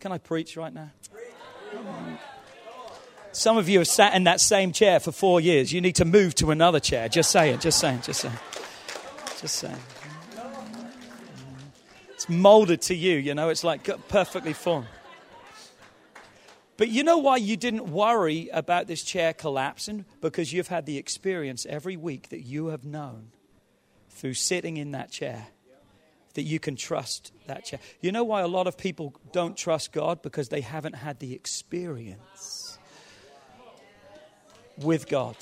Can 0.00 0.12
I 0.12 0.18
preach 0.18 0.56
right 0.56 0.72
now? 0.72 0.90
Some 3.32 3.58
of 3.58 3.68
you 3.68 3.78
have 3.78 3.88
sat 3.88 4.14
in 4.14 4.24
that 4.24 4.40
same 4.40 4.72
chair 4.72 4.98
for 5.00 5.12
four 5.12 5.40
years. 5.40 5.72
You 5.72 5.80
need 5.80 5.96
to 5.96 6.04
move 6.04 6.34
to 6.36 6.50
another 6.50 6.80
chair. 6.80 7.08
Just 7.08 7.30
saying, 7.30 7.60
just 7.60 7.78
saying, 7.78 8.00
just 8.02 8.20
saying. 8.20 8.38
Just 9.40 9.56
saying. 9.56 9.76
It's 12.14 12.28
molded 12.28 12.82
to 12.82 12.94
you, 12.94 13.16
you 13.16 13.34
know, 13.34 13.48
it's 13.48 13.64
like 13.64 13.88
perfectly 14.08 14.52
formed. 14.52 14.88
But 16.76 16.88
you 16.88 17.04
know 17.04 17.18
why 17.18 17.36
you 17.36 17.56
didn't 17.56 17.90
worry 17.90 18.48
about 18.52 18.86
this 18.86 19.02
chair 19.02 19.32
collapsing? 19.32 20.06
Because 20.20 20.52
you've 20.52 20.68
had 20.68 20.86
the 20.86 20.98
experience 20.98 21.66
every 21.66 21.96
week 21.96 22.30
that 22.30 22.40
you 22.40 22.68
have 22.68 22.84
known 22.84 23.32
through 24.08 24.34
sitting 24.34 24.76
in 24.76 24.90
that 24.90 25.10
chair 25.10 25.48
that 26.34 26.42
you 26.42 26.58
can 26.60 26.76
trust 26.76 27.32
that. 27.46 27.72
You 28.00 28.12
know 28.12 28.24
why 28.24 28.42
a 28.42 28.48
lot 28.48 28.66
of 28.66 28.76
people 28.76 29.14
don't 29.32 29.56
trust 29.56 29.92
God? 29.92 30.22
Because 30.22 30.48
they 30.48 30.60
haven't 30.60 30.94
had 30.94 31.18
the 31.18 31.34
experience 31.34 32.78
with 34.78 35.08
God. 35.08 35.36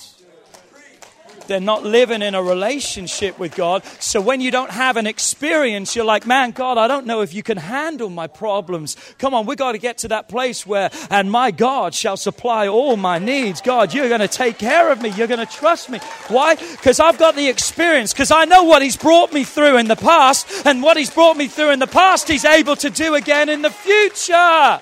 They're 1.47 1.59
not 1.59 1.83
living 1.83 2.21
in 2.21 2.35
a 2.35 2.43
relationship 2.43 3.39
with 3.39 3.55
God. 3.55 3.83
So 3.99 4.21
when 4.21 4.41
you 4.41 4.51
don't 4.51 4.71
have 4.71 4.97
an 4.97 5.07
experience, 5.07 5.95
you're 5.95 6.05
like, 6.05 6.25
man, 6.25 6.51
God, 6.51 6.77
I 6.77 6.87
don't 6.87 7.05
know 7.05 7.21
if 7.21 7.33
you 7.33 7.43
can 7.43 7.57
handle 7.57 8.09
my 8.09 8.27
problems. 8.27 8.95
Come 9.17 9.33
on, 9.33 9.45
we 9.45 9.55
got 9.55 9.73
to 9.73 9.77
get 9.77 9.99
to 9.99 10.07
that 10.09 10.29
place 10.29 10.65
where, 10.65 10.89
and 11.09 11.31
my 11.31 11.51
God 11.51 11.93
shall 11.93 12.17
supply 12.17 12.67
all 12.67 12.97
my 12.97 13.19
needs. 13.19 13.61
God, 13.61 13.93
you're 13.93 14.09
going 14.09 14.21
to 14.21 14.27
take 14.27 14.57
care 14.57 14.91
of 14.91 15.01
me. 15.01 15.09
You're 15.09 15.27
going 15.27 15.45
to 15.45 15.51
trust 15.51 15.89
me. 15.89 15.99
Why? 16.27 16.55
Because 16.55 16.99
I've 16.99 17.17
got 17.17 17.35
the 17.35 17.47
experience, 17.47 18.13
because 18.13 18.31
I 18.31 18.45
know 18.45 18.63
what 18.63 18.81
He's 18.81 18.97
brought 18.97 19.33
me 19.33 19.43
through 19.43 19.77
in 19.77 19.87
the 19.87 19.95
past, 19.95 20.65
and 20.65 20.81
what 20.83 20.97
He's 20.97 21.09
brought 21.09 21.37
me 21.37 21.47
through 21.47 21.71
in 21.71 21.79
the 21.79 21.87
past, 21.87 22.27
He's 22.27 22.45
able 22.45 22.75
to 22.77 22.89
do 22.89 23.15
again 23.15 23.49
in 23.49 23.61
the 23.61 23.69
future. 23.69 24.79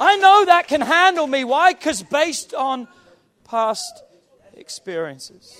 I 0.00 0.16
know 0.16 0.44
that 0.46 0.66
can 0.68 0.80
handle 0.80 1.26
me. 1.26 1.44
Why? 1.44 1.72
Because 1.72 2.02
based 2.02 2.52
on 2.54 2.88
past 3.44 4.02
experiences. 4.64 5.54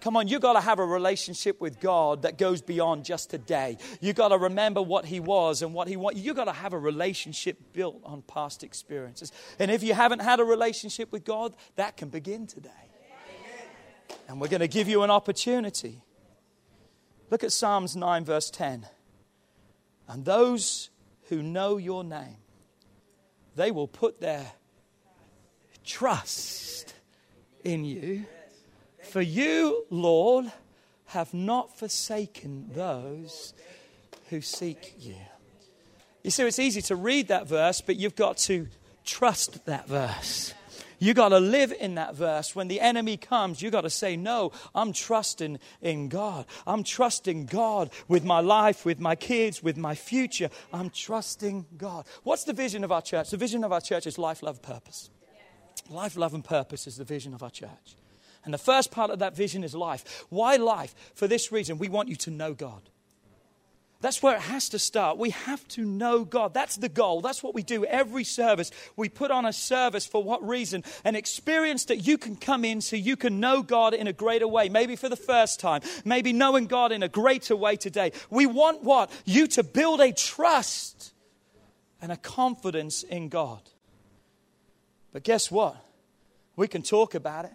Come 0.00 0.16
on, 0.16 0.26
you've 0.26 0.42
got 0.42 0.54
to 0.54 0.60
have 0.60 0.80
a 0.80 0.84
relationship 0.84 1.60
with 1.60 1.80
God 1.80 2.22
that 2.22 2.36
goes 2.36 2.60
beyond 2.60 3.04
just 3.04 3.30
today. 3.30 3.78
You've 4.00 4.16
got 4.16 4.28
to 4.28 4.38
remember 4.38 4.82
what 4.82 5.04
He 5.04 5.20
was 5.20 5.62
and 5.62 5.72
what 5.72 5.86
He 5.86 5.96
wants. 5.96 6.20
You've 6.20 6.36
got 6.36 6.44
to 6.44 6.52
have 6.52 6.72
a 6.72 6.78
relationship 6.78 7.58
built 7.72 8.00
on 8.04 8.22
past 8.22 8.64
experiences. 8.64 9.32
And 9.58 9.70
if 9.70 9.82
you 9.82 9.94
haven't 9.94 10.20
had 10.20 10.40
a 10.40 10.44
relationship 10.44 11.12
with 11.12 11.24
God, 11.24 11.54
that 11.76 11.96
can 11.96 12.08
begin 12.08 12.46
today. 12.46 12.70
And 14.28 14.40
we're 14.40 14.48
going 14.48 14.60
to 14.60 14.68
give 14.68 14.88
you 14.88 15.02
an 15.02 15.10
opportunity. 15.10 16.02
Look 17.30 17.44
at 17.44 17.52
Psalms 17.52 17.96
9, 17.96 18.24
verse 18.24 18.50
10. 18.50 18.86
And 20.08 20.24
those 20.24 20.90
who 21.28 21.42
know 21.42 21.76
your 21.76 22.04
name, 22.04 22.38
they 23.56 23.70
will 23.70 23.88
put 23.88 24.20
their 24.20 24.52
trust 25.84 26.94
in 27.64 27.84
you. 27.84 28.24
For 29.02 29.20
you, 29.20 29.84
Lord, 29.90 30.50
have 31.06 31.32
not 31.32 31.78
forsaken 31.78 32.70
those 32.74 33.54
who 34.28 34.40
seek 34.40 34.94
you. 34.98 35.16
You 36.22 36.30
see, 36.30 36.42
it's 36.42 36.58
easy 36.58 36.82
to 36.82 36.96
read 36.96 37.28
that 37.28 37.46
verse, 37.46 37.80
but 37.80 37.96
you've 37.96 38.16
got 38.16 38.36
to 38.38 38.68
trust 39.04 39.64
that 39.66 39.88
verse. 39.88 40.52
You've 40.98 41.16
got 41.16 41.28
to 41.28 41.38
live 41.38 41.72
in 41.72 41.94
that 41.94 42.14
verse. 42.16 42.56
When 42.56 42.68
the 42.68 42.80
enemy 42.80 43.16
comes, 43.16 43.62
you've 43.62 43.72
got 43.72 43.82
to 43.82 43.90
say, 43.90 44.16
No, 44.16 44.52
I'm 44.74 44.92
trusting 44.92 45.60
in 45.80 46.08
God. 46.08 46.46
I'm 46.66 46.82
trusting 46.82 47.46
God 47.46 47.90
with 48.08 48.24
my 48.24 48.40
life, 48.40 48.84
with 48.84 48.98
my 48.98 49.14
kids, 49.14 49.62
with 49.62 49.76
my 49.76 49.94
future. 49.94 50.50
I'm 50.72 50.90
trusting 50.90 51.66
God. 51.76 52.06
What's 52.24 52.44
the 52.44 52.52
vision 52.52 52.82
of 52.82 52.90
our 52.90 53.02
church? 53.02 53.30
The 53.30 53.36
vision 53.36 53.62
of 53.62 53.72
our 53.72 53.80
church 53.80 54.06
is 54.06 54.18
life, 54.18 54.42
love, 54.42 54.60
purpose. 54.60 55.10
Life, 55.90 56.16
love, 56.16 56.34
and 56.34 56.44
purpose 56.44 56.86
is 56.86 56.96
the 56.96 57.04
vision 57.04 57.34
of 57.34 57.42
our 57.42 57.50
church. 57.50 57.96
And 58.44 58.54
the 58.54 58.58
first 58.58 58.90
part 58.90 59.10
of 59.10 59.18
that 59.18 59.36
vision 59.36 59.64
is 59.64 59.74
life. 59.74 60.24
Why 60.30 60.56
life? 60.56 60.94
For 61.14 61.26
this 61.26 61.52
reason, 61.52 61.78
we 61.78 61.88
want 61.88 62.08
you 62.08 62.16
to 62.16 62.30
know 62.30 62.54
God. 62.54 62.82
That's 64.00 64.22
where 64.22 64.36
it 64.36 64.42
has 64.42 64.68
to 64.68 64.78
start. 64.78 65.18
We 65.18 65.30
have 65.30 65.66
to 65.68 65.84
know 65.84 66.24
God. 66.24 66.54
That's 66.54 66.76
the 66.76 66.88
goal. 66.88 67.20
That's 67.20 67.42
what 67.42 67.52
we 67.52 67.64
do 67.64 67.84
every 67.84 68.22
service. 68.22 68.70
We 68.96 69.08
put 69.08 69.32
on 69.32 69.44
a 69.44 69.52
service 69.52 70.06
for 70.06 70.22
what 70.22 70.46
reason? 70.46 70.84
An 71.04 71.16
experience 71.16 71.86
that 71.86 72.06
you 72.06 72.16
can 72.16 72.36
come 72.36 72.64
in 72.64 72.80
so 72.80 72.94
you 72.94 73.16
can 73.16 73.40
know 73.40 73.60
God 73.60 73.94
in 73.94 74.06
a 74.06 74.12
greater 74.12 74.46
way. 74.46 74.68
Maybe 74.68 74.94
for 74.94 75.08
the 75.08 75.16
first 75.16 75.58
time. 75.58 75.82
Maybe 76.04 76.32
knowing 76.32 76.66
God 76.66 76.92
in 76.92 77.02
a 77.02 77.08
greater 77.08 77.56
way 77.56 77.74
today. 77.74 78.12
We 78.30 78.46
want 78.46 78.84
what? 78.84 79.10
You 79.24 79.48
to 79.48 79.64
build 79.64 80.00
a 80.00 80.12
trust 80.12 81.12
and 82.00 82.12
a 82.12 82.16
confidence 82.16 83.02
in 83.02 83.28
God. 83.28 83.62
But 85.12 85.22
guess 85.22 85.50
what? 85.50 85.76
We 86.56 86.68
can 86.68 86.82
talk 86.82 87.14
about 87.14 87.44
it, 87.44 87.54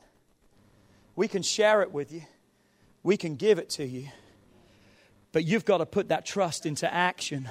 we 1.16 1.28
can 1.28 1.42
share 1.42 1.82
it 1.82 1.92
with 1.92 2.12
you, 2.12 2.24
we 3.04 3.18
can 3.18 3.36
give 3.36 3.60
it 3.60 3.70
to 3.72 3.86
you. 3.86 4.10
But 5.32 5.46
you've 5.46 5.66
got 5.66 5.80
to 5.80 5.86
put 5.86 6.10
that 6.10 6.26
trust 6.26 6.66
into 6.66 6.92
action 6.92 7.50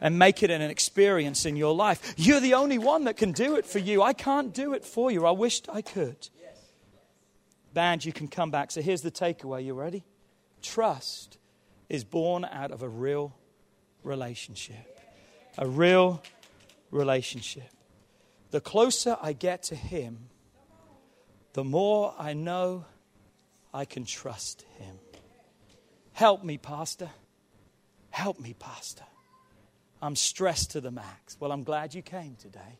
and 0.00 0.18
make 0.18 0.42
it 0.42 0.50
an 0.50 0.60
experience 0.60 1.46
in 1.46 1.56
your 1.56 1.74
life. 1.74 2.14
You're 2.16 2.40
the 2.40 2.54
only 2.54 2.78
one 2.78 3.04
that 3.04 3.16
can 3.16 3.32
do 3.32 3.56
it 3.56 3.64
for 3.64 3.78
you. 3.78 4.02
I 4.02 4.12
can't 4.12 4.52
do 4.52 4.74
it 4.74 4.84
for 4.84 5.10
you. 5.10 5.24
I 5.24 5.30
wished 5.30 5.68
I 5.72 5.80
could. 5.80 6.28
Band, 7.72 8.04
you 8.04 8.12
can 8.12 8.28
come 8.28 8.50
back. 8.50 8.70
So 8.70 8.82
here's 8.82 9.02
the 9.02 9.10
takeaway. 9.10 9.64
You 9.64 9.74
ready? 9.74 10.04
Trust 10.62 11.38
is 11.88 12.04
born 12.04 12.44
out 12.44 12.70
of 12.70 12.82
a 12.82 12.88
real 12.88 13.34
relationship. 14.02 15.00
A 15.58 15.66
real 15.66 16.22
relationship. 16.90 17.73
The 18.54 18.60
closer 18.60 19.16
I 19.20 19.32
get 19.32 19.64
to 19.64 19.74
Him, 19.74 20.28
the 21.54 21.64
more 21.64 22.14
I 22.16 22.34
know 22.34 22.84
I 23.72 23.84
can 23.84 24.04
trust 24.04 24.64
Him. 24.78 24.94
Help 26.12 26.44
me, 26.44 26.56
Pastor. 26.56 27.10
Help 28.10 28.38
me, 28.38 28.54
Pastor. 28.56 29.02
I'm 30.00 30.14
stressed 30.14 30.70
to 30.70 30.80
the 30.80 30.92
max. 30.92 31.36
Well, 31.40 31.50
I'm 31.50 31.64
glad 31.64 31.94
you 31.94 32.02
came 32.02 32.36
today 32.36 32.78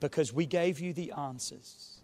because 0.00 0.32
we 0.32 0.44
gave 0.44 0.80
you 0.80 0.92
the 0.92 1.12
answers. 1.12 2.00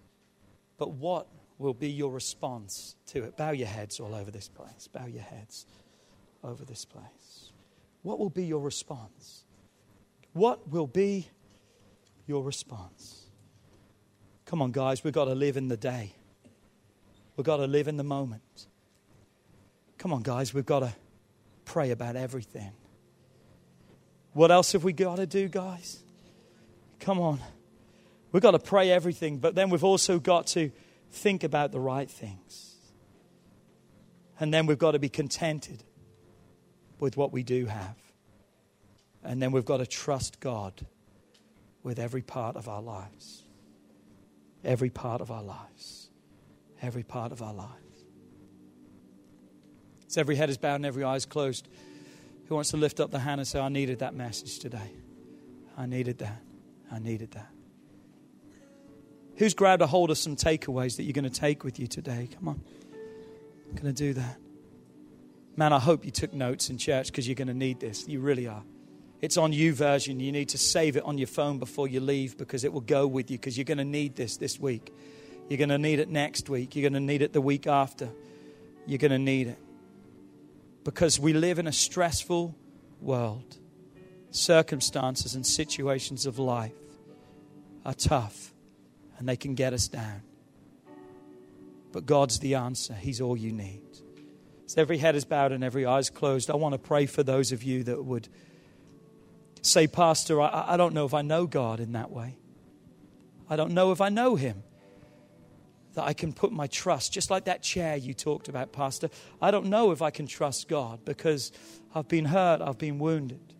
But 0.79 0.93
what 0.93 1.27
will 1.59 1.75
be 1.75 1.91
your 1.91 2.13
response 2.13 2.95
to 3.07 3.25
it? 3.25 3.37
Bow 3.37 3.51
your 3.51 3.67
heads 3.67 3.99
all 3.99 4.15
over 4.15 4.31
this 4.31 4.47
place. 4.47 4.89
Bow 4.93 5.07
your 5.07 5.25
heads 5.25 5.67
over 6.45 6.65
this 6.65 6.85
place. 6.85 7.51
What 8.03 8.21
will 8.21 8.31
be 8.31 8.45
your 8.45 8.61
response? 8.61 9.43
What 10.35 10.71
will 10.71 10.87
be 10.87 11.31
your 12.31 12.45
response. 12.45 13.27
Come 14.47 14.63
on, 14.63 14.71
guys, 14.71 15.03
we've 15.03 15.13
got 15.13 15.25
to 15.25 15.35
live 15.35 15.57
in 15.57 15.67
the 15.67 15.77
day. 15.77 16.15
We've 17.37 17.45
got 17.45 17.57
to 17.57 17.67
live 17.67 17.89
in 17.89 17.97
the 17.97 18.05
moment. 18.05 18.67
Come 19.99 20.13
on, 20.13 20.23
guys, 20.23 20.55
we've 20.55 20.65
got 20.65 20.81
to 20.81 20.93
pray 21.65 21.91
about 21.91 22.15
everything. 22.15 22.71
What 24.33 24.53
else 24.53 24.73
have 24.73 24.85
we 24.85 24.93
got 24.93 25.17
to 25.17 25.27
do, 25.27 25.49
guys? 25.49 25.99
Come 27.01 27.19
on. 27.21 27.41
We've 28.31 28.43
got 28.43 28.53
to 28.53 28.61
pray 28.61 28.93
everything, 28.93 29.39
but 29.39 29.57
then 29.57 29.69
we've 29.69 29.83
also 29.83 30.21
got 30.21 30.47
to 30.49 30.71
think 31.11 31.43
about 31.43 31.73
the 31.73 31.81
right 31.81 32.09
things. 32.09 32.77
And 34.39 34.55
then 34.55 34.67
we've 34.67 34.79
got 34.79 34.93
to 34.93 35.01
be 35.01 35.09
contented 35.09 35.83
with 37.01 37.17
what 37.17 37.33
we 37.33 37.43
do 37.43 37.67
have. 37.67 37.97
And 39.25 39.43
then 39.43 39.51
we've 39.51 39.65
got 39.65 39.79
to 39.79 39.87
trust 39.87 40.39
God 40.39 40.87
with 41.83 41.99
every 41.99 42.23
part 42.23 42.57
of 42.57 42.69
our 42.69 42.83
lives. 42.83 43.45
Every 44.65 44.91
part 44.91 45.21
of 45.21 45.31
our 45.31 45.43
lives. 45.43 46.11
Every 46.83 47.03
part 47.03 47.33
of 47.33 47.43
our 47.43 47.55
lives. 47.55 48.05
As 50.07 50.19
every 50.19 50.37
head 50.37 50.51
is 50.51 50.59
bowed 50.59 50.77
and 50.77 50.87
every 50.87 51.05
eye 51.05 51.17
is 51.17 51.27
closed, 51.27 51.69
who 52.47 52.55
wants 52.55 52.71
to 52.71 52.77
lift 52.77 52.99
up 53.01 53.11
the 53.11 53.21
hand 53.21 53.41
and 53.41 53.47
say, 53.47 53.61
I 53.61 53.69
needed 53.69 54.01
that 54.01 54.15
message 54.15 54.59
today? 54.59 54.91
I 55.79 55.87
needed 55.87 56.19
that. 56.19 56.43
I 56.91 56.99
needed 56.99 57.31
that. 57.33 57.51
Who's 59.37 59.55
grabbed 59.55 59.81
a 59.83 59.87
hold 59.87 60.11
of 60.11 60.19
some 60.19 60.37
takeaways 60.37 60.97
that 60.97 61.05
you're 61.05 61.13
going 61.13 61.25
to 61.25 61.31
take 61.31 61.65
with 61.65 61.79
you 61.79 61.87
today? 61.87 62.29
Come 62.35 62.49
on. 62.49 62.61
I'm 63.69 63.75
going 63.75 63.95
to 63.95 63.99
do 63.99 64.13
that. 64.15 64.37
Man, 65.57 65.73
I 65.73 65.79
hope 65.79 66.05
you 66.05 66.11
took 66.11 66.35
notes 66.35 66.71
in 66.71 66.77
church 66.77 67.07
because 67.07 67.29
you're 67.29 67.37
going 67.37 67.49
to 67.49 67.55
need 67.55 67.81
this. 67.81 68.09
You 68.09 68.21
really 68.21 68.47
are. 68.47 68.63
It's 69.21 69.37
on 69.37 69.53
YouVersion. 69.53 70.21
You 70.21 70.33
need 70.33 70.51
to 70.51 70.59
save 70.59 70.97
it 70.97 71.05
on 71.05 71.19
your 71.19 71.27
phone 71.27 71.59
before 71.59 71.89
you 71.89 72.01
leave 72.01 72.39
because 72.39 72.65
it 72.65 72.73
will 72.73 72.81
go 72.81 73.07
with 73.07 73.31
you 73.31 73.39
because 73.39 73.57
you're 73.57 73.65
going 73.65 73.79
to 73.79 73.85
need 73.85 74.17
this 74.17 74.39
this 74.39 74.59
week. 74.59 74.95
You're 75.49 75.59
going 75.59 75.69
to 75.71 75.79
need 75.79 75.99
it 75.99 76.09
next 76.09 76.49
week. 76.49 76.75
You're 76.75 76.89
going 76.89 77.01
to 77.01 77.07
need 77.07 77.23
it 77.23 77.33
the 77.33 77.41
week 77.41 77.67
after. 77.67 78.09
You're 78.87 78.99
going 78.99 79.11
to 79.11 79.19
need 79.19 79.49
it. 79.49 79.59
Because 80.85 81.21
we 81.21 81.33
live 81.35 81.59
in 81.59 81.67
a 81.67 81.73
stressful 81.73 82.55
world, 83.01 83.59
circumstances 84.31 85.35
and 85.35 85.47
situations 85.47 86.25
of 86.25 86.39
life 86.39 86.73
are 87.85 87.95
tough 87.95 88.55
and 89.19 89.29
they 89.29 89.37
can 89.37 89.55
get 89.55 89.73
us 89.73 89.89
down. 89.89 90.23
But 91.93 92.07
God's 92.07 92.39
the 92.39 92.55
answer, 92.55 92.95
He's 92.95 93.21
all 93.21 93.37
you 93.37 93.53
need. 93.53 93.83
As 94.65 94.79
every 94.79 94.99
head 94.99 95.17
is 95.17 95.25
bowed 95.25 95.53
and 95.53 95.65
every 95.65 95.85
eye 95.85 95.99
is 95.99 96.09
closed, 96.11 96.51
I 96.51 96.55
want 96.55 96.73
to 96.75 96.79
pray 96.79 97.07
for 97.07 97.23
those 97.23 97.53
of 97.53 97.63
you 97.63 97.83
that 97.85 98.05
would 98.05 98.29
say, 99.63 99.87
Pastor, 99.87 100.41
I, 100.41 100.75
I 100.75 100.77
don't 100.77 100.95
know 100.95 101.05
if 101.05 101.15
I 101.15 101.23
know 101.23 101.47
God 101.47 101.81
in 101.81 101.93
that 101.93 102.11
way. 102.11 102.37
I 103.49 103.57
don't 103.57 103.73
know 103.73 103.93
if 103.93 104.01
I 104.01 104.09
know 104.09 104.37
Him. 104.37 104.63
That 105.95 106.05
I 106.05 106.13
can 106.13 106.33
put 106.33 106.53
my 106.53 106.69
trust, 106.69 107.13
just 107.13 107.31
like 107.31 107.47
that 107.47 107.65
chair 107.65 107.97
you 107.97 108.15
talked 108.15 108.49
about, 108.49 108.73
Pastor. 108.73 109.11
I 109.43 109.51
don't 109.51 109.67
know 109.67 109.91
if 109.91 110.03
I 110.03 110.11
can 110.11 110.29
trust 110.29 110.69
God 110.69 111.05
because 111.05 111.51
I've 111.95 112.07
been 112.07 112.27
hurt, 112.27 112.61
I've 112.61 112.79
been 112.79 113.01
wounded. 113.01 113.55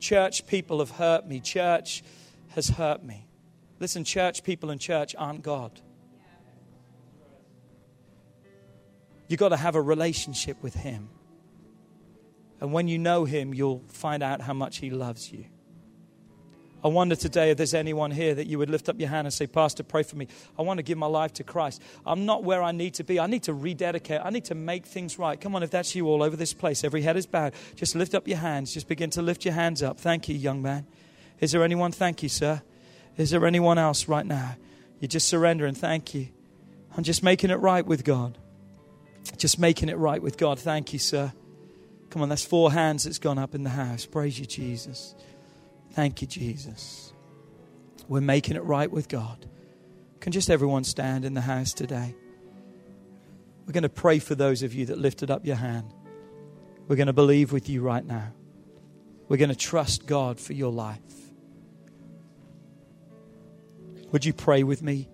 Church 0.00 0.44
people 0.48 0.80
have 0.80 0.90
hurt 0.90 1.28
me, 1.28 1.38
church 1.38 2.02
has 2.48 2.68
hurt 2.68 3.04
me. 3.04 3.28
Listen, 3.78 4.02
church 4.02 4.42
people 4.42 4.70
and 4.70 4.80
church 4.80 5.14
aren't 5.16 5.42
God. 5.42 5.80
You've 9.28 9.40
got 9.40 9.50
to 9.50 9.56
have 9.56 9.76
a 9.76 9.82
relationship 9.82 10.62
with 10.62 10.74
Him. 10.74 11.08
And 12.62 12.72
when 12.72 12.86
you 12.86 12.96
know 12.96 13.24
Him, 13.24 13.52
you'll 13.52 13.82
find 13.88 14.22
out 14.22 14.40
how 14.40 14.52
much 14.52 14.78
He 14.78 14.88
loves 14.88 15.32
you. 15.32 15.46
I 16.84 16.88
wonder 16.88 17.16
today 17.16 17.50
if 17.50 17.56
there's 17.56 17.74
anyone 17.74 18.12
here 18.12 18.36
that 18.36 18.46
you 18.46 18.56
would 18.58 18.70
lift 18.70 18.88
up 18.88 19.00
your 19.00 19.08
hand 19.08 19.26
and 19.26 19.34
say, 19.34 19.48
Pastor, 19.48 19.82
pray 19.82 20.04
for 20.04 20.14
me. 20.14 20.28
I 20.56 20.62
want 20.62 20.78
to 20.78 20.84
give 20.84 20.96
my 20.96 21.08
life 21.08 21.32
to 21.34 21.44
Christ. 21.44 21.82
I'm 22.06 22.24
not 22.24 22.44
where 22.44 22.62
I 22.62 22.70
need 22.70 22.94
to 22.94 23.04
be. 23.04 23.18
I 23.18 23.26
need 23.26 23.42
to 23.44 23.52
rededicate. 23.52 24.20
I 24.22 24.30
need 24.30 24.44
to 24.44 24.54
make 24.54 24.86
things 24.86 25.18
right. 25.18 25.40
Come 25.40 25.56
on, 25.56 25.64
if 25.64 25.70
that's 25.70 25.96
you 25.96 26.06
all 26.06 26.22
over 26.22 26.36
this 26.36 26.54
place, 26.54 26.84
every 26.84 27.02
head 27.02 27.16
is 27.16 27.26
bowed. 27.26 27.52
Just 27.74 27.96
lift 27.96 28.14
up 28.14 28.28
your 28.28 28.38
hands. 28.38 28.72
Just 28.72 28.86
begin 28.86 29.10
to 29.10 29.22
lift 29.22 29.44
your 29.44 29.54
hands 29.54 29.82
up. 29.82 29.98
Thank 29.98 30.28
you, 30.28 30.36
young 30.36 30.62
man. 30.62 30.86
Is 31.40 31.50
there 31.50 31.64
anyone? 31.64 31.90
Thank 31.90 32.22
you, 32.22 32.28
sir. 32.28 32.62
Is 33.16 33.30
there 33.30 33.44
anyone 33.44 33.76
else 33.76 34.06
right 34.06 34.24
now? 34.24 34.54
You 35.00 35.08
just 35.08 35.26
surrender 35.26 35.66
and 35.66 35.76
thank 35.76 36.14
you. 36.14 36.28
I'm 36.96 37.02
just 37.02 37.24
making 37.24 37.50
it 37.50 37.58
right 37.58 37.84
with 37.84 38.04
God. 38.04 38.38
Just 39.36 39.58
making 39.58 39.88
it 39.88 39.98
right 39.98 40.22
with 40.22 40.36
God. 40.38 40.60
Thank 40.60 40.92
you, 40.92 41.00
sir. 41.00 41.32
Come 42.12 42.20
on, 42.20 42.28
that's 42.28 42.44
four 42.44 42.70
hands 42.70 43.04
that's 43.04 43.18
gone 43.18 43.38
up 43.38 43.54
in 43.54 43.62
the 43.62 43.70
house. 43.70 44.04
Praise 44.04 44.38
you, 44.38 44.44
Jesus. 44.44 45.14
Thank 45.92 46.20
you, 46.20 46.28
Jesus. 46.28 47.10
We're 48.06 48.20
making 48.20 48.56
it 48.56 48.64
right 48.64 48.90
with 48.90 49.08
God. 49.08 49.46
Can 50.20 50.30
just 50.30 50.50
everyone 50.50 50.84
stand 50.84 51.24
in 51.24 51.32
the 51.32 51.40
house 51.40 51.72
today? 51.72 52.14
We're 53.66 53.72
going 53.72 53.84
to 53.84 53.88
pray 53.88 54.18
for 54.18 54.34
those 54.34 54.62
of 54.62 54.74
you 54.74 54.84
that 54.86 54.98
lifted 54.98 55.30
up 55.30 55.46
your 55.46 55.56
hand. 55.56 55.94
We're 56.86 56.96
going 56.96 57.06
to 57.06 57.14
believe 57.14 57.50
with 57.50 57.70
you 57.70 57.80
right 57.80 58.04
now. 58.04 58.34
We're 59.28 59.38
going 59.38 59.48
to 59.48 59.56
trust 59.56 60.04
God 60.06 60.38
for 60.38 60.52
your 60.52 60.70
life. 60.70 61.00
Would 64.10 64.26
you 64.26 64.34
pray 64.34 64.64
with 64.64 64.82
me? 64.82 65.08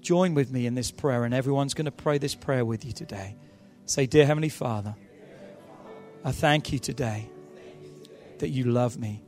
Join 0.00 0.34
with 0.34 0.52
me 0.52 0.66
in 0.66 0.76
this 0.76 0.92
prayer, 0.92 1.24
and 1.24 1.34
everyone's 1.34 1.74
going 1.74 1.86
to 1.86 1.90
pray 1.90 2.18
this 2.18 2.36
prayer 2.36 2.64
with 2.64 2.84
you 2.84 2.92
today. 2.92 3.34
Say, 3.84 4.06
Dear 4.06 4.26
Heavenly 4.26 4.48
Father, 4.48 4.94
I 6.26 6.32
thank 6.32 6.72
you 6.72 6.80
today 6.80 7.30
that 8.40 8.48
you 8.48 8.64
love 8.64 8.98
me. 8.98 9.22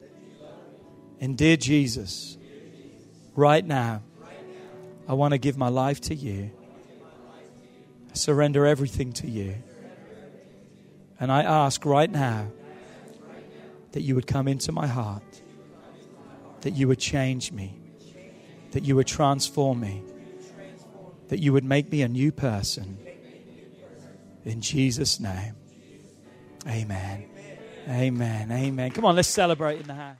And 1.20 1.38
dear 1.38 1.56
Jesus, 1.56 2.36
right 3.36 3.64
now, 3.64 4.02
I 5.06 5.12
want 5.12 5.30
to 5.30 5.38
give 5.38 5.56
my 5.56 5.68
life 5.68 6.00
to 6.02 6.14
you. 6.16 6.50
I 8.10 8.14
surrender 8.14 8.66
everything 8.66 9.12
to 9.12 9.30
you. 9.30 9.54
And 11.20 11.30
I 11.30 11.44
ask 11.44 11.86
right 11.86 12.10
now 12.10 12.50
that 13.92 14.00
you 14.00 14.16
would 14.16 14.26
come 14.26 14.48
into 14.48 14.72
my 14.72 14.88
heart, 14.88 15.22
that 16.62 16.72
you 16.72 16.88
would 16.88 16.98
change 16.98 17.52
me, 17.52 17.78
that 18.72 18.82
you 18.82 18.96
would 18.96 19.06
transform 19.06 19.78
me, 19.78 20.02
that 21.28 21.38
you 21.38 21.52
would 21.52 21.64
make 21.64 21.92
me 21.92 22.02
a 22.02 22.08
new 22.08 22.32
person. 22.32 22.98
In 24.44 24.60
Jesus' 24.60 25.20
name. 25.20 25.54
Amen. 26.66 27.24
Amen. 27.88 28.52
Amen. 28.52 28.90
Come 28.90 29.04
on, 29.04 29.16
let's 29.16 29.28
celebrate 29.28 29.80
in 29.80 29.86
the 29.86 29.94
house. 29.94 30.18